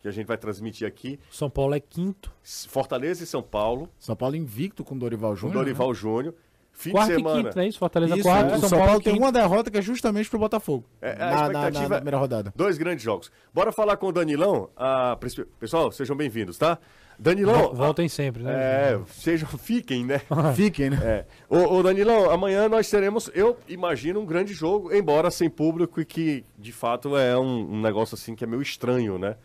que 0.00 0.08
a 0.08 0.10
gente 0.10 0.26
vai 0.26 0.36
transmitir 0.36 0.86
aqui. 0.86 1.18
São 1.30 1.48
Paulo 1.48 1.74
é 1.74 1.80
quinto. 1.80 2.32
Fortaleza 2.68 3.22
e 3.24 3.26
São 3.26 3.42
Paulo, 3.42 3.88
São 3.98 4.14
Paulo 4.14 4.36
invicto 4.36 4.84
com 4.84 4.98
Dorival 4.98 5.30
com 5.30 5.36
Júnior. 5.36 5.56
né? 5.56 5.60
Dorival 5.62 5.94
Júnior. 5.94 6.34
Fim 6.76 6.90
Quarto 6.90 7.06
de 7.06 7.12
e 7.12 7.16
semana. 7.16 7.42
quinto, 7.44 7.56
não 7.56 7.62
é 7.62 7.68
isso? 7.68 7.78
Fortaleza 7.78 8.14
Isso, 8.14 8.22
quarto, 8.24 8.54
é. 8.54 8.58
São, 8.58 8.68
São 8.68 8.78
Paulo, 8.78 9.00
tem 9.00 9.12
quinto. 9.14 9.24
uma 9.24 9.30
derrota 9.32 9.70
que 9.70 9.78
é 9.78 9.82
justamente 9.82 10.28
pro 10.28 10.38
Botafogo. 10.40 10.84
É, 11.00 11.12
a 11.12 11.14
na, 11.14 11.18
na- 11.18 11.30
na- 11.30 11.44
expectativa- 11.46 11.88
na 11.88 11.94
primeira 11.96 12.18
rodada. 12.18 12.52
Dois 12.56 12.76
grandes 12.76 13.04
jogos. 13.04 13.30
Bora 13.54 13.70
falar 13.70 13.96
com 13.96 14.08
o 14.08 14.12
Danilão. 14.12 14.68
Ah, 14.76 15.16
pessoal, 15.60 15.92
sejam 15.92 16.16
bem-vindos, 16.16 16.58
tá? 16.58 16.76
Danilão. 17.16 17.54
Vol- 17.68 17.74
Voltem 17.76 18.08
sempre, 18.08 18.42
né? 18.42 18.52
É, 18.52 19.00
sejam, 19.06 19.48
fiquem, 19.56 20.04
né? 20.04 20.20
Fiquem, 20.56 20.90
né? 20.90 20.98
É. 21.00 21.26
Ô, 21.48 21.76
ô, 21.76 21.82
Danilão, 21.82 22.28
amanhã 22.28 22.68
nós 22.68 22.90
teremos, 22.90 23.30
eu 23.34 23.56
imagino, 23.68 24.18
um 24.20 24.26
grande 24.26 24.52
jogo, 24.52 24.92
embora 24.92 25.30
sem 25.30 25.48
público 25.48 26.00
e 26.00 26.04
que, 26.04 26.44
de 26.58 26.72
fato, 26.72 27.16
é 27.16 27.38
um, 27.38 27.74
um 27.74 27.80
negócio 27.80 28.16
assim 28.16 28.34
que 28.34 28.42
é 28.42 28.46
meio 28.48 28.60
estranho, 28.60 29.16
né? 29.16 29.36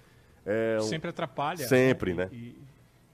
É 0.44 0.78
um- 0.80 0.84
sempre 0.84 1.12
atrapalha. 1.12 1.68
Sempre, 1.68 2.16
né? 2.16 2.28
E, 2.32 2.60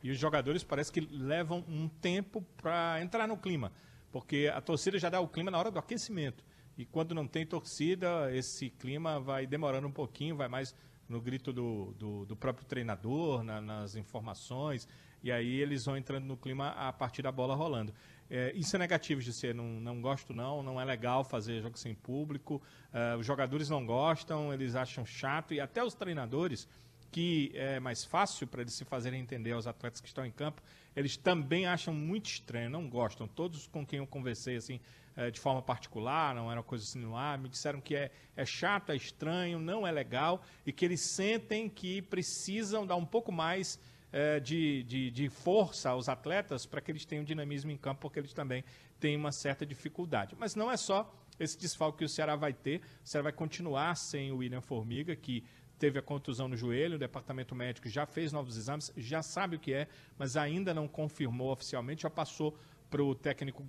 e 0.01 0.09
os 0.09 0.17
jogadores 0.17 0.63
parece 0.63 0.89
que 0.89 1.01
levam 1.11 1.61
um 1.67 1.89
tempo 1.99 2.41
para 2.61 2.99
entrar 3.01 3.27
no 3.27 3.35
clima, 3.35 3.73
porque 4.15 4.49
a 4.55 4.61
torcida 4.61 4.97
já 4.97 5.09
dá 5.09 5.19
o 5.19 5.27
clima 5.27 5.51
na 5.51 5.59
hora 5.59 5.69
do 5.69 5.77
aquecimento. 5.77 6.41
E 6.77 6.85
quando 6.85 7.13
não 7.13 7.27
tem 7.27 7.45
torcida, 7.45 8.33
esse 8.33 8.69
clima 8.69 9.19
vai 9.19 9.45
demorando 9.45 9.89
um 9.89 9.91
pouquinho, 9.91 10.37
vai 10.37 10.47
mais 10.47 10.73
no 11.09 11.19
grito 11.19 11.51
do, 11.51 11.93
do, 11.99 12.25
do 12.25 12.33
próprio 12.33 12.65
treinador, 12.65 13.43
na- 13.43 13.59
nas 13.59 13.97
informações, 13.97 14.87
e 15.21 15.33
aí 15.33 15.59
eles 15.59 15.83
vão 15.83 15.97
entrando 15.97 16.23
no 16.23 16.37
clima 16.37 16.69
a 16.69 16.93
partir 16.93 17.23
da 17.23 17.29
bola 17.29 17.55
rolando. 17.55 17.93
É, 18.29 18.53
isso 18.55 18.73
é 18.77 18.79
negativo 18.79 19.19
de 19.21 19.33
ser, 19.33 19.53
não, 19.53 19.65
não 19.81 20.01
gosto 20.01 20.33
não, 20.33 20.63
não 20.63 20.79
é 20.79 20.85
legal 20.85 21.25
fazer 21.25 21.61
jogo 21.61 21.77
sem 21.77 21.93
público, 21.93 22.61
é, 22.93 23.17
os 23.17 23.25
jogadores 23.25 23.67
não 23.69 23.85
gostam, 23.85 24.53
eles 24.53 24.75
acham 24.75 25.05
chato, 25.05 25.53
e 25.53 25.59
até 25.59 25.83
os 25.83 25.93
treinadores, 25.93 26.69
que 27.11 27.51
é 27.53 27.81
mais 27.81 28.05
fácil 28.05 28.47
para 28.47 28.61
eles 28.61 28.73
se 28.75 28.85
fazerem 28.85 29.19
entender 29.19 29.51
aos 29.51 29.67
atletas 29.67 29.99
que 29.99 30.07
estão 30.07 30.25
em 30.25 30.31
campo, 30.31 30.61
eles 30.95 31.17
também 31.17 31.65
acham 31.65 31.93
muito 31.93 32.27
estranho, 32.27 32.69
não 32.69 32.89
gostam. 32.89 33.27
Todos 33.27 33.67
com 33.67 33.85
quem 33.85 33.99
eu 33.99 34.07
conversei 34.07 34.55
assim 34.55 34.79
eh, 35.15 35.31
de 35.31 35.39
forma 35.39 35.61
particular, 35.61 36.33
não 36.33 36.51
era 36.51 36.59
uma 36.59 36.65
coisa 36.65 36.83
assim 36.83 36.99
no 36.99 37.15
ar, 37.15 37.37
me 37.37 37.49
disseram 37.49 37.81
que 37.81 37.95
é, 37.95 38.11
é 38.35 38.45
chato, 38.45 38.91
é 38.91 38.95
estranho, 38.95 39.59
não 39.59 39.85
é 39.85 39.91
legal 39.91 40.43
e 40.65 40.71
que 40.71 40.85
eles 40.85 41.01
sentem 41.01 41.69
que 41.69 42.01
precisam 42.01 42.85
dar 42.85 42.95
um 42.95 43.05
pouco 43.05 43.31
mais 43.31 43.79
eh, 44.11 44.39
de, 44.39 44.83
de, 44.83 45.11
de 45.11 45.29
força 45.29 45.89
aos 45.89 46.07
atletas 46.07 46.65
para 46.65 46.79
que 46.79 46.91
eles 46.91 47.05
tenham 47.05 47.23
dinamismo 47.23 47.71
em 47.71 47.77
campo, 47.77 48.01
porque 48.01 48.19
eles 48.19 48.33
também 48.33 48.63
têm 48.99 49.17
uma 49.17 49.31
certa 49.31 49.65
dificuldade. 49.65 50.35
Mas 50.39 50.55
não 50.55 50.71
é 50.71 50.77
só 50.77 51.13
esse 51.39 51.57
desfalque 51.57 51.99
que 51.99 52.05
o 52.05 52.09
Ceará 52.09 52.35
vai 52.35 52.53
ter, 52.53 52.79
o 53.03 53.07
Ceará 53.07 53.23
vai 53.23 53.33
continuar 53.33 53.95
sem 53.95 54.31
o 54.31 54.37
William 54.37 54.61
Formiga, 54.61 55.15
que 55.15 55.43
teve 55.85 55.99
a 55.99 56.01
contusão 56.01 56.47
no 56.47 56.57
joelho, 56.57 56.95
o 56.95 56.97
departamento 56.97 57.53
médico 57.53 57.87
já 57.87 58.07
fez 58.07 58.33
novos 58.33 58.57
exames, 58.57 58.91
já 58.97 59.21
sabe 59.21 59.55
o 59.55 59.59
que 59.59 59.71
é, 59.71 59.87
mas 60.17 60.35
ainda 60.35 60.73
não 60.73 60.87
confirmou 60.87 61.51
oficialmente, 61.51 62.01
já 62.01 62.09
passou 62.09 62.57
para 62.89 63.03
o 63.03 63.13
técnico 63.13 63.63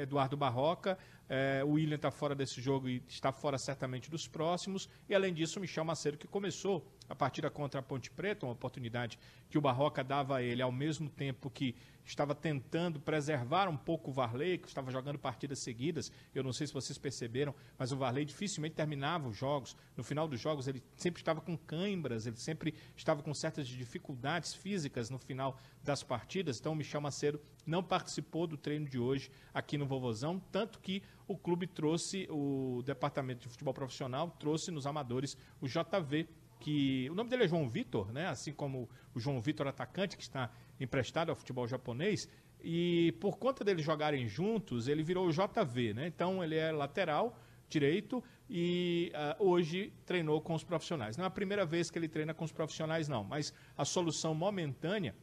Eduardo 0.00 0.36
Barroca. 0.36 0.96
É, 1.28 1.62
o 1.64 1.72
William 1.72 1.96
está 1.96 2.10
fora 2.10 2.34
desse 2.34 2.60
jogo 2.60 2.88
e 2.88 3.02
está 3.08 3.32
fora 3.32 3.56
certamente 3.58 4.10
dos 4.10 4.28
próximos. 4.28 4.88
E 5.08 5.14
além 5.14 5.32
disso, 5.32 5.58
o 5.58 5.62
Michel 5.62 5.84
Macedo, 5.84 6.18
que 6.18 6.26
começou 6.26 6.86
a 7.08 7.14
partida 7.14 7.50
contra 7.50 7.80
a 7.80 7.82
Ponte 7.82 8.10
Preta, 8.10 8.46
uma 8.46 8.52
oportunidade 8.52 9.18
que 9.48 9.58
o 9.58 9.60
Barroca 9.60 10.02
dava 10.02 10.36
a 10.36 10.42
ele 10.42 10.62
ao 10.62 10.72
mesmo 10.72 11.08
tempo 11.08 11.50
que 11.50 11.74
estava 12.04 12.34
tentando 12.34 13.00
preservar 13.00 13.68
um 13.68 13.76
pouco 13.76 14.10
o 14.10 14.12
Varley, 14.12 14.58
que 14.58 14.66
estava 14.66 14.90
jogando 14.90 15.18
partidas 15.18 15.60
seguidas. 15.60 16.10
Eu 16.34 16.42
não 16.42 16.52
sei 16.52 16.66
se 16.66 16.72
vocês 16.72 16.98
perceberam, 16.98 17.54
mas 17.78 17.92
o 17.92 17.96
Varley 17.96 18.24
dificilmente 18.24 18.74
terminava 18.74 19.28
os 19.28 19.36
jogos. 19.36 19.76
No 19.96 20.02
final 20.02 20.26
dos 20.26 20.40
jogos, 20.40 20.66
ele 20.66 20.82
sempre 20.96 21.20
estava 21.20 21.40
com 21.40 21.56
cãibras, 21.56 22.26
ele 22.26 22.36
sempre 22.36 22.74
estava 22.96 23.22
com 23.22 23.32
certas 23.32 23.68
dificuldades 23.68 24.54
físicas 24.54 25.10
no 25.10 25.18
final 25.18 25.58
das 25.82 26.02
partidas. 26.02 26.58
Então, 26.58 26.72
o 26.72 26.76
Michel 26.76 27.00
Macedo 27.00 27.40
não 27.66 27.82
participou 27.82 28.46
do 28.46 28.56
treino 28.56 28.88
de 28.88 28.98
hoje 28.98 29.30
aqui 29.54 29.78
no 29.78 29.86
Vovozão, 29.86 30.40
tanto 30.50 30.80
que 30.80 31.02
o 31.32 31.36
clube 31.36 31.66
trouxe, 31.66 32.26
o 32.30 32.82
departamento 32.84 33.42
de 33.42 33.48
futebol 33.48 33.74
profissional 33.74 34.30
trouxe 34.38 34.70
nos 34.70 34.86
amadores 34.86 35.36
o 35.60 35.66
JV, 35.66 36.28
que 36.60 37.08
o 37.10 37.14
nome 37.14 37.28
dele 37.28 37.44
é 37.44 37.48
João 37.48 37.68
Vitor, 37.68 38.12
né? 38.12 38.28
Assim 38.28 38.52
como 38.52 38.88
o 39.14 39.18
João 39.18 39.40
Vitor 39.40 39.66
atacante 39.66 40.16
que 40.16 40.22
está 40.22 40.50
emprestado 40.78 41.30
ao 41.30 41.36
futebol 41.36 41.66
japonês. 41.66 42.28
E 42.62 43.12
por 43.20 43.38
conta 43.38 43.64
deles 43.64 43.84
jogarem 43.84 44.28
juntos, 44.28 44.86
ele 44.86 45.02
virou 45.02 45.26
o 45.26 45.32
JV, 45.32 45.94
né? 45.94 46.06
Então 46.06 46.44
ele 46.44 46.54
é 46.54 46.70
lateral 46.70 47.36
direito 47.68 48.22
e 48.48 49.10
uh, 49.14 49.44
hoje 49.44 49.92
treinou 50.04 50.40
com 50.40 50.54
os 50.54 50.62
profissionais. 50.62 51.16
Não 51.16 51.24
é 51.24 51.28
a 51.28 51.30
primeira 51.30 51.64
vez 51.64 51.90
que 51.90 51.98
ele 51.98 52.08
treina 52.08 52.34
com 52.34 52.44
os 52.44 52.52
profissionais, 52.52 53.08
não, 53.08 53.24
mas 53.24 53.52
a 53.76 53.84
solução 53.84 54.34
momentânea 54.34 55.16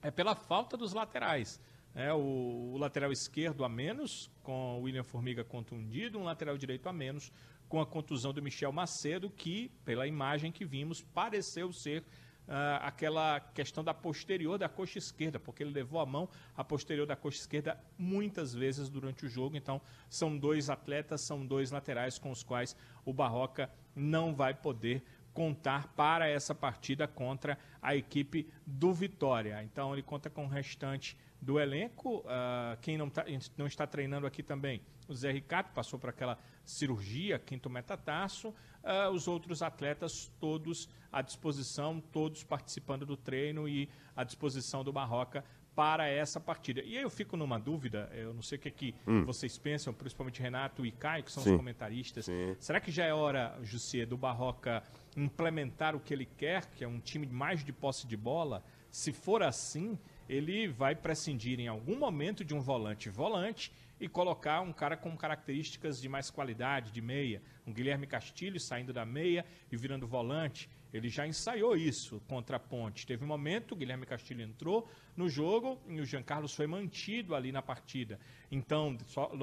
é 0.00 0.10
pela 0.10 0.34
falta 0.34 0.76
dos 0.76 0.92
laterais. 0.92 1.60
É, 1.94 2.12
o, 2.12 2.72
o, 2.72 2.78
lateral 2.78 3.12
esquerdo 3.12 3.64
a 3.64 3.68
menos, 3.68 4.30
com 4.42 4.78
o 4.78 4.82
William 4.82 5.04
Formiga 5.04 5.44
contundido, 5.44 6.18
um 6.18 6.24
lateral 6.24 6.56
direito 6.56 6.88
a 6.88 6.92
menos, 6.92 7.30
com 7.68 7.80
a 7.80 7.86
contusão 7.86 8.32
do 8.32 8.42
Michel 8.42 8.72
Macedo, 8.72 9.30
que, 9.30 9.70
pela 9.84 10.06
imagem 10.06 10.50
que 10.50 10.64
vimos, 10.64 11.02
pareceu 11.02 11.72
ser 11.72 12.04
Uh, 12.42 12.82
aquela 12.82 13.38
questão 13.38 13.84
da 13.84 13.94
posterior 13.94 14.58
da 14.58 14.68
coxa 14.68 14.98
esquerda, 14.98 15.38
porque 15.38 15.62
ele 15.62 15.70
levou 15.70 16.00
a 16.00 16.04
mão 16.04 16.28
a 16.56 16.64
posterior 16.64 17.06
da 17.06 17.14
coxa 17.14 17.38
esquerda 17.38 17.78
muitas 17.96 18.52
vezes 18.52 18.90
durante 18.90 19.24
o 19.24 19.28
jogo. 19.28 19.56
Então, 19.56 19.80
são 20.10 20.36
dois 20.36 20.68
atletas, 20.68 21.20
são 21.20 21.46
dois 21.46 21.70
laterais 21.70 22.18
com 22.18 22.32
os 22.32 22.42
quais 22.42 22.76
o 23.04 23.12
Barroca 23.12 23.70
não 23.94 24.34
vai 24.34 24.52
poder 24.54 25.04
contar 25.32 25.86
para 25.94 26.28
essa 26.28 26.52
partida 26.52 27.06
contra 27.06 27.56
a 27.80 27.94
equipe 27.94 28.50
do 28.66 28.92
Vitória. 28.92 29.62
Então, 29.62 29.92
ele 29.92 30.02
conta 30.02 30.28
com 30.28 30.44
o 30.44 30.48
restante 30.48 31.16
do 31.42 31.58
elenco. 31.58 32.20
Uh, 32.20 32.78
quem 32.80 32.96
não, 32.96 33.10
tá, 33.10 33.26
não 33.58 33.66
está 33.66 33.86
treinando 33.86 34.26
aqui 34.26 34.42
também, 34.42 34.80
o 35.08 35.14
Zé 35.14 35.32
Ricardo 35.32 35.72
passou 35.74 35.98
por 35.98 36.08
aquela 36.08 36.38
cirurgia, 36.64 37.38
quinto 37.38 37.68
metatarso. 37.68 38.50
Uh, 38.50 39.10
os 39.12 39.26
outros 39.26 39.60
atletas 39.60 40.30
todos 40.40 40.88
à 41.10 41.20
disposição, 41.20 42.00
todos 42.12 42.44
participando 42.44 43.04
do 43.04 43.16
treino 43.16 43.68
e 43.68 43.88
à 44.16 44.24
disposição 44.24 44.84
do 44.84 44.92
Barroca 44.92 45.44
para 45.74 46.06
essa 46.06 46.38
partida. 46.38 46.80
E 46.82 46.96
aí 46.96 47.02
eu 47.02 47.10
fico 47.10 47.36
numa 47.36 47.58
dúvida, 47.58 48.10
eu 48.12 48.34
não 48.34 48.42
sei 48.42 48.58
o 48.58 48.60
que, 48.60 48.68
é 48.68 48.70
que 48.70 48.94
hum. 49.06 49.24
vocês 49.24 49.56
pensam, 49.58 49.92
principalmente 49.92 50.40
Renato 50.40 50.84
e 50.84 50.92
Caio, 50.92 51.24
que 51.24 51.32
são 51.32 51.42
Sim. 51.42 51.52
os 51.52 51.56
comentaristas. 51.56 52.26
Sim. 52.26 52.54
Será 52.58 52.80
que 52.80 52.90
já 52.90 53.04
é 53.04 53.14
hora, 53.14 53.58
Jussier, 53.62 54.06
do 54.06 54.16
Barroca 54.16 54.82
implementar 55.16 55.96
o 55.96 56.00
que 56.00 56.12
ele 56.12 56.26
quer, 56.26 56.66
que 56.66 56.84
é 56.84 56.88
um 56.88 57.00
time 57.00 57.26
mais 57.26 57.64
de 57.64 57.72
posse 57.72 58.06
de 58.06 58.16
bola? 58.16 58.62
Se 58.90 59.12
for 59.12 59.42
assim, 59.42 59.98
ele 60.28 60.68
vai 60.68 60.94
prescindir 60.94 61.60
em 61.60 61.68
algum 61.68 61.98
momento 61.98 62.44
de 62.44 62.54
um 62.54 62.60
volante-volante 62.60 63.72
e 64.02 64.08
colocar 64.08 64.60
um 64.62 64.72
cara 64.72 64.96
com 64.96 65.16
características 65.16 66.00
de 66.02 66.08
mais 66.08 66.28
qualidade, 66.28 66.90
de 66.90 67.00
meia. 67.00 67.40
Um 67.64 67.72
Guilherme 67.72 68.04
Castilho 68.04 68.58
saindo 68.58 68.92
da 68.92 69.06
meia 69.06 69.46
e 69.70 69.76
virando 69.76 70.08
volante. 70.08 70.68
Ele 70.92 71.08
já 71.08 71.24
ensaiou 71.24 71.76
isso 71.76 72.20
contra 72.26 72.56
a 72.56 72.58
Ponte. 72.60 73.06
Teve 73.06 73.24
um 73.24 73.28
momento, 73.28 73.72
o 73.72 73.76
Guilherme 73.76 74.04
Castilho 74.04 74.42
entrou 74.42 74.90
no 75.16 75.28
jogo 75.28 75.80
e 75.88 76.00
o 76.00 76.04
Jean 76.04 76.22
Carlos 76.22 76.52
foi 76.52 76.66
mantido 76.66 77.34
ali 77.34 77.52
na 77.52 77.62
partida. 77.62 78.18
Então, 78.50 78.98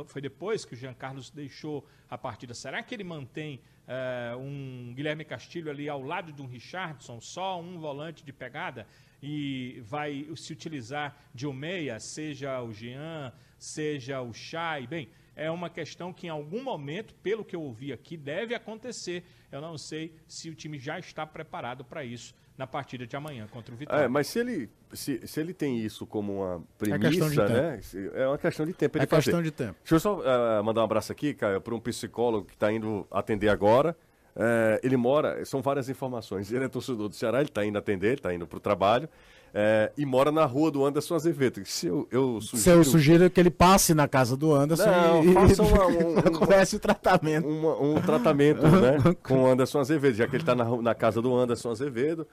foi 0.07 0.21
depois 0.21 0.65
que 0.65 0.73
o 0.73 0.77
Jean 0.77 0.93
Carlos 0.93 1.29
deixou 1.29 1.87
a 2.09 2.17
partida. 2.17 2.53
Será 2.53 2.83
que 2.83 2.93
ele 2.93 3.05
mantém 3.05 3.61
uh, 3.87 4.37
um 4.37 4.93
Guilherme 4.93 5.23
Castilho 5.23 5.71
ali 5.71 5.87
ao 5.87 6.03
lado 6.03 6.33
de 6.33 6.41
um 6.41 6.45
Richardson, 6.45 7.21
só 7.21 7.59
um 7.61 7.79
volante 7.79 8.25
de 8.25 8.33
pegada? 8.33 8.85
E 9.21 9.81
vai 9.85 10.27
se 10.35 10.53
utilizar 10.53 11.17
de 11.33 11.45
um 11.45 11.53
meia, 11.53 11.99
seja 11.99 12.61
o 12.61 12.71
Jean, 12.71 13.33
seja 13.57 14.21
o 14.21 14.33
Chay? 14.33 14.87
Bem, 14.87 15.09
é 15.35 15.49
uma 15.49 15.69
questão 15.69 16.11
que 16.11 16.27
em 16.27 16.29
algum 16.29 16.63
momento, 16.63 17.13
pelo 17.15 17.45
que 17.45 17.55
eu 17.55 17.61
ouvi 17.61 17.93
aqui, 17.93 18.17
deve 18.17 18.53
acontecer. 18.53 19.23
Eu 19.51 19.61
não 19.61 19.77
sei 19.77 20.13
se 20.27 20.49
o 20.49 20.55
time 20.55 20.77
já 20.77 20.99
está 20.99 21.25
preparado 21.25 21.83
para 21.83 22.03
isso 22.03 22.35
na 22.59 22.67
partida 22.67 23.07
de 23.07 23.15
amanhã 23.15 23.47
contra 23.47 23.73
o 23.73 23.77
Vitória. 23.77 24.03
É, 24.03 24.07
mas 24.09 24.27
se 24.27 24.37
ele, 24.37 24.69
se, 24.91 25.25
se 25.25 25.39
ele 25.39 25.53
tem 25.53 25.79
isso 25.79 26.05
como 26.05 26.41
uma 26.41 26.61
premissa, 26.77 27.45
é 27.45 27.49
né? 27.49 27.79
É 28.13 28.27
uma 28.27 28.37
questão 28.37 28.65
de 28.65 28.73
tempo. 28.73 28.97
é 28.97 29.07
questão 29.07 29.21
fazer. 29.21 29.43
de 29.43 29.51
tempo. 29.51 29.75
Deixa 29.79 29.95
eu 29.95 29.99
só 30.01 30.19
uh, 30.19 30.61
mandar 30.61 30.81
um 30.81 30.83
abraço 30.83 31.09
aqui, 31.09 31.33
Caio, 31.33 31.61
para 31.61 31.73
um 31.73 31.79
psicólogo 31.79 32.47
que 32.47 32.55
está 32.55 32.69
indo 32.69 33.07
atender 33.09 33.47
agora. 33.47 33.95
Uh, 34.39 34.79
ele 34.81 34.95
mora, 34.95 35.43
são 35.43 35.61
várias 35.61 35.89
informações. 35.89 36.49
Ele 36.49 36.63
é 36.63 36.69
torcedor 36.69 37.09
do 37.09 37.15
Ceará, 37.15 37.39
ele 37.39 37.49
está 37.49 37.65
indo 37.65 37.77
atender, 37.77 38.13
está 38.13 38.33
indo 38.33 38.47
para 38.47 38.55
o 38.55 38.59
trabalho. 38.61 39.09
É, 39.53 39.91
e 39.97 40.05
mora 40.05 40.31
na 40.31 40.45
rua 40.45 40.71
do 40.71 40.85
Anderson 40.85 41.15
Azevedo. 41.15 41.65
Se 41.65 41.87
eu, 41.87 42.07
eu 42.11 42.39
sugiro... 42.39 42.61
Se 42.61 42.69
eu 42.69 42.83
sugiro 42.83 43.29
que 43.29 43.39
ele 43.39 43.49
passe 43.49 43.93
na 43.93 44.07
casa 44.07 44.37
do 44.37 44.53
Anderson 44.53 44.85
Não, 44.85 45.23
e, 45.23 45.33
faça 45.33 45.63
uma, 45.63 45.87
um, 45.89 46.15
comece 46.37 46.75
o 46.75 46.79
tratamento. 46.79 47.47
Uma, 47.47 47.81
um 47.81 47.95
tratamento 47.99 48.61
né, 48.61 48.97
com 49.23 49.43
o 49.43 49.47
Anderson 49.47 49.79
Azevedo, 49.79 50.15
já 50.15 50.27
que 50.27 50.35
ele 50.35 50.43
está 50.43 50.53
na, 50.53 50.65
na, 50.81 50.93
casa 50.93 51.19
do 51.19 51.35
Anderson 51.35 51.71
Azevedo, 51.71 52.27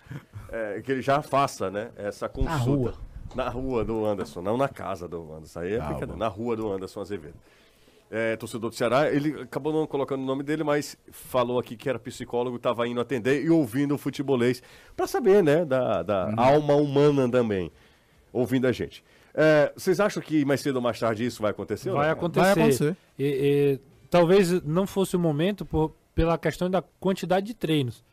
é, 0.50 0.82
que 0.82 0.92
ele 0.92 1.00
já 1.02 1.22
faça 1.22 1.70
né, 1.70 1.88
essa 1.96 2.28
consulta. 2.28 2.54
Na 2.54 2.64
rua. 2.64 2.94
Na 3.34 3.48
rua 3.48 3.84
do 3.84 4.04
Anderson, 4.04 4.42
não 4.42 4.56
na 4.58 4.68
casa 4.68 5.08
do 5.08 5.32
Anderson. 5.32 5.60
Aí 5.60 5.72
é 5.72 5.80
ah, 5.80 6.16
na 6.16 6.28
rua 6.28 6.54
do 6.54 6.70
Anderson 6.70 7.00
Azevedo 7.00 7.34
é, 8.10 8.36
torcedor 8.36 8.70
do 8.70 8.76
Ceará, 8.76 9.10
ele 9.10 9.42
acabou 9.42 9.72
não 9.72 9.86
colocando 9.86 10.22
o 10.22 10.26
nome 10.26 10.42
dele, 10.42 10.62
mas 10.62 10.96
falou 11.10 11.58
aqui 11.58 11.76
que 11.76 11.88
era 11.88 11.98
psicólogo, 11.98 12.56
estava 12.56 12.86
indo 12.86 13.00
atender 13.00 13.44
e 13.44 13.50
ouvindo 13.50 13.94
o 13.94 13.98
futebolês, 13.98 14.62
para 14.96 15.06
saber, 15.06 15.42
né, 15.42 15.64
da, 15.64 16.02
da 16.02 16.26
uhum. 16.26 16.34
alma 16.36 16.74
humana 16.74 17.28
também, 17.28 17.70
ouvindo 18.32 18.66
a 18.66 18.72
gente. 18.72 19.02
É, 19.34 19.72
vocês 19.76 20.00
acham 20.00 20.22
que 20.22 20.44
mais 20.44 20.60
cedo 20.60 20.76
ou 20.76 20.82
mais 20.82 20.98
tarde 20.98 21.26
isso 21.26 21.42
vai 21.42 21.50
acontecer? 21.50 21.90
Vai 21.90 22.10
acontecer. 22.10 22.44
Vai 22.44 22.52
acontecer. 22.52 22.96
E, 23.18 23.24
e, 23.24 23.80
talvez 24.08 24.62
não 24.62 24.86
fosse 24.86 25.14
o 25.14 25.18
momento 25.18 25.64
por, 25.64 25.92
pela 26.14 26.38
questão 26.38 26.70
da 26.70 26.82
quantidade 26.98 27.46
de 27.46 27.54
treinos. 27.54 28.04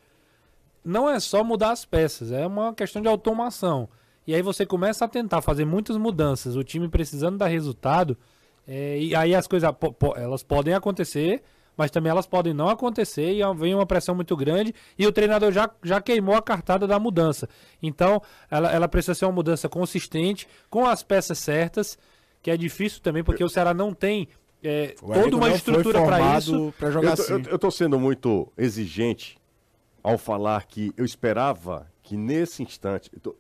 Não 0.84 1.10
é 1.10 1.18
só 1.20 1.44
mudar 1.44 1.72
as 1.72 1.86
peças, 1.86 2.32
é 2.32 2.46
uma 2.46 2.74
questão 2.74 3.02
de 3.02 3.08
automação. 3.08 3.88
E 4.28 4.36
aí 4.36 4.42
você 4.42 4.66
começa 4.66 5.06
a 5.06 5.08
tentar 5.08 5.42
fazer 5.42 5.64
muitas 5.64 5.96
mudanças, 5.98 6.58
o 6.58 6.64
time 6.64 6.90
precisando 6.90 7.38
dar 7.38 7.48
resultado 7.48 8.18
é, 8.68 8.98
e 9.00 9.16
aí 9.16 9.36
as 9.36 9.48
coisas 9.48 9.70
po, 9.80 9.92
po, 9.94 10.14
elas 10.16 10.44
podem 10.44 10.74
acontecer, 10.74 11.42
mas 11.76 11.92
também 11.92 12.10
elas 12.10 12.26
podem 12.26 12.54
não 12.54 12.70
acontecer 12.70 13.34
e 13.34 13.54
vem 13.56 13.74
uma 13.74 13.86
pressão 13.86 14.16
muito 14.16 14.36
grande 14.38 14.74
e 14.98 15.06
o 15.06 15.12
treinador 15.12 15.52
já, 15.52 15.70
já 15.84 16.00
queimou 16.00 16.36
a 16.36 16.42
cartada 16.42 16.88
da 16.88 17.00
mudança. 17.00 17.50
Então 17.82 18.22
ela, 18.50 18.72
ela 18.72 18.88
precisa 18.88 19.16
ser 19.16 19.26
uma 19.26 19.32
mudança 19.32 19.68
consistente, 19.68 20.48
com 20.70 20.86
as 20.86 21.04
peças 21.04 21.40
certas, 21.40 21.98
que 22.42 22.52
é 22.52 22.58
difícil 22.58 23.02
também, 23.02 23.24
porque 23.24 23.44
o 23.44 23.50
Ceará 23.50 23.74
não 23.74 23.94
tem 23.94 24.28
é, 24.64 24.96
toda 25.00 25.36
uma 25.36 25.50
estrutura 25.50 26.04
para 26.04 26.38
isso. 26.38 26.74
Pra 26.78 26.90
jogar 26.90 27.10
eu, 27.10 27.14
assim. 27.14 27.34
eu, 27.34 27.42
eu 27.52 27.60
tô 27.60 27.70
sendo 27.70 28.00
muito 28.00 28.52
exigente 28.58 29.38
ao 30.02 30.18
falar 30.18 30.66
que 30.66 30.94
eu 30.96 31.04
esperava 31.04 31.92
que 32.02 32.16
nesse 32.18 32.64
instante. 32.64 33.10
Tô, 33.22 33.36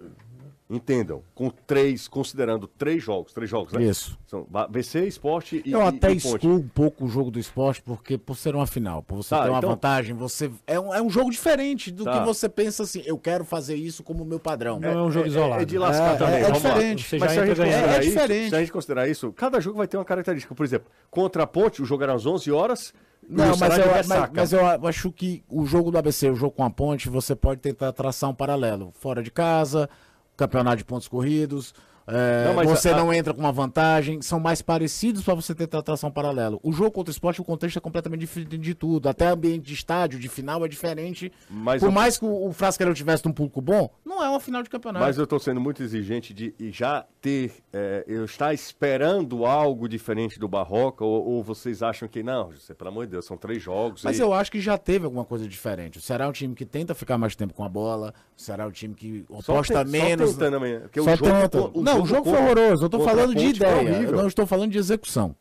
Entendam, 0.69 1.21
com 1.35 1.49
três, 1.49 2.07
considerando 2.07 2.67
três 2.67 3.03
jogos, 3.03 3.33
três 3.33 3.49
jogos, 3.49 3.73
né? 3.73 3.83
Isso. 3.83 4.17
São 4.25 4.47
BC, 4.69 5.05
esporte 5.05 5.61
e 5.63 5.71
Eu 5.71 5.81
até 5.81 6.11
e 6.11 6.17
excluo 6.17 6.55
um 6.55 6.67
pouco 6.67 7.05
o 7.05 7.09
jogo 7.09 7.29
do 7.29 7.37
esporte, 7.37 7.81
porque 7.81 8.17
por 8.17 8.37
ser 8.37 8.55
uma 8.55 8.65
final, 8.65 9.03
por 9.03 9.17
você 9.17 9.31
tá, 9.31 9.43
ter 9.43 9.49
uma 9.49 9.57
então... 9.57 9.69
vantagem, 9.71 10.15
você 10.15 10.49
é 10.65 10.79
um, 10.79 10.93
é 10.93 11.01
um 11.01 11.09
jogo 11.09 11.29
diferente 11.29 11.91
do 11.91 12.05
tá. 12.05 12.19
que 12.19 12.25
você 12.25 12.47
pensa 12.47 12.83
assim, 12.83 13.03
eu 13.05 13.17
quero 13.17 13.43
fazer 13.43 13.75
isso 13.75 14.03
como 14.03 14.23
meu 14.23 14.39
padrão. 14.39 14.79
Não 14.79 14.89
é, 14.89 14.93
é 14.93 15.01
um 15.01 15.11
jogo 15.11 15.25
é, 15.25 15.29
isolado. 15.29 15.61
É, 15.61 15.65
de 15.65 15.77
lascar 15.77 16.15
é, 16.15 16.17
também. 16.17 16.35
É, 16.35 16.41
é 16.41 16.51
diferente. 16.51 17.17
Mas 17.19 17.31
se 17.31 17.39
a, 17.39 17.45
gente 17.45 17.61
é, 17.61 17.99
diferente. 17.99 18.49
se 18.49 18.55
a 18.55 18.59
gente 18.59 18.71
considerar 18.71 19.07
isso, 19.07 19.33
cada 19.33 19.59
jogo 19.59 19.77
vai 19.77 19.87
ter 19.87 19.97
uma 19.97 20.05
característica. 20.05 20.55
Por 20.55 20.65
exemplo, 20.65 20.89
contra 21.11 21.43
a 21.43 21.47
Ponte, 21.47 21.81
o 21.81 21.85
jogo 21.85 22.03
era 22.03 22.13
às 22.13 22.25
11 22.25 22.51
horas, 22.51 22.93
não, 23.29 23.55
mas 23.57 23.77
eu, 23.77 23.85
mas, 23.87 24.31
mas 24.33 24.53
eu, 24.53 24.87
acho 24.87 25.11
que 25.11 25.43
o 25.49 25.65
jogo 25.65 25.91
do 25.91 25.97
ABC, 25.97 26.29
o 26.29 26.35
jogo 26.35 26.51
com 26.51 26.63
a 26.63 26.69
ponte, 26.69 27.09
você 27.09 27.35
pode 27.35 27.61
tentar 27.61 27.91
traçar 27.93 28.29
um 28.29 28.33
paralelo. 28.33 28.91
Fora 28.99 29.23
de 29.23 29.31
casa, 29.31 29.89
campeonato 30.35 30.77
de 30.77 30.85
pontos 30.85 31.07
corridos, 31.07 31.73
É, 32.05 32.53
não, 32.53 32.63
você 32.63 32.89
a... 32.89 32.97
não 32.97 33.13
entra 33.13 33.33
com 33.33 33.39
uma 33.39 33.51
vantagem, 33.51 34.21
são 34.21 34.39
mais 34.39 34.61
parecidos 34.61 35.23
para 35.23 35.33
você 35.33 35.55
ter 35.55 35.67
tratração 35.67 36.11
paralelo. 36.11 36.59
O 36.63 36.71
jogo 36.71 36.91
contra 36.91 37.11
o 37.11 37.13
esporte, 37.13 37.41
o 37.41 37.43
contexto 37.43 37.77
é 37.77 37.81
completamente 37.81 38.21
diferente 38.21 38.57
de 38.57 38.73
tudo. 38.73 39.07
Até 39.07 39.27
ambiente 39.27 39.63
de 39.63 39.73
estádio, 39.73 40.19
de 40.19 40.27
final 40.27 40.63
é 40.65 40.67
diferente. 40.67 41.31
Mas 41.49 41.79
Por 41.81 41.87
eu... 41.87 41.91
mais 41.91 42.17
que 42.17 42.25
o, 42.25 42.47
o 42.47 42.53
Frasqueirão 42.53 42.93
tivesse 42.93 43.27
um 43.27 43.31
público 43.31 43.61
bom, 43.61 43.89
não 44.05 44.23
é 44.23 44.29
uma 44.29 44.39
final 44.39 44.61
de 44.61 44.69
campeonato. 44.69 45.05
Mas 45.05 45.17
eu 45.17 45.23
estou 45.23 45.39
sendo 45.39 45.61
muito 45.61 45.81
exigente 45.81 46.33
de 46.33 46.53
já 46.71 47.05
ter, 47.21 47.53
é, 47.71 48.03
eu 48.07 48.25
estar 48.25 48.53
esperando 48.53 49.45
algo 49.45 49.87
diferente 49.87 50.37
do 50.39 50.47
Barroca, 50.47 51.05
ou, 51.05 51.25
ou, 51.25 51.43
vocês 51.43 51.81
acham 51.81 52.07
que 52.07 52.21
não, 52.21 52.51
José, 52.51 52.73
pelo 52.73 52.89
amor 52.89 53.05
de 53.05 53.13
Deus, 53.13 53.25
são 53.25 53.37
três 53.37 53.61
jogos. 53.61 54.03
Mas 54.03 54.19
e... 54.19 54.21
eu 54.21 54.33
acho 54.33 54.51
que 54.51 54.59
já 54.59 54.77
teve 54.77 55.05
alguma 55.05 55.23
coisa 55.23 55.47
diferente. 55.47 55.97
O 55.97 56.01
Ceará 56.01 56.25
é 56.25 56.27
um 56.27 56.31
time 56.31 56.53
que 56.53 56.65
tenta 56.65 56.93
ficar 56.93 57.17
mais 57.17 57.35
tempo 57.35 57.53
com 57.53 57.63
a 57.63 57.69
bola, 57.69 58.13
o 58.37 58.41
Ceará 58.41 58.65
é 58.65 58.67
um 58.67 58.71
time 58.71 58.93
que 58.93 59.25
oposta 59.29 59.83
menos. 59.85 60.31
Só 60.31 60.37
tentando 60.37 60.57
amanhã. 60.57 60.81
Só 60.93 61.01
o 61.01 61.15
jogo, 61.15 61.23
tenta. 61.23 61.61
O, 61.61 61.81
não, 61.81 61.92
não, 61.97 62.03
o 62.03 62.05
jogo 62.05 62.29
foi 62.29 62.39
horroroso. 62.39 62.85
Eu 62.85 62.89
tô 62.89 62.99
falando 62.99 63.35
de 63.35 63.45
ideia. 63.45 64.01
Eu 64.01 64.11
não 64.11 64.27
estou 64.27 64.45
falando 64.45 64.71
de 64.71 64.77
execução. 64.77 65.35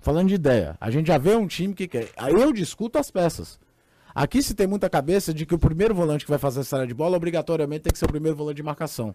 falando 0.00 0.28
de 0.28 0.34
ideia. 0.34 0.76
A 0.80 0.90
gente 0.90 1.08
já 1.08 1.18
vê 1.18 1.34
um 1.34 1.46
time 1.46 1.74
que 1.74 1.88
quer. 1.88 2.10
Aí 2.16 2.34
eu 2.34 2.52
discuto 2.52 2.98
as 2.98 3.10
peças. 3.10 3.58
Aqui 4.14 4.42
se 4.42 4.54
tem 4.54 4.66
muita 4.66 4.88
cabeça 4.88 5.34
de 5.34 5.44
que 5.44 5.54
o 5.54 5.58
primeiro 5.58 5.94
volante 5.94 6.24
que 6.24 6.30
vai 6.30 6.38
fazer 6.38 6.60
essa 6.60 6.76
área 6.76 6.86
de 6.86 6.94
bola 6.94 7.16
obrigatoriamente 7.16 7.82
tem 7.82 7.92
que 7.92 7.98
ser 7.98 8.06
o 8.06 8.08
primeiro 8.08 8.36
volante 8.36 8.56
de 8.56 8.62
marcação. 8.62 9.14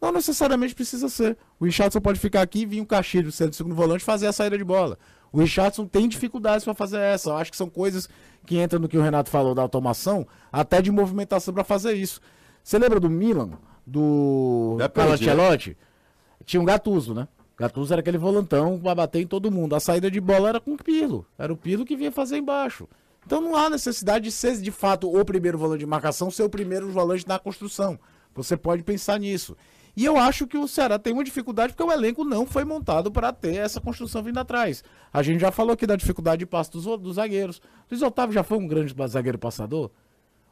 Não 0.00 0.12
necessariamente 0.12 0.74
precisa 0.74 1.08
ser. 1.08 1.38
O 1.60 1.64
Richardson 1.64 2.00
pode 2.00 2.18
ficar 2.18 2.42
aqui 2.42 2.62
e 2.62 2.66
vir 2.66 2.80
um 2.80 2.84
Castilho 2.84 3.30
sendo 3.30 3.54
segundo 3.54 3.74
volante 3.74 4.04
fazer 4.04 4.26
a 4.26 4.32
saída 4.32 4.58
de 4.58 4.64
bola. 4.64 4.98
O 5.32 5.38
Richardson 5.40 5.86
tem 5.86 6.08
dificuldades 6.08 6.64
para 6.64 6.74
fazer 6.74 6.98
essa. 6.98 7.30
Eu 7.30 7.36
acho 7.36 7.50
que 7.50 7.56
são 7.56 7.70
coisas 7.70 8.08
que 8.44 8.60
entram 8.60 8.80
no 8.80 8.88
que 8.88 8.98
o 8.98 9.02
Renato 9.02 9.30
falou 9.30 9.54
da 9.54 9.62
automação, 9.62 10.26
até 10.52 10.82
de 10.82 10.90
movimentação 10.90 11.54
para 11.54 11.64
fazer 11.64 11.94
isso. 11.94 12.20
Você 12.62 12.78
lembra 12.78 13.00
do 13.00 13.08
Milan, 13.08 13.52
do 13.86 14.76
Carlo 14.92 15.12
Ancelotti? 15.12 15.76
Tinha 16.44 16.60
um 16.60 16.64
Gattuso, 16.64 17.14
né? 17.14 17.28
Gattuso 17.56 17.92
era 17.92 18.00
aquele 18.00 18.18
volantão 18.18 18.78
para 18.78 18.94
bater 18.94 19.20
em 19.20 19.26
todo 19.26 19.50
mundo. 19.50 19.74
A 19.74 19.80
saída 19.80 20.10
de 20.10 20.20
bola 20.20 20.48
era 20.48 20.60
com 20.60 20.72
o 20.72 20.76
Pilo. 20.76 21.26
Era 21.38 21.52
o 21.52 21.56
Pilo 21.56 21.84
que 21.84 21.96
vinha 21.96 22.10
fazer 22.10 22.38
embaixo. 22.38 22.88
Então 23.24 23.40
não 23.40 23.56
há 23.56 23.70
necessidade 23.70 24.24
de 24.24 24.32
ser, 24.32 24.60
de 24.60 24.70
fato, 24.70 25.14
o 25.14 25.24
primeiro 25.24 25.56
volante 25.56 25.80
de 25.80 25.86
marcação, 25.86 26.30
ser 26.30 26.42
o 26.42 26.50
primeiro 26.50 26.90
volante 26.90 27.26
na 27.26 27.38
construção. 27.38 27.98
Você 28.34 28.56
pode 28.56 28.82
pensar 28.82 29.18
nisso. 29.18 29.56
E 29.94 30.04
eu 30.04 30.16
acho 30.16 30.46
que 30.46 30.56
o 30.56 30.66
Ceará 30.66 30.98
tem 30.98 31.12
uma 31.12 31.22
dificuldade 31.22 31.74
porque 31.74 31.82
o 31.82 31.92
elenco 31.92 32.24
não 32.24 32.46
foi 32.46 32.64
montado 32.64 33.12
para 33.12 33.30
ter 33.32 33.56
essa 33.56 33.80
construção 33.80 34.22
vindo 34.22 34.38
atrás. 34.38 34.82
A 35.12 35.22
gente 35.22 35.40
já 35.40 35.52
falou 35.52 35.74
aqui 35.74 35.86
da 35.86 35.96
dificuldade 35.96 36.40
de 36.40 36.46
passe 36.46 36.70
dos, 36.70 36.84
dos 36.98 37.16
zagueiros. 37.16 37.60
Luiz 37.90 38.02
Otávio 38.02 38.32
já 38.32 38.42
foi 38.42 38.56
um 38.56 38.66
grande 38.66 38.94
zagueiro 39.06 39.38
passador? 39.38 39.90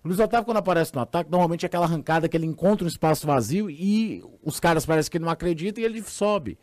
O 0.03 0.09
Luiz 0.09 0.19
Otávio, 0.19 0.47
quando 0.47 0.57
aparece 0.57 0.95
no 0.95 1.01
ataque, 1.01 1.31
normalmente 1.31 1.65
é 1.65 1.67
aquela 1.67 1.85
arrancada 1.85 2.29
que 2.29 2.37
ele 2.37 2.47
encontra 2.47 2.85
um 2.85 2.89
espaço 2.89 3.27
vazio 3.27 3.69
e 3.69 4.25
os 4.43 4.59
caras 4.59 4.87
parecem 4.87 5.11
que 5.11 5.19
não 5.19 5.29
acreditam 5.29 5.83
e 5.83 5.87
ele 5.87 6.03
sobe. 6.03 6.59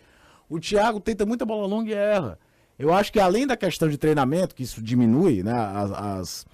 O 0.49 0.59
Thiago 0.59 0.99
tenta 0.99 1.25
muita 1.25 1.45
bola 1.45 1.67
longa 1.67 1.89
e 1.89 1.93
erra. 1.93 2.39
Eu 2.79 2.93
acho 2.93 3.11
que 3.11 3.19
além 3.19 3.45
da 3.45 3.57
questão 3.57 3.89
de 3.89 3.97
treinamento, 3.97 4.55
que 4.55 4.63
isso 4.63 4.81
diminui, 4.81 5.43
né? 5.43 5.53
As. 5.53 5.91
as 5.91 6.45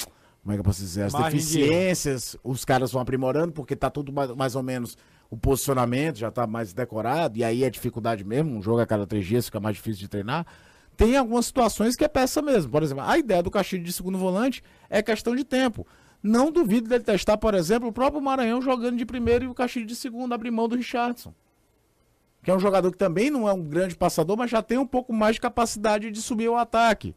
como 0.42 0.52
é 0.52 0.56
que 0.56 0.60
eu 0.60 0.64
posso 0.66 0.82
dizer? 0.82 1.04
As 1.04 1.14
deficiências, 1.14 2.32
de... 2.34 2.40
os 2.44 2.66
caras 2.66 2.92
vão 2.92 3.02
aprimorando, 3.02 3.54
porque 3.54 3.78
tá 3.78 3.90
tudo 3.90 4.12
mais, 4.12 4.30
mais 4.32 4.56
ou 4.56 4.64
menos. 4.64 4.98
O 5.30 5.38
posicionamento 5.38 6.18
já 6.18 6.30
tá 6.30 6.46
mais 6.46 6.74
decorado, 6.74 7.38
e 7.38 7.44
aí 7.44 7.64
é 7.64 7.70
dificuldade 7.70 8.26
mesmo. 8.26 8.58
Um 8.58 8.62
jogo 8.62 8.82
a 8.82 8.86
cada 8.86 9.08
três 9.08 9.26
dias 9.26 9.46
fica 9.46 9.60
mais 9.60 9.78
difícil 9.78 10.02
de 10.02 10.10
treinar. 10.10 10.46
Tem 10.98 11.16
algumas 11.16 11.46
situações 11.46 11.96
que 11.96 12.04
é 12.04 12.08
peça 12.08 12.42
mesmo. 12.42 12.72
Por 12.72 12.84
exemplo, 12.84 13.04
a 13.04 13.18
ideia 13.18 13.42
do 13.42 13.50
Castilho 13.50 13.84
de 13.84 13.92
segundo 13.92 14.18
volante 14.18 14.62
é 14.90 15.02
questão 15.02 15.34
de 15.36 15.44
tempo. 15.44 15.88
Não 16.24 16.50
duvido 16.50 16.88
dele 16.88 17.04
testar, 17.04 17.38
por 17.38 17.54
exemplo, 17.54 17.90
o 17.90 17.92
próprio 17.92 18.22
Maranhão 18.22 18.62
jogando 18.62 18.96
de 18.96 19.06
primeiro 19.06 19.44
e 19.44 19.48
o 19.48 19.54
Castilho 19.54 19.86
de 19.86 19.94
segundo 19.94 20.34
abrir 20.34 20.52
mão 20.52 20.70
do 20.70 20.78
Richardson. 20.78 21.34
Que 22.42 22.50
é 22.50 22.56
um 22.56 22.60
jogador 22.60 22.90
que 22.92 22.98
também 22.98 23.30
não 23.30 23.48
é 23.48 23.52
um 23.52 23.62
grande 23.62 23.94
passador, 23.94 24.38
mas 24.38 24.50
já 24.50 24.62
tem 24.62 24.78
um 24.78 24.88
pouco 24.88 25.12
mais 25.12 25.36
de 25.36 25.42
capacidade 25.42 26.10
de 26.10 26.22
subir 26.22 26.48
o 26.48 26.56
ataque. 26.56 27.14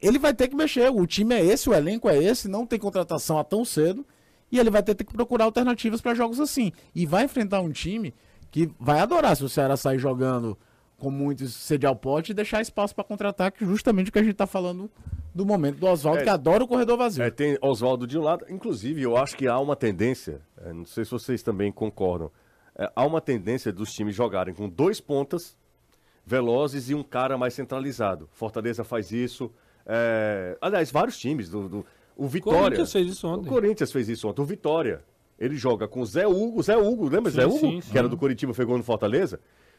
Ele 0.00 0.18
vai 0.18 0.32
ter 0.32 0.48
que 0.48 0.56
mexer. 0.56 0.90
O 0.90 1.06
time 1.06 1.34
é 1.34 1.44
esse, 1.44 1.68
o 1.68 1.74
elenco 1.74 2.08
é 2.08 2.16
esse, 2.16 2.48
não 2.48 2.66
tem 2.66 2.78
contratação 2.78 3.38
a 3.38 3.44
tão 3.44 3.66
cedo. 3.66 4.04
E 4.50 4.58
ele 4.58 4.70
vai 4.70 4.82
ter 4.82 4.94
que 4.94 5.04
procurar 5.04 5.44
alternativas 5.44 6.00
para 6.00 6.14
jogos 6.14 6.40
assim. 6.40 6.72
E 6.94 7.04
vai 7.04 7.24
enfrentar 7.24 7.60
um 7.60 7.70
time 7.70 8.14
que 8.50 8.70
vai 8.80 9.00
adorar 9.00 9.36
se 9.36 9.44
o 9.44 9.48
Ceará 9.48 9.76
sair 9.76 9.98
jogando 9.98 10.56
com 10.96 11.10
muito 11.10 11.46
sede 11.48 11.86
ao 11.86 11.94
pote 11.94 12.32
e 12.32 12.34
deixar 12.34 12.62
espaço 12.62 12.94
para 12.94 13.04
contra-ataque, 13.04 13.66
justamente 13.66 14.08
o 14.08 14.12
que 14.12 14.18
a 14.18 14.22
gente 14.22 14.32
está 14.32 14.46
falando 14.46 14.90
do 15.36 15.44
momento 15.44 15.76
do 15.76 15.86
Oswaldo, 15.86 16.20
é, 16.20 16.24
que 16.24 16.30
adora 16.30 16.64
o 16.64 16.66
corredor 16.66 16.96
vazio. 16.96 17.22
É, 17.22 17.30
tem 17.30 17.58
Oswaldo 17.60 18.06
de 18.06 18.18
um 18.18 18.22
lado, 18.22 18.46
inclusive 18.48 19.02
eu 19.02 19.16
acho 19.16 19.36
que 19.36 19.46
há 19.46 19.58
uma 19.58 19.76
tendência, 19.76 20.40
é, 20.64 20.72
não 20.72 20.86
sei 20.86 21.04
se 21.04 21.10
vocês 21.10 21.42
também 21.42 21.70
concordam, 21.70 22.30
é, 22.74 22.90
há 22.96 23.04
uma 23.04 23.20
tendência 23.20 23.70
dos 23.70 23.92
times 23.92 24.14
jogarem 24.14 24.54
com 24.54 24.66
dois 24.66 24.98
pontas 24.98 25.54
velozes 26.24 26.88
e 26.88 26.94
um 26.94 27.02
cara 27.02 27.36
mais 27.36 27.52
centralizado. 27.52 28.28
Fortaleza 28.32 28.82
faz 28.82 29.12
isso, 29.12 29.52
é, 29.84 30.56
aliás, 30.60 30.90
vários 30.90 31.18
times, 31.18 31.50
do, 31.50 31.68
do 31.68 31.86
o 32.16 32.26
Vitória. 32.26 32.58
O 32.58 32.62
Corinthians 32.62 32.92
fez 32.92 33.06
isso 33.08 33.28
ontem. 33.28 33.46
O 33.46 33.52
Corinthians 33.52 33.92
fez 33.92 34.08
isso 34.08 34.28
ontem, 34.28 34.40
o 34.40 34.44
Vitória. 34.44 35.04
Ele 35.38 35.54
joga 35.54 35.86
com 35.86 36.02
Zé 36.02 36.26
Hugo, 36.26 36.62
Zé 36.62 36.78
Hugo, 36.78 37.10
lembra 37.10 37.30
sim, 37.30 37.36
Zé 37.36 37.46
Hugo? 37.46 37.58
Sim, 37.58 37.80
sim. 37.82 37.92
Que 37.92 37.98
era 37.98 38.08
do 38.08 38.16
Curitiba, 38.16 38.54
gol 38.64 38.78
no 38.78 38.82
Fortaleza. 38.82 39.38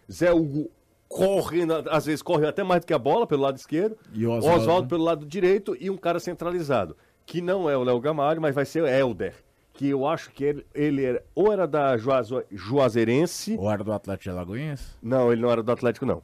Zé 0.09 0.31
Hugo 0.31 0.69
corre, 1.07 1.61
às 1.89 2.05
vezes 2.05 2.21
corre 2.21 2.47
até 2.47 2.63
mais 2.63 2.81
do 2.81 2.87
que 2.87 2.93
a 2.93 2.99
bola 2.99 3.25
pelo 3.25 3.43
lado 3.43 3.57
esquerdo, 3.57 3.97
e 4.13 4.25
Oswaldo, 4.25 4.61
Oswaldo 4.61 4.83
né? 4.83 4.89
pelo 4.89 5.03
lado 5.03 5.25
direito 5.25 5.75
e 5.79 5.89
um 5.89 5.97
cara 5.97 6.19
centralizado, 6.19 6.95
que 7.25 7.41
não 7.41 7.69
é 7.69 7.77
o 7.77 7.83
Léo 7.83 7.99
Gamalho, 7.99 8.41
mas 8.41 8.53
vai 8.53 8.65
ser 8.65 8.83
o 8.83 8.87
Helder, 8.87 9.33
que 9.73 9.87
eu 9.89 10.05
acho 10.07 10.31
que 10.31 10.43
ele, 10.43 10.65
ele 10.73 11.03
era, 11.03 11.23
ou 11.33 11.51
era 11.51 11.67
da 11.67 11.97
Juazo, 11.97 12.43
Juazeirense... 12.51 13.55
Ou 13.59 13.71
era 13.71 13.83
do 13.83 13.91
Atlético 13.91 14.23
de 14.23 14.29
Alagoinhas? 14.31 14.97
Não, 15.01 15.31
ele 15.31 15.41
não 15.41 15.51
era 15.51 15.63
do 15.63 15.71
Atlético, 15.71 16.05
não. 16.05 16.21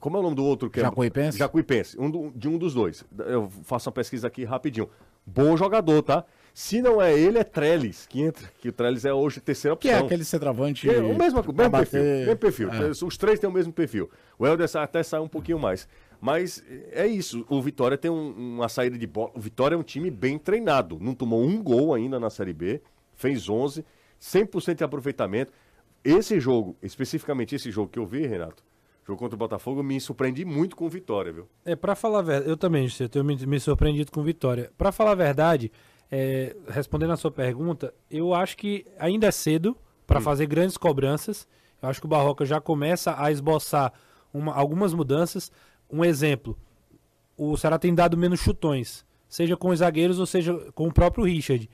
Como 0.00 0.16
é 0.16 0.20
o 0.20 0.22
nome 0.22 0.34
do 0.34 0.44
outro? 0.44 0.68
Que 0.68 0.80
é, 0.80 0.82
Jacuipense? 0.82 1.38
Jacuipense, 1.38 2.00
um 2.00 2.10
do, 2.10 2.32
de 2.34 2.48
um 2.48 2.58
dos 2.58 2.74
dois. 2.74 3.04
Eu 3.26 3.48
faço 3.62 3.88
uma 3.88 3.92
pesquisa 3.92 4.26
aqui 4.26 4.44
rapidinho. 4.44 4.88
Bom 5.24 5.56
jogador, 5.56 6.02
tá? 6.02 6.24
Se 6.58 6.82
não 6.82 7.00
é 7.00 7.16
ele, 7.16 7.38
é 7.38 7.44
Trellis, 7.44 8.04
que 8.08 8.20
entra. 8.20 8.50
Que 8.60 8.70
o 8.70 8.72
Trellis 8.72 9.04
é 9.04 9.14
hoje 9.14 9.38
a 9.38 9.40
terceira 9.40 9.74
opção. 9.74 9.92
Que 9.92 9.96
é 9.96 10.04
aquele 10.04 10.24
centroavante. 10.24 10.90
É, 10.90 10.98
o 10.98 11.16
mesmo, 11.16 11.40
mesmo 11.52 11.70
perfil. 11.70 12.02
Mesmo 12.02 12.36
perfil. 12.36 12.68
É. 12.72 12.90
Os 12.90 13.16
três 13.16 13.38
têm 13.38 13.48
o 13.48 13.52
mesmo 13.52 13.72
perfil. 13.72 14.10
O 14.36 14.44
Helder 14.44 14.68
até 14.76 15.00
sai 15.04 15.20
um 15.20 15.28
pouquinho 15.28 15.60
mais. 15.60 15.86
Mas 16.20 16.60
é 16.90 17.06
isso. 17.06 17.46
O 17.48 17.62
Vitória 17.62 17.96
tem 17.96 18.10
um, 18.10 18.56
uma 18.56 18.68
saída 18.68 18.98
de 18.98 19.06
bola. 19.06 19.30
O 19.36 19.40
Vitória 19.40 19.76
é 19.76 19.78
um 19.78 19.84
time 19.84 20.10
bem 20.10 20.36
treinado. 20.36 20.98
Não 21.00 21.14
tomou 21.14 21.40
um 21.44 21.62
gol 21.62 21.94
ainda 21.94 22.18
na 22.18 22.28
Série 22.28 22.52
B. 22.52 22.82
Fez 23.14 23.48
11. 23.48 23.84
100% 24.20 24.74
de 24.78 24.82
aproveitamento. 24.82 25.52
Esse 26.02 26.40
jogo, 26.40 26.76
especificamente 26.82 27.54
esse 27.54 27.70
jogo 27.70 27.88
que 27.88 28.00
eu 28.00 28.04
vi, 28.04 28.26
Renato, 28.26 28.64
jogo 29.06 29.16
contra 29.16 29.36
o 29.36 29.38
Botafogo, 29.38 29.80
me 29.80 30.00
surpreendi 30.00 30.44
muito 30.44 30.74
com 30.74 30.86
o 30.86 30.88
Vitória, 30.88 31.32
viu? 31.32 31.46
É, 31.64 31.76
para 31.76 31.94
falar 31.94 32.18
a 32.18 32.22
verdade, 32.22 32.50
eu 32.50 32.56
também, 32.56 32.88
eu 32.98 33.08
tenho 33.08 33.24
me, 33.24 33.36
me 33.46 33.60
surpreendido 33.60 34.10
com 34.10 34.20
o 34.20 34.24
Vitória. 34.24 34.72
Para 34.76 34.90
falar 34.90 35.12
a 35.12 35.14
verdade, 35.14 35.70
é, 36.10 36.56
respondendo 36.68 37.12
a 37.12 37.16
sua 37.16 37.30
pergunta, 37.30 37.92
eu 38.10 38.34
acho 38.34 38.56
que 38.56 38.86
ainda 38.98 39.26
é 39.26 39.30
cedo 39.30 39.76
para 40.06 40.18
hum. 40.18 40.22
fazer 40.22 40.46
grandes 40.46 40.76
cobranças. 40.76 41.46
Eu 41.80 41.88
acho 41.88 42.00
que 42.00 42.06
o 42.06 42.08
Barroca 42.08 42.44
já 42.44 42.60
começa 42.60 43.14
a 43.22 43.30
esboçar 43.30 43.92
uma, 44.32 44.54
algumas 44.54 44.94
mudanças. 44.94 45.52
Um 45.90 46.04
exemplo, 46.04 46.56
o 47.36 47.56
Ceará 47.56 47.78
tem 47.78 47.94
dado 47.94 48.16
menos 48.16 48.40
chutões, 48.40 49.04
seja 49.28 49.56
com 49.56 49.68
os 49.68 49.78
zagueiros 49.78 50.18
ou 50.18 50.26
seja 50.26 50.54
com 50.74 50.88
o 50.88 50.92
próprio 50.92 51.24
Richard. 51.24 51.68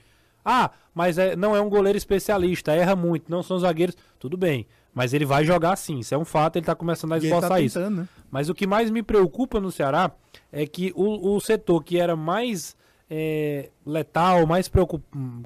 Ah, 0.45 0.71
mas 0.95 1.17
é, 1.17 1.35
não 1.35 1.57
é 1.57 1.61
um 1.61 1.71
goleiro 1.71 1.97
especialista, 1.97 2.73
erra 2.73 2.95
muito, 2.95 3.31
não 3.31 3.43
são 3.43 3.59
zagueiros. 3.59 3.97
Tudo 4.19 4.37
bem, 4.37 4.67
mas 4.93 5.15
ele 5.15 5.25
vai 5.25 5.45
jogar 5.45 5.75
sim, 5.77 6.01
isso 6.01 6.15
é 6.15 6.19
um 6.19 6.25
fato, 6.25 6.57
ele 6.57 6.65
está 6.65 6.75
começando 6.75 7.13
a 7.13 7.17
esboçar 7.19 7.49
tá 7.49 7.61
isso. 7.61 7.81
Né? 7.81 8.07
Mas 8.31 8.49
o 8.51 8.55
que 8.55 8.67
mais 8.67 8.91
me 8.91 9.03
preocupa 9.03 9.59
no 9.59 9.73
Ceará 9.73 10.13
é 10.53 10.67
que 10.67 10.93
o, 10.95 11.35
o 11.35 11.41
setor 11.41 11.83
que 11.83 11.99
era 11.99 12.15
mais 12.15 12.77
é, 13.17 13.71
letal, 13.87 14.45
mais 14.45 14.69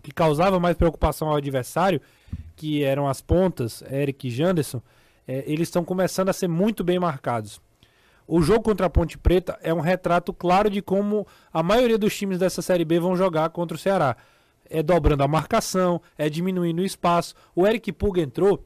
que 0.02 0.10
causava 0.10 0.58
mais 0.58 0.74
preocupação 0.74 1.28
ao 1.28 1.36
adversário, 1.36 2.00
que 2.56 2.82
eram 2.82 3.06
as 3.06 3.20
pontas, 3.20 3.82
Eric 3.92 4.26
e 4.26 4.30
Janderson, 4.30 4.80
é, 5.26 5.44
eles 5.46 5.68
estão 5.68 5.84
começando 5.84 6.30
a 6.30 6.32
ser 6.32 6.48
muito 6.48 6.82
bem 6.82 6.98
marcados. 6.98 7.60
O 8.26 8.40
jogo 8.40 8.62
contra 8.62 8.86
a 8.86 8.90
Ponte 8.90 9.18
Preta 9.18 9.58
é 9.62 9.72
um 9.72 9.80
retrato 9.80 10.32
claro 10.32 10.70
de 10.70 10.80
como 10.80 11.26
a 11.52 11.62
maioria 11.62 11.98
dos 11.98 12.16
times 12.16 12.38
dessa 12.38 12.62
Série 12.62 12.86
B 12.86 12.98
vão 12.98 13.14
jogar 13.14 13.50
contra 13.50 13.76
o 13.76 13.78
Ceará. 13.78 14.16
É 14.70 14.82
dobrando 14.82 15.22
a 15.22 15.28
marcação, 15.28 16.00
é 16.16 16.30
diminuindo 16.30 16.80
o 16.80 16.86
espaço. 16.86 17.34
O 17.54 17.66
Eric 17.66 17.92
Pulga 17.92 18.22
entrou. 18.22 18.64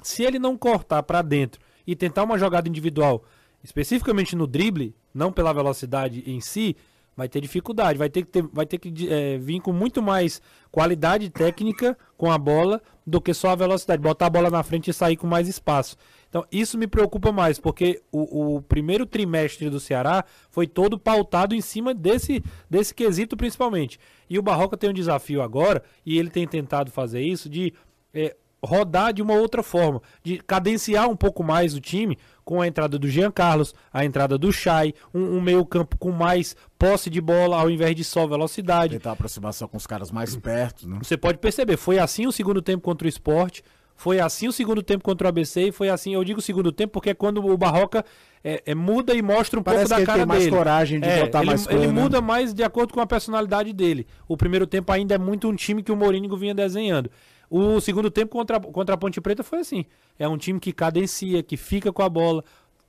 Se 0.00 0.22
ele 0.22 0.38
não 0.38 0.56
cortar 0.56 1.02
para 1.02 1.22
dentro 1.22 1.60
e 1.84 1.96
tentar 1.96 2.22
uma 2.22 2.38
jogada 2.38 2.68
individual, 2.68 3.24
especificamente 3.64 4.36
no 4.36 4.46
drible, 4.46 4.94
não 5.12 5.32
pela 5.32 5.52
velocidade 5.52 6.22
em 6.24 6.40
si, 6.40 6.76
vai 7.18 7.28
ter 7.28 7.40
dificuldade, 7.40 7.98
vai 7.98 8.08
ter 8.08 8.22
que, 8.22 8.28
ter, 8.28 8.42
vai 8.52 8.64
ter 8.64 8.78
que 8.78 9.12
é, 9.12 9.38
vir 9.38 9.60
com 9.60 9.72
muito 9.72 10.00
mais 10.00 10.40
qualidade 10.70 11.28
técnica 11.28 11.98
com 12.16 12.30
a 12.30 12.38
bola 12.38 12.80
do 13.04 13.20
que 13.20 13.34
só 13.34 13.48
a 13.48 13.56
velocidade, 13.56 14.00
botar 14.00 14.26
a 14.26 14.30
bola 14.30 14.48
na 14.48 14.62
frente 14.62 14.88
e 14.88 14.94
sair 14.94 15.16
com 15.16 15.26
mais 15.26 15.48
espaço. 15.48 15.96
Então 16.28 16.46
isso 16.52 16.78
me 16.78 16.86
preocupa 16.86 17.32
mais, 17.32 17.58
porque 17.58 18.00
o, 18.12 18.54
o 18.54 18.62
primeiro 18.62 19.04
trimestre 19.04 19.68
do 19.68 19.80
Ceará 19.80 20.24
foi 20.48 20.68
todo 20.68 20.96
pautado 20.96 21.56
em 21.56 21.60
cima 21.60 21.92
desse, 21.92 22.40
desse 22.70 22.94
quesito 22.94 23.36
principalmente. 23.36 23.98
E 24.30 24.38
o 24.38 24.42
Barroca 24.42 24.76
tem 24.76 24.88
um 24.88 24.94
desafio 24.94 25.42
agora, 25.42 25.82
e 26.06 26.20
ele 26.20 26.30
tem 26.30 26.46
tentado 26.46 26.92
fazer 26.92 27.20
isso, 27.20 27.48
de 27.48 27.74
é, 28.14 28.36
rodar 28.64 29.12
de 29.12 29.22
uma 29.22 29.34
outra 29.34 29.62
forma, 29.62 30.00
de 30.22 30.38
cadenciar 30.38 31.08
um 31.08 31.16
pouco 31.16 31.42
mais 31.44 31.74
o 31.74 31.80
time 31.80 32.18
com 32.44 32.60
a 32.60 32.66
entrada 32.66 32.98
do 32.98 33.08
Jean 33.08 33.30
Carlos, 33.30 33.74
a 33.92 34.04
entrada 34.04 34.38
do 34.38 34.52
Chay, 34.52 34.94
um, 35.14 35.36
um 35.36 35.40
meio-campo 35.40 35.96
com 35.98 36.10
mais 36.10 36.56
posse 36.78 37.10
de 37.10 37.20
bola 37.20 37.60
ao 37.60 37.70
invés 37.70 37.94
de 37.94 38.02
só 38.02 38.26
velocidade. 38.26 38.94
Tentar 38.94 39.12
aproximação 39.12 39.68
com 39.68 39.76
os 39.76 39.86
caras 39.86 40.10
mais 40.10 40.34
perto, 40.36 40.88
né? 40.88 40.98
Você 41.02 41.16
pode 41.16 41.38
perceber, 41.38 41.76
foi 41.76 41.98
assim 41.98 42.26
o 42.26 42.32
segundo 42.32 42.62
tempo 42.62 42.82
contra 42.82 43.04
o 43.06 43.08
esporte, 43.08 43.62
foi 43.94 44.20
assim 44.20 44.46
o 44.48 44.52
segundo 44.52 44.80
tempo 44.82 45.02
contra 45.04 45.26
o 45.26 45.28
ABC 45.28 45.68
e 45.68 45.72
foi 45.72 45.88
assim, 45.88 46.14
eu 46.14 46.22
digo 46.24 46.40
segundo 46.40 46.70
tempo 46.72 46.92
porque 46.94 47.10
é 47.10 47.14
quando 47.14 47.44
o 47.44 47.56
Barroca 47.58 48.04
é, 48.44 48.62
é, 48.64 48.74
muda 48.74 49.12
e 49.12 49.20
mostra 49.20 49.58
um 49.58 49.62
Parece 49.62 49.88
pouco 49.88 50.00
da 50.00 50.06
cara 50.06 50.18
tem 50.20 50.26
mais 50.26 50.44
dele. 50.44 50.56
coragem 50.56 51.00
de 51.00 51.08
É, 51.08 51.24
botar 51.24 51.40
ele, 51.40 51.46
mais 51.50 51.66
ele 51.66 51.78
cor, 51.86 51.86
né? 51.92 52.00
muda 52.02 52.20
mais 52.22 52.54
de 52.54 52.62
acordo 52.62 52.94
com 52.94 53.00
a 53.00 53.06
personalidade 53.06 53.72
dele. 53.72 54.06
O 54.28 54.36
primeiro 54.36 54.66
tempo 54.68 54.90
ainda 54.92 55.16
é 55.16 55.18
muito 55.18 55.48
um 55.48 55.54
time 55.56 55.82
que 55.82 55.90
o 55.90 55.96
Mourinho 55.96 56.34
vinha 56.36 56.54
desenhando. 56.54 57.10
O 57.50 57.80
segundo 57.80 58.10
tempo 58.10 58.32
contra, 58.32 58.60
contra 58.60 58.94
a 58.94 58.98
Ponte 58.98 59.20
Preta 59.20 59.42
foi 59.42 59.60
assim. 59.60 59.84
É 60.18 60.28
um 60.28 60.36
time 60.36 60.60
que 60.60 60.72
cadencia, 60.72 61.42
que 61.42 61.56
fica 61.56 61.92
com 61.92 62.02
a 62.02 62.08
bola, 62.08 62.44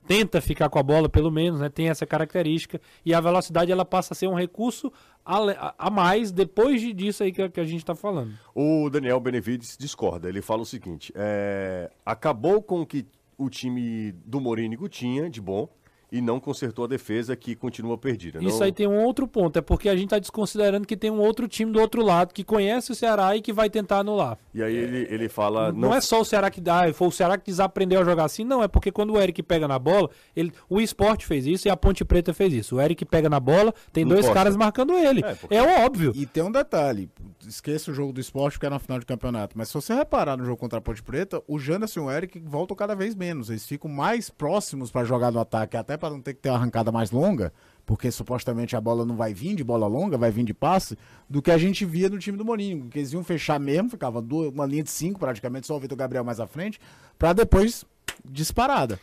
tenta 0.06 0.40
ficar 0.40 0.68
com 0.68 0.78
a 0.78 0.82
bola 0.82 1.08
pelo 1.08 1.30
menos, 1.30 1.60
né? 1.60 1.68
Tem 1.68 1.88
essa 1.88 2.04
característica 2.06 2.80
e 3.04 3.14
a 3.14 3.20
velocidade 3.20 3.70
ela 3.72 3.84
passa 3.84 4.12
a 4.12 4.16
ser 4.16 4.26
um 4.28 4.34
recurso 4.34 4.92
a, 5.24 5.74
a- 5.78 5.90
mais 5.90 6.30
depois 6.32 6.80
de- 6.80 6.92
disso 6.92 7.22
aí 7.22 7.32
que, 7.32 7.42
a- 7.42 7.48
que 7.48 7.60
a 7.60 7.64
gente 7.64 7.78
está 7.80 7.94
falando. 7.94 8.32
O 8.54 8.90
Daniel 8.90 9.20
Benevides 9.20 9.76
discorda. 9.78 10.28
Ele 10.28 10.42
fala 10.42 10.62
o 10.62 10.66
seguinte: 10.66 11.12
é, 11.14 11.90
acabou 12.04 12.60
com 12.62 12.80
o 12.82 12.86
que 12.86 13.06
o 13.38 13.48
time 13.48 14.12
do 14.26 14.40
Morínigo 14.40 14.88
tinha 14.88 15.30
de 15.30 15.40
bom 15.40 15.68
e 16.12 16.20
não 16.20 16.40
consertou 16.40 16.84
a 16.84 16.88
defesa 16.88 17.36
que 17.36 17.54
continua 17.54 17.96
perdida. 17.98 18.38
Isso 18.42 18.58
Não- 18.58 18.64
aí 18.66 18.72
tem 18.72 18.86
um 18.86 18.98
outro 19.04 19.26
ponto, 19.28 19.58
é 19.58 19.62
porque 19.62 19.88
a 19.88 19.94
gente 19.94 20.06
está 20.06 20.18
desconsiderando 20.18 20.86
que 20.86 20.96
tem 20.96 21.10
um 21.10 21.20
outro 21.20 21.46
time 21.46 21.70
do 21.72 21.80
outro 21.80 22.02
lado 22.04 22.32
que 22.34 22.42
conhece 22.44 22.92
o 22.92 22.94
Ceará 22.94 23.36
e 23.36 23.40
que 23.42 23.52
vai 23.52 23.70
tentar 23.70 23.98
anular. 23.98 24.38
E 24.54 24.62
aí 24.62 24.74
ele, 24.74 25.06
ele 25.10 25.28
fala. 25.28 25.72
Não, 25.72 25.94
é 25.94 26.00
só 26.00 26.20
o 26.20 26.24
Ceará 26.24 26.50
que 26.50 26.60
dá, 26.60 26.92
foi 26.92 27.08
o 27.08 27.10
Ceará 27.12 27.38
que 27.38 27.44
desaprendeu 27.46 28.00
a 28.00 28.04
jogar 28.04 28.24
assim, 28.24 28.44
não, 28.44 28.62
é 28.62 28.68
porque 28.68 28.90
quando 28.90 29.12
o 29.14 29.20
Eric 29.20 29.42
pega 29.42 29.68
na 29.68 29.78
bola, 29.78 30.10
ele, 30.34 30.52
o 30.68 30.80
esporte 30.80 31.26
fez 31.26 31.46
isso 31.46 31.68
e 31.68 31.70
a 31.70 31.76
Ponte 31.76 32.04
Preta 32.04 32.32
fez 32.34 32.52
isso. 32.52 32.76
O 32.76 32.80
Eric 32.80 33.04
pega 33.04 33.28
na 33.28 33.38
bola, 33.40 33.72
tem 33.92 34.04
dois 34.04 34.20
Encosta. 34.20 34.34
caras 34.34 34.56
marcando 34.56 34.94
ele. 34.94 35.22
É, 35.24 35.30
É, 35.30 35.34
porque- 35.34 35.56
óbvio. 35.58 36.12
E 36.14 36.26
tem 36.26 36.42
um 36.42 36.50
detalhe, 36.52 37.08
esqueça 37.46 37.90
o 37.90 37.94
jogo 37.94 38.12
do 38.12 38.20
esporte 38.20 38.54
porque 38.54 38.66
é 38.66 38.70
na 38.70 38.78
final 38.78 38.98
de 38.98 39.06
campeonato, 39.06 39.56
mas 39.56 39.68
se 39.68 39.74
você 39.74 39.94
reparar 39.94 40.36
no 40.36 40.44
jogo 40.44 40.56
contra 40.56 40.78
a 40.78 40.82
Ponte 40.82 41.02
Preta, 41.02 41.42
o 41.46 41.58
Janderson 41.58 42.00
e 42.00 42.02
o 42.04 42.10
Eric 42.10 42.38
voltam 42.40 42.76
cada 42.76 42.94
vez 42.94 43.14
menos, 43.14 43.50
eles 43.50 43.66
ficam 43.66 43.90
mais 43.90 44.28
próximos 44.30 44.90
para 44.90 45.04
jogar 45.04 45.30
no 45.30 45.40
ataque, 45.40 45.76
até 45.76 45.96
para 46.00 46.10
não 46.10 46.20
ter 46.20 46.34
que 46.34 46.40
ter 46.40 46.48
uma 46.48 46.56
arrancada 46.56 46.90
mais 46.90 47.10
longa, 47.12 47.52
porque 47.86 48.10
supostamente 48.10 48.74
a 48.74 48.80
bola 48.80 49.04
não 49.04 49.14
vai 49.14 49.32
vir 49.32 49.54
de 49.54 49.62
bola 49.62 49.86
longa, 49.86 50.18
vai 50.18 50.30
vir 50.30 50.44
de 50.44 50.54
passe, 50.54 50.98
do 51.28 51.40
que 51.40 51.50
a 51.50 51.58
gente 51.58 51.84
via 51.84 52.08
no 52.08 52.18
time 52.18 52.36
do 52.36 52.44
Morinho, 52.44 52.88
que 52.88 52.98
eles 52.98 53.12
iam 53.12 53.22
fechar 53.22 53.60
mesmo, 53.60 53.90
ficava 53.90 54.20
duas, 54.20 54.52
uma 54.52 54.66
linha 54.66 54.82
de 54.82 54.90
cinco 54.90 55.20
praticamente, 55.20 55.66
só 55.66 55.76
o 55.76 55.80
Vitor 55.80 55.96
Gabriel 55.96 56.24
mais 56.24 56.40
à 56.40 56.46
frente, 56.46 56.80
para 57.18 57.32
depois 57.32 57.84
disparada. 58.24 58.98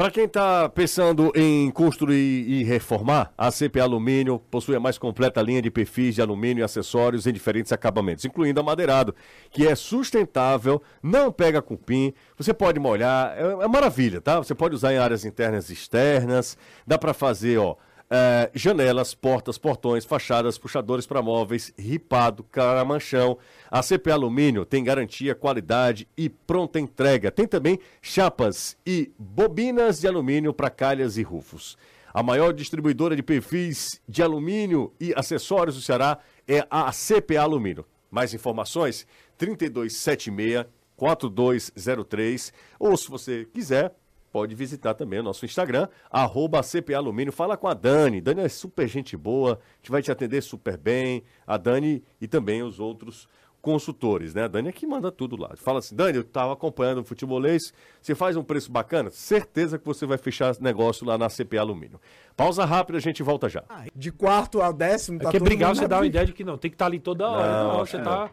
Para 0.00 0.10
quem 0.10 0.24
está 0.24 0.66
pensando 0.66 1.30
em 1.36 1.70
construir 1.70 2.48
e 2.48 2.64
reformar, 2.64 3.34
a 3.36 3.50
CP 3.50 3.78
Alumínio 3.80 4.38
possui 4.38 4.74
a 4.74 4.80
mais 4.80 4.96
completa 4.96 5.42
linha 5.42 5.60
de 5.60 5.70
perfis 5.70 6.14
de 6.14 6.22
alumínio 6.22 6.62
e 6.62 6.64
acessórios 6.64 7.26
em 7.26 7.32
diferentes 7.34 7.70
acabamentos, 7.70 8.24
incluindo 8.24 8.58
amadeirado, 8.58 9.14
que 9.50 9.68
é 9.68 9.74
sustentável, 9.74 10.80
não 11.02 11.30
pega 11.30 11.60
cupim, 11.60 12.14
você 12.34 12.54
pode 12.54 12.80
molhar, 12.80 13.36
é, 13.36 13.62
é 13.62 13.68
maravilha, 13.68 14.22
tá? 14.22 14.38
Você 14.38 14.54
pode 14.54 14.74
usar 14.74 14.94
em 14.94 14.96
áreas 14.96 15.26
internas 15.26 15.68
e 15.68 15.74
externas, 15.74 16.56
dá 16.86 16.96
para 16.96 17.12
fazer, 17.12 17.58
ó, 17.58 17.76
é, 18.10 18.50
janelas, 18.52 19.14
portas, 19.14 19.56
portões, 19.56 20.04
fachadas, 20.04 20.58
puxadores 20.58 21.06
para 21.06 21.22
móveis, 21.22 21.72
ripado, 21.78 22.42
caramanchão. 22.42 23.38
A 23.70 23.82
CP 23.82 24.10
Alumínio 24.10 24.64
tem 24.64 24.82
garantia, 24.82 25.34
qualidade 25.34 26.08
e 26.16 26.28
pronta 26.28 26.80
entrega. 26.80 27.30
Tem 27.30 27.46
também 27.46 27.78
chapas 28.02 28.76
e 28.84 29.12
bobinas 29.16 30.00
de 30.00 30.08
alumínio 30.08 30.52
para 30.52 30.68
calhas 30.68 31.16
e 31.16 31.22
rufos. 31.22 31.78
A 32.12 32.22
maior 32.22 32.52
distribuidora 32.52 33.14
de 33.14 33.22
perfis 33.22 34.00
de 34.08 34.20
alumínio 34.20 34.92
e 34.98 35.14
acessórios 35.14 35.76
do 35.76 35.82
Ceará 35.82 36.18
é 36.48 36.66
a 36.68 36.90
CP 36.90 37.36
Alumínio. 37.36 37.86
Mais 38.10 38.34
informações? 38.34 39.06
3276 39.38 40.66
4203 40.96 42.52
ou 42.78 42.96
se 42.96 43.08
você 43.08 43.46
quiser, 43.54 43.94
pode 44.32 44.54
visitar 44.54 44.94
também 44.94 45.20
o 45.20 45.22
nosso 45.22 45.44
Instagram, 45.44 45.88
arroba 46.10 46.62
CPA 46.62 46.96
Alumínio. 46.96 47.32
Fala 47.32 47.56
com 47.56 47.68
a 47.68 47.74
Dani. 47.74 48.20
Dani 48.20 48.40
é 48.40 48.48
super 48.48 48.88
gente 48.88 49.16
boa, 49.16 49.54
a 49.54 49.76
gente 49.76 49.90
vai 49.90 50.02
te 50.02 50.10
atender 50.10 50.42
super 50.42 50.76
bem. 50.76 51.22
A 51.46 51.56
Dani 51.56 52.02
e 52.20 52.26
também 52.26 52.62
os 52.62 52.80
outros 52.80 53.28
consultores, 53.60 54.34
né? 54.34 54.44
A 54.44 54.48
Dani 54.48 54.68
é 54.68 54.72
que 54.72 54.86
manda 54.86 55.12
tudo 55.12 55.36
lá. 55.36 55.50
Fala 55.56 55.80
assim, 55.80 55.94
Dani, 55.94 56.16
eu 56.16 56.22
estava 56.22 56.52
acompanhando 56.52 56.98
o 56.98 57.04
futebolês, 57.04 57.72
você 58.00 58.14
faz 58.14 58.36
um 58.36 58.42
preço 58.42 58.72
bacana? 58.72 59.10
Certeza 59.10 59.78
que 59.78 59.84
você 59.84 60.06
vai 60.06 60.18
fechar 60.18 60.54
negócio 60.60 61.06
lá 61.06 61.18
na 61.18 61.28
CPA 61.28 61.60
Alumínio. 61.60 62.00
Pausa 62.36 62.64
rápida, 62.64 62.98
a 62.98 63.00
gente 63.00 63.22
volta 63.22 63.48
já. 63.48 63.62
De 63.94 64.10
quarto 64.10 64.62
ao 64.62 64.72
décimo, 64.72 65.18
É 65.20 65.24
tá 65.24 65.30
que 65.30 65.38
todo 65.38 65.46
brigar 65.46 65.68
mundo 65.68 65.78
você 65.78 65.88
dá 65.88 65.98
uma 65.98 66.06
ideia 66.06 66.24
de 66.24 66.32
que 66.32 66.44
não, 66.44 66.56
tem 66.56 66.70
que 66.70 66.74
estar 66.74 66.86
ali 66.86 66.98
toda 66.98 67.28
hora. 67.28 67.64
Não, 67.64 67.72
Não, 67.72 67.78
você 67.86 67.96
é. 67.96 68.02
tá. 68.02 68.30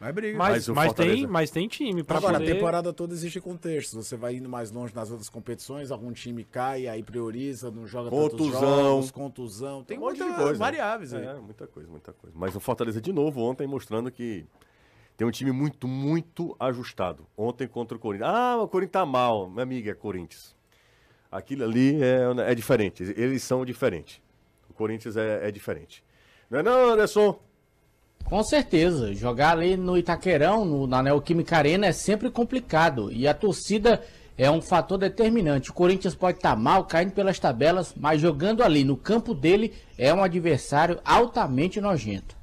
Vai 0.00 0.12
briga. 0.12 0.38
Mas, 0.38 0.50
Mas 0.52 0.68
o 0.68 0.74
mas, 0.74 0.92
tem, 0.94 1.26
mas 1.26 1.50
tem 1.50 1.68
time 1.68 2.02
pra 2.02 2.16
Agora, 2.16 2.38
poder... 2.38 2.50
a 2.50 2.54
temporada 2.54 2.90
toda 2.90 3.12
existe 3.12 3.38
contexto. 3.38 4.02
Você 4.02 4.16
vai 4.16 4.34
indo 4.36 4.48
mais 4.48 4.70
longe 4.70 4.94
nas 4.94 5.10
outras 5.10 5.28
competições, 5.28 5.90
algum 5.90 6.10
time 6.10 6.42
cai, 6.42 6.88
aí 6.88 7.02
prioriza, 7.02 7.70
não 7.70 7.86
joga 7.86 8.08
tantos 8.08 8.30
Contusão. 8.30 8.60
jogos, 8.60 9.10
contusão. 9.10 9.84
Tem 9.84 9.98
Um 9.98 10.00
monte 10.00 10.16
de 10.16 10.22
muitas 10.22 10.42
coisa. 10.42 10.58
variáveis 10.58 11.12
aí. 11.12 11.26
É, 11.26 11.34
muita 11.34 11.66
coisa, 11.66 11.88
muita 11.90 12.12
coisa. 12.14 12.34
Mas 12.38 12.56
o 12.56 12.60
Fortaleza 12.60 12.98
de 12.98 13.12
novo 13.12 13.42
ontem 13.42 13.66
mostrando 13.66 14.10
que 14.10 14.46
tem 15.18 15.26
um 15.26 15.30
time 15.30 15.52
muito, 15.52 15.86
muito 15.86 16.56
ajustado. 16.58 17.26
Ontem 17.36 17.68
contra 17.68 17.94
o 17.94 18.00
Corinthians. 18.00 18.30
Ah, 18.32 18.56
o 18.56 18.66
Corinthians 18.66 18.92
tá 18.92 19.04
mal. 19.04 19.50
Minha 19.50 19.64
amiga 19.64 19.90
é 19.90 19.94
Corinthians. 19.94 20.56
Aquilo 21.30 21.62
ali 21.64 22.02
é, 22.02 22.50
é 22.50 22.54
diferente. 22.54 23.02
Eles 23.02 23.42
são 23.42 23.66
diferentes. 23.66 24.18
O 24.70 24.72
Corinthians 24.72 25.18
é, 25.18 25.46
é 25.46 25.50
diferente. 25.50 26.02
Não 26.48 26.58
é 26.60 26.62
não, 26.62 26.90
Anderson? 26.94 27.38
Com 28.24 28.42
certeza, 28.44 29.12
jogar 29.12 29.52
ali 29.58 29.76
no 29.76 29.98
Itaquerão, 29.98 30.64
no, 30.64 30.86
na 30.86 31.02
Neoquímica 31.02 31.56
Arena 31.56 31.86
é 31.86 31.92
sempre 31.92 32.30
complicado 32.30 33.10
e 33.10 33.26
a 33.26 33.34
torcida 33.34 34.02
é 34.38 34.50
um 34.50 34.62
fator 34.62 34.96
determinante. 34.98 35.70
O 35.70 35.74
Corinthians 35.74 36.14
pode 36.14 36.38
estar 36.38 36.54
mal, 36.56 36.84
caindo 36.84 37.12
pelas 37.12 37.38
tabelas, 37.38 37.92
mas 37.96 38.20
jogando 38.20 38.62
ali 38.62 38.84
no 38.84 38.96
campo 38.96 39.34
dele 39.34 39.74
é 39.98 40.14
um 40.14 40.22
adversário 40.22 41.00
altamente 41.04 41.80
nojento. 41.80 42.36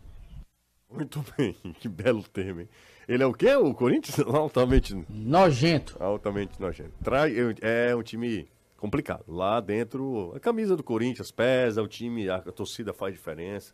Muito 0.92 1.24
bem, 1.38 1.56
que 1.80 1.88
belo 1.88 2.24
termo, 2.24 2.62
hein? 2.62 2.70
Ele 3.08 3.24
é 3.24 3.26
o 3.26 3.34
quê? 3.34 3.56
O 3.56 3.74
Corinthians? 3.74 4.20
Altamente, 4.28 4.94
Nojento. 5.10 5.96
altamente 5.98 6.60
nojento. 6.60 6.92
Trai, 7.02 7.34
é 7.62 7.96
um 7.96 8.04
time 8.04 8.50
complicado. 8.76 9.24
Lá 9.26 9.62
dentro, 9.62 10.34
a 10.36 10.40
camisa 10.42 10.76
do 10.76 10.84
Corinthians 10.84 11.32
pesa, 11.32 11.82
o 11.82 11.88
time, 11.88 12.30
a 12.30 12.40
torcida 12.42 12.94
faz 12.94 13.14
diferença. 13.14 13.74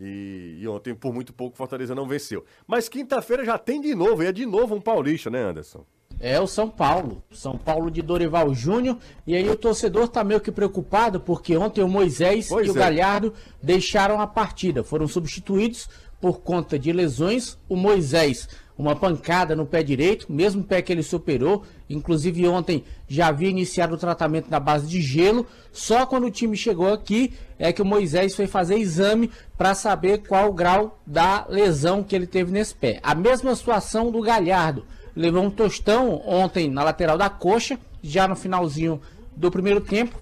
E, 0.00 0.56
e 0.58 0.66
ontem, 0.66 0.94
por 0.94 1.12
muito 1.12 1.32
pouco, 1.32 1.54
o 1.54 1.56
Fortaleza 1.58 1.94
não 1.94 2.06
venceu. 2.06 2.44
Mas 2.66 2.88
quinta-feira 2.88 3.44
já 3.44 3.58
tem 3.58 3.80
de 3.80 3.94
novo, 3.94 4.22
e 4.22 4.26
é 4.26 4.32
de 4.32 4.46
novo 4.46 4.74
um 4.74 4.80
paulista, 4.80 5.28
né, 5.28 5.42
Anderson? 5.42 5.84
É 6.18 6.38
o 6.38 6.46
São 6.46 6.68
Paulo. 6.68 7.22
São 7.30 7.56
Paulo 7.56 7.90
de 7.90 8.02
Dorival 8.02 8.52
Júnior. 8.54 8.98
E 9.26 9.34
aí 9.34 9.48
o 9.48 9.56
torcedor 9.56 10.06
tá 10.06 10.22
meio 10.22 10.40
que 10.40 10.52
preocupado 10.52 11.18
porque 11.18 11.56
ontem 11.56 11.82
o 11.82 11.88
Moisés 11.88 12.48
Pois 12.48 12.66
e 12.66 12.70
o 12.70 12.76
é. 12.76 12.78
Galhardo 12.78 13.32
deixaram 13.62 14.20
a 14.20 14.26
partida. 14.26 14.84
Foram 14.84 15.08
substituídos 15.08 15.88
por 16.20 16.40
conta 16.40 16.78
de 16.78 16.92
lesões. 16.92 17.56
O 17.66 17.74
Moisés, 17.74 18.48
uma 18.80 18.96
pancada 18.96 19.54
no 19.54 19.66
pé 19.66 19.82
direito, 19.82 20.32
mesmo 20.32 20.64
pé 20.64 20.80
que 20.80 20.90
ele 20.90 21.02
superou. 21.02 21.64
Inclusive 21.88 22.48
ontem 22.48 22.82
já 23.06 23.26
havia 23.26 23.50
iniciado 23.50 23.94
o 23.94 23.98
tratamento 23.98 24.50
na 24.50 24.58
base 24.58 24.86
de 24.86 25.02
gelo. 25.02 25.46
Só 25.70 26.06
quando 26.06 26.26
o 26.26 26.30
time 26.30 26.56
chegou 26.56 26.92
aqui 26.92 27.34
é 27.58 27.72
que 27.72 27.82
o 27.82 27.84
Moisés 27.84 28.34
foi 28.34 28.46
fazer 28.46 28.78
exame 28.78 29.30
para 29.58 29.74
saber 29.74 30.22
qual 30.26 30.48
o 30.48 30.54
grau 30.54 30.98
da 31.06 31.46
lesão 31.48 32.02
que 32.02 32.16
ele 32.16 32.26
teve 32.26 32.50
nesse 32.50 32.74
pé. 32.74 33.00
A 33.02 33.14
mesma 33.14 33.54
situação 33.54 34.10
do 34.10 34.22
Galhardo 34.22 34.84
levou 35.14 35.42
um 35.42 35.50
tostão 35.50 36.22
ontem 36.26 36.70
na 36.70 36.82
lateral 36.82 37.18
da 37.18 37.28
coxa, 37.28 37.78
já 38.02 38.26
no 38.26 38.34
finalzinho 38.34 39.00
do 39.36 39.50
primeiro 39.50 39.82
tempo. 39.82 40.18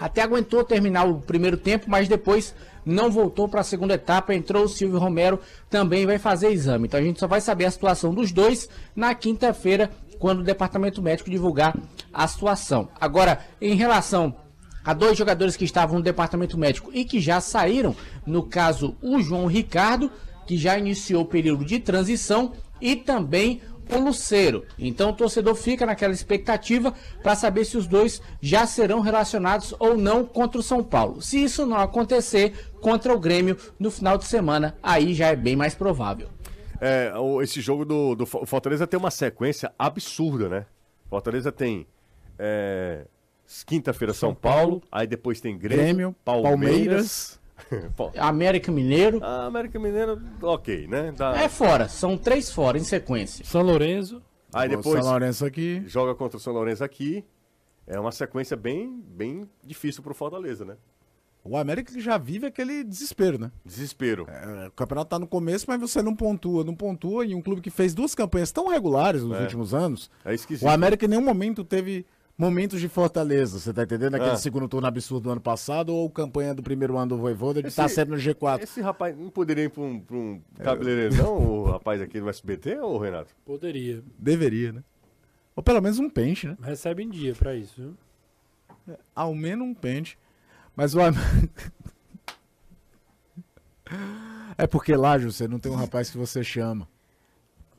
Até 0.00 0.22
aguentou 0.22 0.64
terminar 0.64 1.04
o 1.04 1.20
primeiro 1.20 1.58
tempo, 1.58 1.84
mas 1.88 2.08
depois 2.08 2.54
não 2.86 3.10
voltou 3.10 3.46
para 3.46 3.60
a 3.60 3.64
segunda 3.64 3.94
etapa. 3.94 4.34
Entrou 4.34 4.64
o 4.64 4.68
Silvio 4.68 4.98
Romero, 4.98 5.38
também 5.68 6.06
vai 6.06 6.18
fazer 6.18 6.50
exame. 6.50 6.86
Então 6.86 6.98
a 6.98 7.02
gente 7.02 7.20
só 7.20 7.26
vai 7.26 7.40
saber 7.40 7.66
a 7.66 7.70
situação 7.70 8.14
dos 8.14 8.32
dois 8.32 8.68
na 8.96 9.14
quinta-feira, 9.14 9.90
quando 10.18 10.40
o 10.40 10.44
departamento 10.44 11.02
médico 11.02 11.30
divulgar 11.30 11.76
a 12.12 12.26
situação. 12.26 12.88
Agora, 13.00 13.40
em 13.60 13.74
relação 13.74 14.34
a 14.84 14.94
dois 14.94 15.16
jogadores 15.16 15.56
que 15.56 15.64
estavam 15.64 15.98
no 15.98 16.04
departamento 16.04 16.58
médico 16.58 16.90
e 16.92 17.04
que 17.04 17.20
já 17.20 17.40
saíram, 17.40 17.94
no 18.26 18.42
caso 18.42 18.96
o 19.02 19.20
João 19.20 19.46
Ricardo, 19.46 20.10
que 20.46 20.56
já 20.56 20.78
iniciou 20.78 21.22
o 21.22 21.26
período 21.26 21.64
de 21.64 21.78
transição, 21.78 22.52
e 22.80 22.96
também 22.96 23.60
o 23.96 24.04
Luceiro. 24.04 24.64
Então 24.78 25.10
o 25.10 25.12
torcedor 25.12 25.54
fica 25.54 25.86
naquela 25.86 26.12
expectativa 26.12 26.94
para 27.22 27.34
saber 27.34 27.64
se 27.64 27.76
os 27.76 27.86
dois 27.86 28.20
já 28.40 28.66
serão 28.66 29.00
relacionados 29.00 29.74
ou 29.78 29.96
não 29.96 30.24
contra 30.24 30.60
o 30.60 30.62
São 30.62 30.82
Paulo. 30.82 31.20
Se 31.20 31.42
isso 31.42 31.66
não 31.66 31.76
acontecer 31.76 32.70
contra 32.80 33.12
o 33.12 33.18
Grêmio 33.18 33.56
no 33.78 33.90
final 33.90 34.16
de 34.16 34.24
semana, 34.24 34.76
aí 34.82 35.14
já 35.14 35.28
é 35.28 35.36
bem 35.36 35.56
mais 35.56 35.74
provável. 35.74 36.28
É, 36.80 37.12
esse 37.42 37.60
jogo 37.60 37.84
do, 37.84 38.14
do 38.14 38.24
Fortaleza 38.26 38.86
tem 38.86 38.98
uma 38.98 39.10
sequência 39.10 39.70
absurda, 39.78 40.48
né? 40.48 40.66
Fortaleza 41.10 41.52
tem 41.52 41.86
é, 42.38 43.04
quinta-feira 43.66 44.14
São, 44.14 44.30
São 44.30 44.34
Paulo, 44.34 44.80
Paulo, 44.80 44.82
aí 44.90 45.06
depois 45.06 45.40
tem 45.40 45.58
Grêmio, 45.58 45.84
Grêmio 45.84 46.16
Palmeiras. 46.24 46.58
Palmeiras. 46.58 47.39
América 48.18 48.70
Mineiro. 48.70 49.20
Ah, 49.22 49.46
América 49.46 49.78
Mineiro, 49.78 50.20
ok, 50.42 50.86
né? 50.86 51.12
Dá... 51.16 51.36
É 51.36 51.48
fora, 51.48 51.88
são 51.88 52.16
três 52.16 52.50
fora 52.50 52.78
em 52.78 52.84
sequência. 52.84 53.44
São 53.44 53.62
Lourenço. 53.62 54.22
Aí 54.52 54.68
depois 54.68 55.02
São 55.02 55.12
Lourenço 55.12 55.46
aqui. 55.46 55.82
joga 55.86 56.14
contra 56.14 56.36
o 56.36 56.40
São 56.40 56.52
Lourenço 56.52 56.82
aqui. 56.82 57.24
É 57.86 57.98
uma 57.98 58.12
sequência 58.12 58.56
bem, 58.56 59.02
bem 59.08 59.48
difícil 59.64 60.02
pro 60.02 60.14
Fortaleza, 60.14 60.64
né? 60.64 60.76
O 61.42 61.56
América 61.56 61.92
que 61.92 62.00
já 62.00 62.18
vive 62.18 62.46
aquele 62.46 62.84
desespero, 62.84 63.38
né? 63.38 63.50
Desespero. 63.64 64.26
É, 64.28 64.68
o 64.68 64.72
campeonato 64.72 65.10
tá 65.10 65.18
no 65.18 65.26
começo, 65.26 65.64
mas 65.66 65.80
você 65.80 66.02
não 66.02 66.14
pontua, 66.14 66.62
não 66.62 66.74
pontua. 66.74 67.24
E 67.24 67.34
um 67.34 67.40
clube 67.40 67.62
que 67.62 67.70
fez 67.70 67.94
duas 67.94 68.14
campanhas 68.14 68.52
tão 68.52 68.68
regulares 68.68 69.22
nos 69.22 69.38
é. 69.38 69.42
últimos 69.42 69.72
anos. 69.72 70.10
É 70.24 70.34
esquisito. 70.34 70.66
O 70.66 70.70
América 70.70 71.06
em 71.06 71.08
nenhum 71.08 71.24
momento 71.24 71.64
teve 71.64 72.04
momentos 72.40 72.80
de 72.80 72.88
fortaleza, 72.88 73.58
você 73.58 73.70
tá 73.70 73.82
entendendo? 73.82 74.14
Aquele 74.14 74.30
ah. 74.30 74.36
segundo 74.36 74.66
turno 74.66 74.86
absurdo 74.86 75.24
do 75.24 75.30
ano 75.30 75.40
passado 75.42 75.94
ou 75.94 76.08
campanha 76.08 76.54
do 76.54 76.62
primeiro 76.62 76.96
ano 76.96 77.10
do 77.10 77.18
Voivoda 77.18 77.60
de 77.60 77.68
estar 77.68 77.82
tá 77.82 77.88
sempre 77.88 78.16
no 78.16 78.20
G4. 78.20 78.62
Esse 78.62 78.80
rapaz 78.80 79.14
não 79.14 79.28
poderia 79.28 79.64
ir 79.64 79.68
para 79.68 79.82
um, 79.82 80.00
pra 80.00 80.16
um 80.16 80.40
cabeleireiro, 80.58 81.14
não, 81.16 81.36
o 81.60 81.64
rapaz 81.64 82.00
aqui 82.00 82.18
do 82.18 82.30
SBT, 82.30 82.78
ou 82.78 82.96
Renato? 82.98 83.36
Poderia. 83.44 84.02
Deveria, 84.18 84.72
né? 84.72 84.82
Ou 85.54 85.62
pelo 85.62 85.82
menos 85.82 85.98
um 85.98 86.08
pente, 86.08 86.48
né? 86.48 86.56
Recebe 86.62 87.02
em 87.02 87.10
dia 87.10 87.34
para 87.34 87.54
isso, 87.54 87.74
viu? 87.76 87.94
É, 88.88 88.98
ao 89.14 89.34
menos 89.34 89.68
um 89.68 89.74
pente. 89.74 90.18
Mas 90.74 90.94
o 90.94 90.98
É 94.56 94.66
porque 94.66 94.96
lá, 94.96 95.18
José, 95.18 95.46
não 95.46 95.58
tem 95.58 95.70
um 95.70 95.76
rapaz 95.76 96.08
que 96.08 96.16
você 96.16 96.42
chama. 96.42 96.88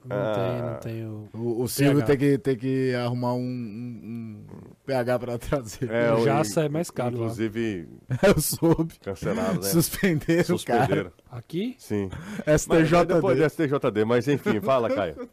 Não 0.03 0.17
ah, 0.17 0.33
tem, 0.33 0.61
não 0.61 0.79
tem 0.79 1.05
o. 1.05 1.29
O, 1.33 1.63
o 1.63 1.67
Silvio 1.67 2.03
tem 2.03 2.17
que, 2.17 2.37
tem 2.37 2.55
que 2.55 2.93
arrumar 2.95 3.33
um, 3.33 3.39
um, 3.39 3.43
um 3.43 4.45
PH 4.85 5.19
pra 5.19 5.37
trazer. 5.37 5.91
É, 5.91 6.11
o 6.13 6.25
Jaça 6.25 6.65
é 6.65 6.69
mais 6.69 6.89
caro. 6.89 7.15
Inclusive. 7.15 7.87
Lá. 8.09 8.17
Eu 8.29 8.41
soube. 8.41 8.95
Cancelado, 8.99 9.61
né? 9.61 9.67
Suspenderam, 9.67 10.43
Suspenderam. 10.43 10.87
cara. 10.87 11.13
Aqui? 11.31 11.75
Sim. 11.77 12.09
STJD. 12.47 13.05
depois 13.05 13.37
do 13.37 13.49
STJD, 13.49 14.05
mas 14.05 14.27
enfim, 14.27 14.59
fala, 14.59 14.89
Caio. 14.89 15.29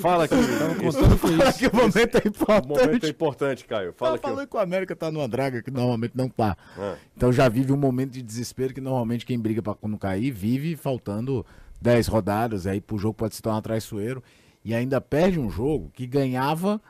Fala 0.00 0.26
que, 0.26 0.34
fala 0.34 1.52
que 1.52 1.66
o 1.68 1.76
momento 1.76 2.16
é 2.16 2.28
importante. 2.28 2.66
O 2.66 2.68
momento 2.68 3.06
é 3.06 3.08
importante, 3.08 3.64
Caio. 3.64 3.94
Fala 3.96 4.16
eu 4.16 4.20
falei 4.20 4.46
que 4.46 4.56
o 4.56 4.58
América 4.58 4.96
tá 4.96 5.12
numa 5.12 5.28
draga 5.28 5.62
que 5.62 5.70
normalmente 5.70 6.16
não 6.16 6.28
tá. 6.28 6.56
É. 6.76 6.96
Então 7.16 7.32
já 7.32 7.48
vive 7.48 7.72
um 7.72 7.76
momento 7.76 8.10
de 8.10 8.22
desespero 8.22 8.74
que 8.74 8.80
normalmente 8.80 9.24
quem 9.24 9.38
briga 9.38 9.62
para 9.62 9.76
não 9.84 9.96
cair 9.96 10.32
vive 10.32 10.74
faltando 10.74 11.46
10 11.80 12.06
rodadas, 12.08 12.66
aí 12.66 12.80
pro 12.80 12.98
jogo 12.98 13.14
pode 13.14 13.34
se 13.34 13.42
tornar 13.42 13.62
traiçoeiro. 13.62 14.22
E 14.64 14.74
ainda 14.74 15.00
perde 15.00 15.40
um 15.40 15.50
jogo 15.50 15.90
que 15.94 16.06
ganhava, 16.06 16.80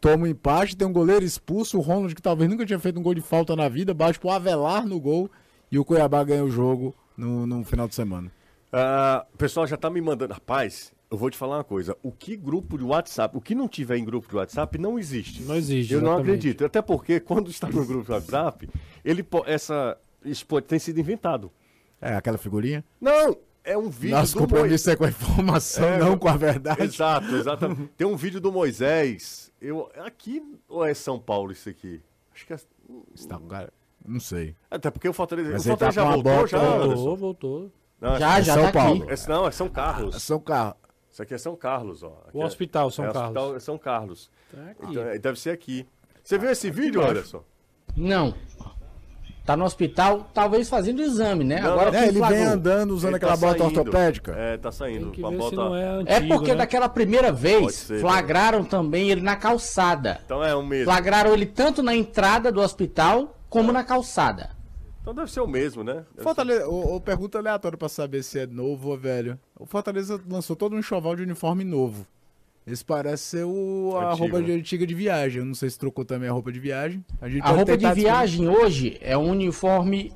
toma 0.00 0.24
um 0.24 0.26
empate, 0.26 0.76
tem 0.76 0.86
um 0.86 0.92
goleiro 0.92 1.24
expulso, 1.24 1.78
o 1.78 1.80
Ronald, 1.80 2.14
que 2.14 2.22
talvez 2.22 2.48
nunca 2.50 2.66
tinha 2.66 2.78
feito 2.78 3.00
um 3.00 3.02
gol 3.02 3.14
de 3.14 3.22
falta 3.22 3.56
na 3.56 3.68
vida, 3.68 3.94
bate 3.94 4.18
pro 4.18 4.30
Avelar 4.30 4.86
no 4.86 5.00
gol 5.00 5.30
e 5.72 5.78
o 5.78 5.84
Cuiabá 5.84 6.22
ganha 6.22 6.44
o 6.44 6.50
jogo 6.50 6.94
no, 7.16 7.46
no 7.46 7.64
final 7.64 7.88
de 7.88 7.94
semana. 7.94 8.30
Uh, 8.72 9.24
o 9.32 9.38
pessoal 9.38 9.66
já 9.66 9.76
tá 9.76 9.88
me 9.88 10.00
mandando. 10.00 10.34
Rapaz, 10.34 10.92
eu 11.10 11.16
vou 11.16 11.30
te 11.30 11.36
falar 11.36 11.58
uma 11.58 11.64
coisa. 11.64 11.96
O 12.02 12.12
que 12.12 12.36
grupo 12.36 12.76
de 12.76 12.84
WhatsApp, 12.84 13.36
o 13.36 13.40
que 13.40 13.54
não 13.54 13.68
tiver 13.68 13.96
em 13.96 14.04
grupo 14.04 14.28
de 14.28 14.36
WhatsApp, 14.36 14.76
não 14.76 14.98
existe. 14.98 15.42
Não 15.42 15.54
existe. 15.56 15.94
Eu 15.94 16.00
exatamente. 16.00 16.26
não 16.26 16.34
acredito. 16.34 16.64
Até 16.64 16.82
porque 16.82 17.20
quando 17.20 17.50
está 17.50 17.68
no 17.68 17.86
grupo 17.86 18.04
de 18.04 18.12
WhatsApp, 18.12 18.68
ele, 19.04 19.26
essa, 19.46 19.96
isso 20.24 20.44
pode 20.46 20.66
ter 20.66 20.78
sido 20.78 20.98
inventado. 21.00 21.50
É 22.00 22.14
aquela 22.14 22.36
figurinha? 22.36 22.84
Não, 23.00 23.36
é 23.66 23.76
um 23.76 23.90
vídeo 23.90 24.16
Nosso 24.16 24.34
do 24.34 24.40
compromisso 24.40 24.88
Moisés. 24.88 24.88
é 24.88 24.96
com 24.96 25.04
a 25.04 25.08
informação, 25.08 25.88
é, 25.88 25.98
não 25.98 26.16
com 26.16 26.28
a 26.28 26.36
verdade. 26.36 26.82
Exato, 26.84 27.34
exatamente. 27.34 27.90
Tem 27.98 28.06
um 28.06 28.16
vídeo 28.16 28.40
do 28.40 28.52
Moisés. 28.52 29.52
Eu, 29.60 29.90
aqui 29.96 30.40
ou 30.68 30.84
é 30.84 30.94
São 30.94 31.18
Paulo 31.18 31.50
isso 31.50 31.68
aqui? 31.68 32.00
Acho 32.32 32.46
que 32.46 32.52
é. 32.52 32.58
Está, 33.14 33.38
cara, 33.40 33.72
não 34.06 34.20
sei. 34.20 34.54
Até 34.70 34.90
porque 34.90 35.08
o 35.08 35.12
Fortaleza, 35.12 35.50
Mas 35.50 35.66
o 35.66 35.68
Fortaleza 35.70 36.00
tá 36.00 36.04
já 36.04 36.10
voltou, 36.12 36.32
bota, 36.32 36.46
já? 36.46 36.78
Voltou, 36.78 37.16
voltou. 37.16 37.72
Não, 38.00 38.18
já, 38.18 38.38
é 38.38 38.42
já, 38.42 38.54
São 38.54 38.62
tá 38.64 38.72
Paulo. 38.72 39.02
Aqui. 39.02 39.12
Esse, 39.12 39.28
não, 39.28 39.46
é 39.46 39.50
São 39.50 39.68
Carlos. 39.68 40.14
É 40.14 40.18
São 40.20 40.38
Carlos. 40.38 40.76
Isso 41.10 41.22
aqui 41.22 41.34
é 41.34 41.38
São 41.38 41.56
Carlos, 41.56 42.02
ó. 42.02 42.22
Aqui 42.28 42.36
o 42.36 42.40
hospital 42.42 42.90
São 42.90 43.06
é, 43.06 43.12
Carlos. 43.12 43.36
Hospital 43.36 43.60
São 43.60 43.78
Carlos. 43.78 44.30
Tá 44.52 44.90
então, 44.90 45.18
deve 45.20 45.40
ser 45.40 45.50
aqui. 45.50 45.86
Você 46.22 46.38
viu 46.38 46.50
esse 46.50 46.70
vídeo, 46.70 47.04
Anderson? 47.04 47.42
Não. 47.96 48.34
Tá 49.46 49.56
no 49.56 49.64
hospital, 49.64 50.28
talvez 50.34 50.68
fazendo 50.68 51.00
exame, 51.00 51.44
né? 51.44 51.60
Não, 51.60 51.70
Agora 51.70 51.96
é, 51.96 52.08
ele 52.08 52.20
vem 52.20 52.42
andando 52.42 52.90
usando 52.90 53.10
ele 53.10 53.16
aquela 53.18 53.34
tá 53.34 53.38
bota 53.38 53.58
saindo. 53.60 53.78
ortopédica. 53.78 54.32
É, 54.32 54.56
tá 54.56 54.72
saindo. 54.72 55.04
Tem 55.04 55.12
que 55.12 55.20
bota... 55.20 55.60
é, 55.78 55.88
antigo, 55.88 56.10
é, 56.10 56.20
porque 56.26 56.50
né? 56.50 56.56
daquela 56.56 56.88
primeira 56.88 57.30
vez 57.30 57.76
ser, 57.76 58.00
flagraram 58.00 58.64
né? 58.64 58.68
também 58.68 59.08
ele 59.08 59.20
na 59.20 59.36
calçada. 59.36 60.18
Então 60.24 60.42
é 60.42 60.52
o 60.52 60.66
mesmo. 60.66 60.86
Flagraram 60.86 61.32
ele 61.32 61.46
tanto 61.46 61.80
na 61.80 61.94
entrada 61.94 62.50
do 62.50 62.60
hospital 62.60 63.38
como 63.48 63.70
é. 63.70 63.74
na 63.74 63.84
calçada. 63.84 64.50
Então 65.00 65.14
deve 65.14 65.30
ser 65.30 65.38
o 65.38 65.46
mesmo, 65.46 65.84
né? 65.84 66.04
Fortaleza, 66.18 66.66
o, 66.66 66.96
o, 66.96 67.00
pergunta 67.00 67.38
aleatória 67.38 67.78
pra 67.78 67.88
saber 67.88 68.24
se 68.24 68.40
é 68.40 68.46
novo 68.48 68.88
ou 68.88 68.98
velho. 68.98 69.38
O 69.56 69.64
Fortaleza 69.64 70.20
lançou 70.28 70.56
todo 70.56 70.74
um 70.74 70.80
enxoval 70.80 71.14
de 71.14 71.22
uniforme 71.22 71.62
novo. 71.62 72.04
Esse 72.66 72.84
parece 72.84 73.22
ser 73.22 73.44
o, 73.44 73.96
a 73.96 74.08
Antigo, 74.08 74.24
roupa 74.24 74.40
né? 74.40 74.46
de, 74.46 74.52
antiga 74.52 74.84
de 74.84 74.94
viagem. 74.94 75.38
Eu 75.38 75.44
não 75.44 75.54
sei 75.54 75.70
se 75.70 75.78
trocou 75.78 76.04
também 76.04 76.28
a 76.28 76.32
roupa 76.32 76.50
de 76.50 76.58
viagem. 76.58 77.04
A, 77.20 77.48
a 77.48 77.52
roupa 77.52 77.76
de 77.76 77.92
viagem 77.92 78.48
hoje 78.48 78.98
é 79.00 79.16
um 79.16 79.30
uniforme 79.30 80.12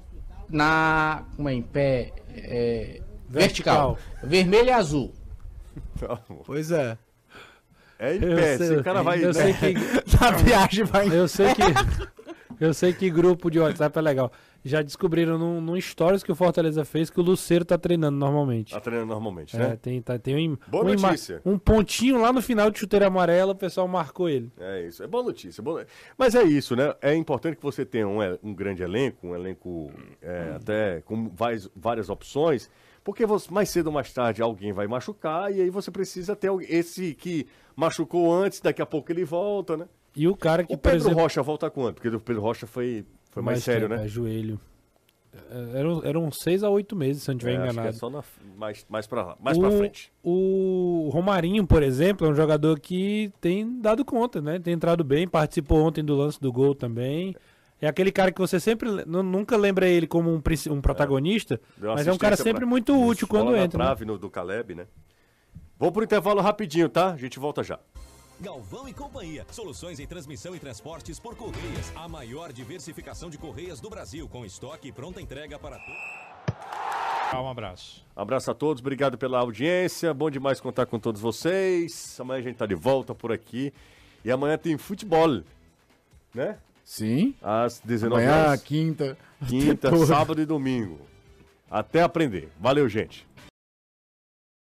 na. 0.49 1.23
Como 1.37 1.49
é? 1.49 1.55
Em 1.55 1.63
pé. 1.63 2.13
É, 2.35 3.01
vertical. 3.29 3.95
vertical. 3.95 3.99
Vermelho 4.29 4.67
e 4.67 4.73
azul. 4.73 5.13
Pois 6.45 6.73
é. 6.73 6.99
É 8.01 8.17
em 8.17 8.21
pé. 8.21 8.59
Sei, 8.59 8.75
Esse 8.75 8.83
cara 8.83 9.03
vai. 9.03 9.25
Eu 9.25 9.33
sei 9.33 9.53
que. 9.55 9.75
Na 10.21 10.31
viagem 10.33 10.85
vai. 10.85 11.09
Eu 11.09 11.29
sei 11.29 11.55
que. 11.55 11.63
Eu 12.59 12.75
sei 12.75 12.93
que 12.93 13.09
grupo 13.09 13.49
de 13.49 13.61
WhatsApp 13.61 13.97
é 13.97 14.03
legal 14.03 14.33
já 14.65 14.83
descobriram 14.83 15.39
num, 15.39 15.61
num 15.61 15.81
stories 15.81 16.23
que 16.23 16.31
o 16.31 16.35
Fortaleza 16.35 16.85
fez 16.85 17.09
que 17.11 17.19
o 17.19 17.23
Luceiro 17.23 17.65
tá 17.65 17.79
treinando 17.79 18.19
normalmente. 18.19 18.73
Tá 18.73 18.81
treinando 18.81 19.09
normalmente, 19.09 19.57
né? 19.57 19.73
É, 19.73 19.77
tem, 19.77 20.03
tá, 20.03 20.19
tem 20.19 20.51
um, 20.51 20.59
boa 20.69 20.85
um, 20.85 20.95
notícia. 20.95 21.41
um 21.45 21.59
pontinho 21.59 22.21
lá 22.21 22.33
no 22.33 22.43
final 22.43 22.71
de 22.71 22.79
chuteira 22.79 23.07
amarela, 23.07 23.53
o 23.53 23.57
pessoal 23.57 23.89
marcou 23.89 24.29
ele. 24.29 24.51
É 24.59 24.87
isso, 24.87 25.03
é 25.03 25.07
boa 25.07 25.25
notícia. 25.25 25.63
Boa... 25.63 25.87
Mas 26.17 26.35
é 26.35 26.43
isso, 26.43 26.77
né? 26.77 26.95
É 27.01 27.15
importante 27.15 27.57
que 27.57 27.63
você 27.63 27.85
tenha 27.85 28.07
um, 28.07 28.19
um 28.43 28.55
grande 28.55 28.83
elenco, 28.83 29.27
um 29.27 29.35
elenco 29.35 29.91
é, 30.21 30.53
até 30.57 31.01
com 31.03 31.29
várias, 31.29 31.71
várias 31.75 32.11
opções, 32.11 32.71
porque 33.03 33.25
você, 33.25 33.51
mais 33.51 33.71
cedo 33.71 33.87
ou 33.87 33.93
mais 33.93 34.13
tarde 34.13 34.43
alguém 34.43 34.73
vai 34.73 34.87
machucar 34.87 35.53
e 35.53 35.63
aí 35.63 35.71
você 35.71 35.91
precisa 35.91 36.37
ter 36.37 36.51
esse 36.69 37.15
que 37.15 37.47
machucou 37.75 38.33
antes, 38.33 38.61
daqui 38.61 38.83
a 38.83 38.87
pouco 38.87 39.11
ele 39.11 39.25
volta, 39.25 39.77
né? 39.77 39.89
E 40.15 40.27
o 40.29 40.37
cara 40.37 40.65
que, 40.65 40.75
o 40.75 40.77
Pedro 40.77 40.99
exemplo... 40.99 41.23
Rocha 41.23 41.43
volta 41.43 41.71
quando? 41.71 41.95
Porque 41.95 42.09
o 42.09 42.21
Pedro 42.21 42.43
Rocha 42.43 42.67
foi 42.67 43.07
foi 43.31 43.43
mais, 43.43 43.57
mais 43.57 43.65
sério, 43.65 43.89
tempo, 43.89 44.01
né? 44.01 44.07
É, 44.07 44.09
joelho. 44.09 44.61
É, 45.33 45.79
eram, 45.79 46.05
eram 46.05 46.31
seis 46.33 46.63
a 46.65 46.71
oito 46.71 46.97
meses, 46.97 47.23
se 47.23 47.31
eu 47.31 47.35
não 47.35 47.39
estiver 47.39 47.53
é, 47.53 47.55
enganado. 47.57 47.89
Acho 47.89 47.89
que 47.91 47.97
é 47.97 47.99
só 47.99 48.11
na, 48.11 48.23
mais, 48.57 48.85
mais, 48.89 49.07
pra, 49.07 49.37
mais 49.41 49.57
o, 49.57 49.61
pra 49.61 49.71
frente. 49.71 50.13
O 50.23 51.09
Romarinho, 51.13 51.67
por 51.67 51.83
exemplo, 51.83 52.27
é 52.27 52.31
um 52.31 52.35
jogador 52.35 52.79
que 52.81 53.33
tem 53.41 53.81
dado 53.81 54.05
conta, 54.05 54.41
né? 54.41 54.59
Tem 54.59 54.75
entrado 54.75 55.05
bem, 55.05 55.29
participou 55.29 55.83
ontem 55.83 56.05
do 56.05 56.17
lance 56.17 56.41
do 56.41 56.53
gol 56.53 56.75
também. 56.75 57.35
É 57.81 57.89
aquele 57.89 58.13
cara 58.13 58.31
que 58.31 58.41
você 58.41 58.61
sempre 58.61 58.91
nunca 59.07 59.57
lembra 59.57 59.89
ele 59.89 60.07
como 60.07 60.31
um, 60.31 60.43
um 60.71 60.81
protagonista, 60.83 61.59
é. 61.81 61.87
mas 61.87 62.07
é 62.07 62.13
um 62.13 62.19
cara 62.19 62.37
sempre 62.37 62.61
pra, 62.61 62.67
muito 62.67 62.95
útil 62.95 63.27
quando 63.27 63.57
entra. 63.57 63.79
Na 63.79 63.85
trave 63.87 64.05
né? 64.05 64.19
do 64.19 64.29
Caleb, 64.29 64.75
né? 64.75 64.87
Vou 65.79 65.91
pro 65.91 66.05
intervalo 66.05 66.43
rapidinho, 66.43 66.91
tá? 66.91 67.13
A 67.13 67.17
gente 67.17 67.39
volta 67.39 67.63
já. 67.63 67.79
Galvão 68.41 68.89
e 68.89 68.95
Companhia. 68.95 69.47
Soluções 69.51 70.01
em 70.01 70.07
transmissão 70.07 70.57
e 70.57 70.59
transportes 70.59 71.19
por 71.19 71.37
Correias. 71.37 71.93
A 71.95 72.09
maior 72.09 72.53
diversificação 72.53 73.29
de 73.29 73.37
Correias 73.37 73.81
do 73.81 73.91
Brasil, 73.91 74.27
com 74.29 74.47
estoque 74.47 74.89
e 74.89 74.93
pronta 74.93 75.21
entrega 75.21 75.59
para 75.59 75.79
todos. 75.79 76.31
Um 77.35 77.49
abraço. 77.49 78.05
abraço 78.17 78.51
a 78.51 78.55
todos, 78.55 78.81
obrigado 78.81 79.17
pela 79.17 79.39
audiência. 79.39 80.13
Bom 80.13 80.31
demais 80.31 80.61
contar 80.61 80.87
com 80.87 80.99
todos 80.99 81.21
vocês. 81.21 82.19
Amanhã 82.19 82.41
a 82.41 82.43
gente 82.43 82.57
tá 82.57 82.67
de 82.67 82.75
volta 82.75 83.15
por 83.15 83.31
aqui. 83.31 83.73
E 84.25 84.31
amanhã 84.31 84.57
tem 84.59 84.77
futebol, 84.79 85.43
né? 86.35 86.59
Sim. 86.83 87.35
Às 87.43 87.79
19 87.79 88.23
amanhã, 88.23 88.57
quinta. 88.59 89.19
Quinta, 89.47 89.95
sábado 90.07 90.41
e 90.41 90.47
domingo. 90.47 90.99
Até 91.71 92.03
aprender. 92.03 92.51
Valeu, 92.59 92.89
gente. 92.89 93.29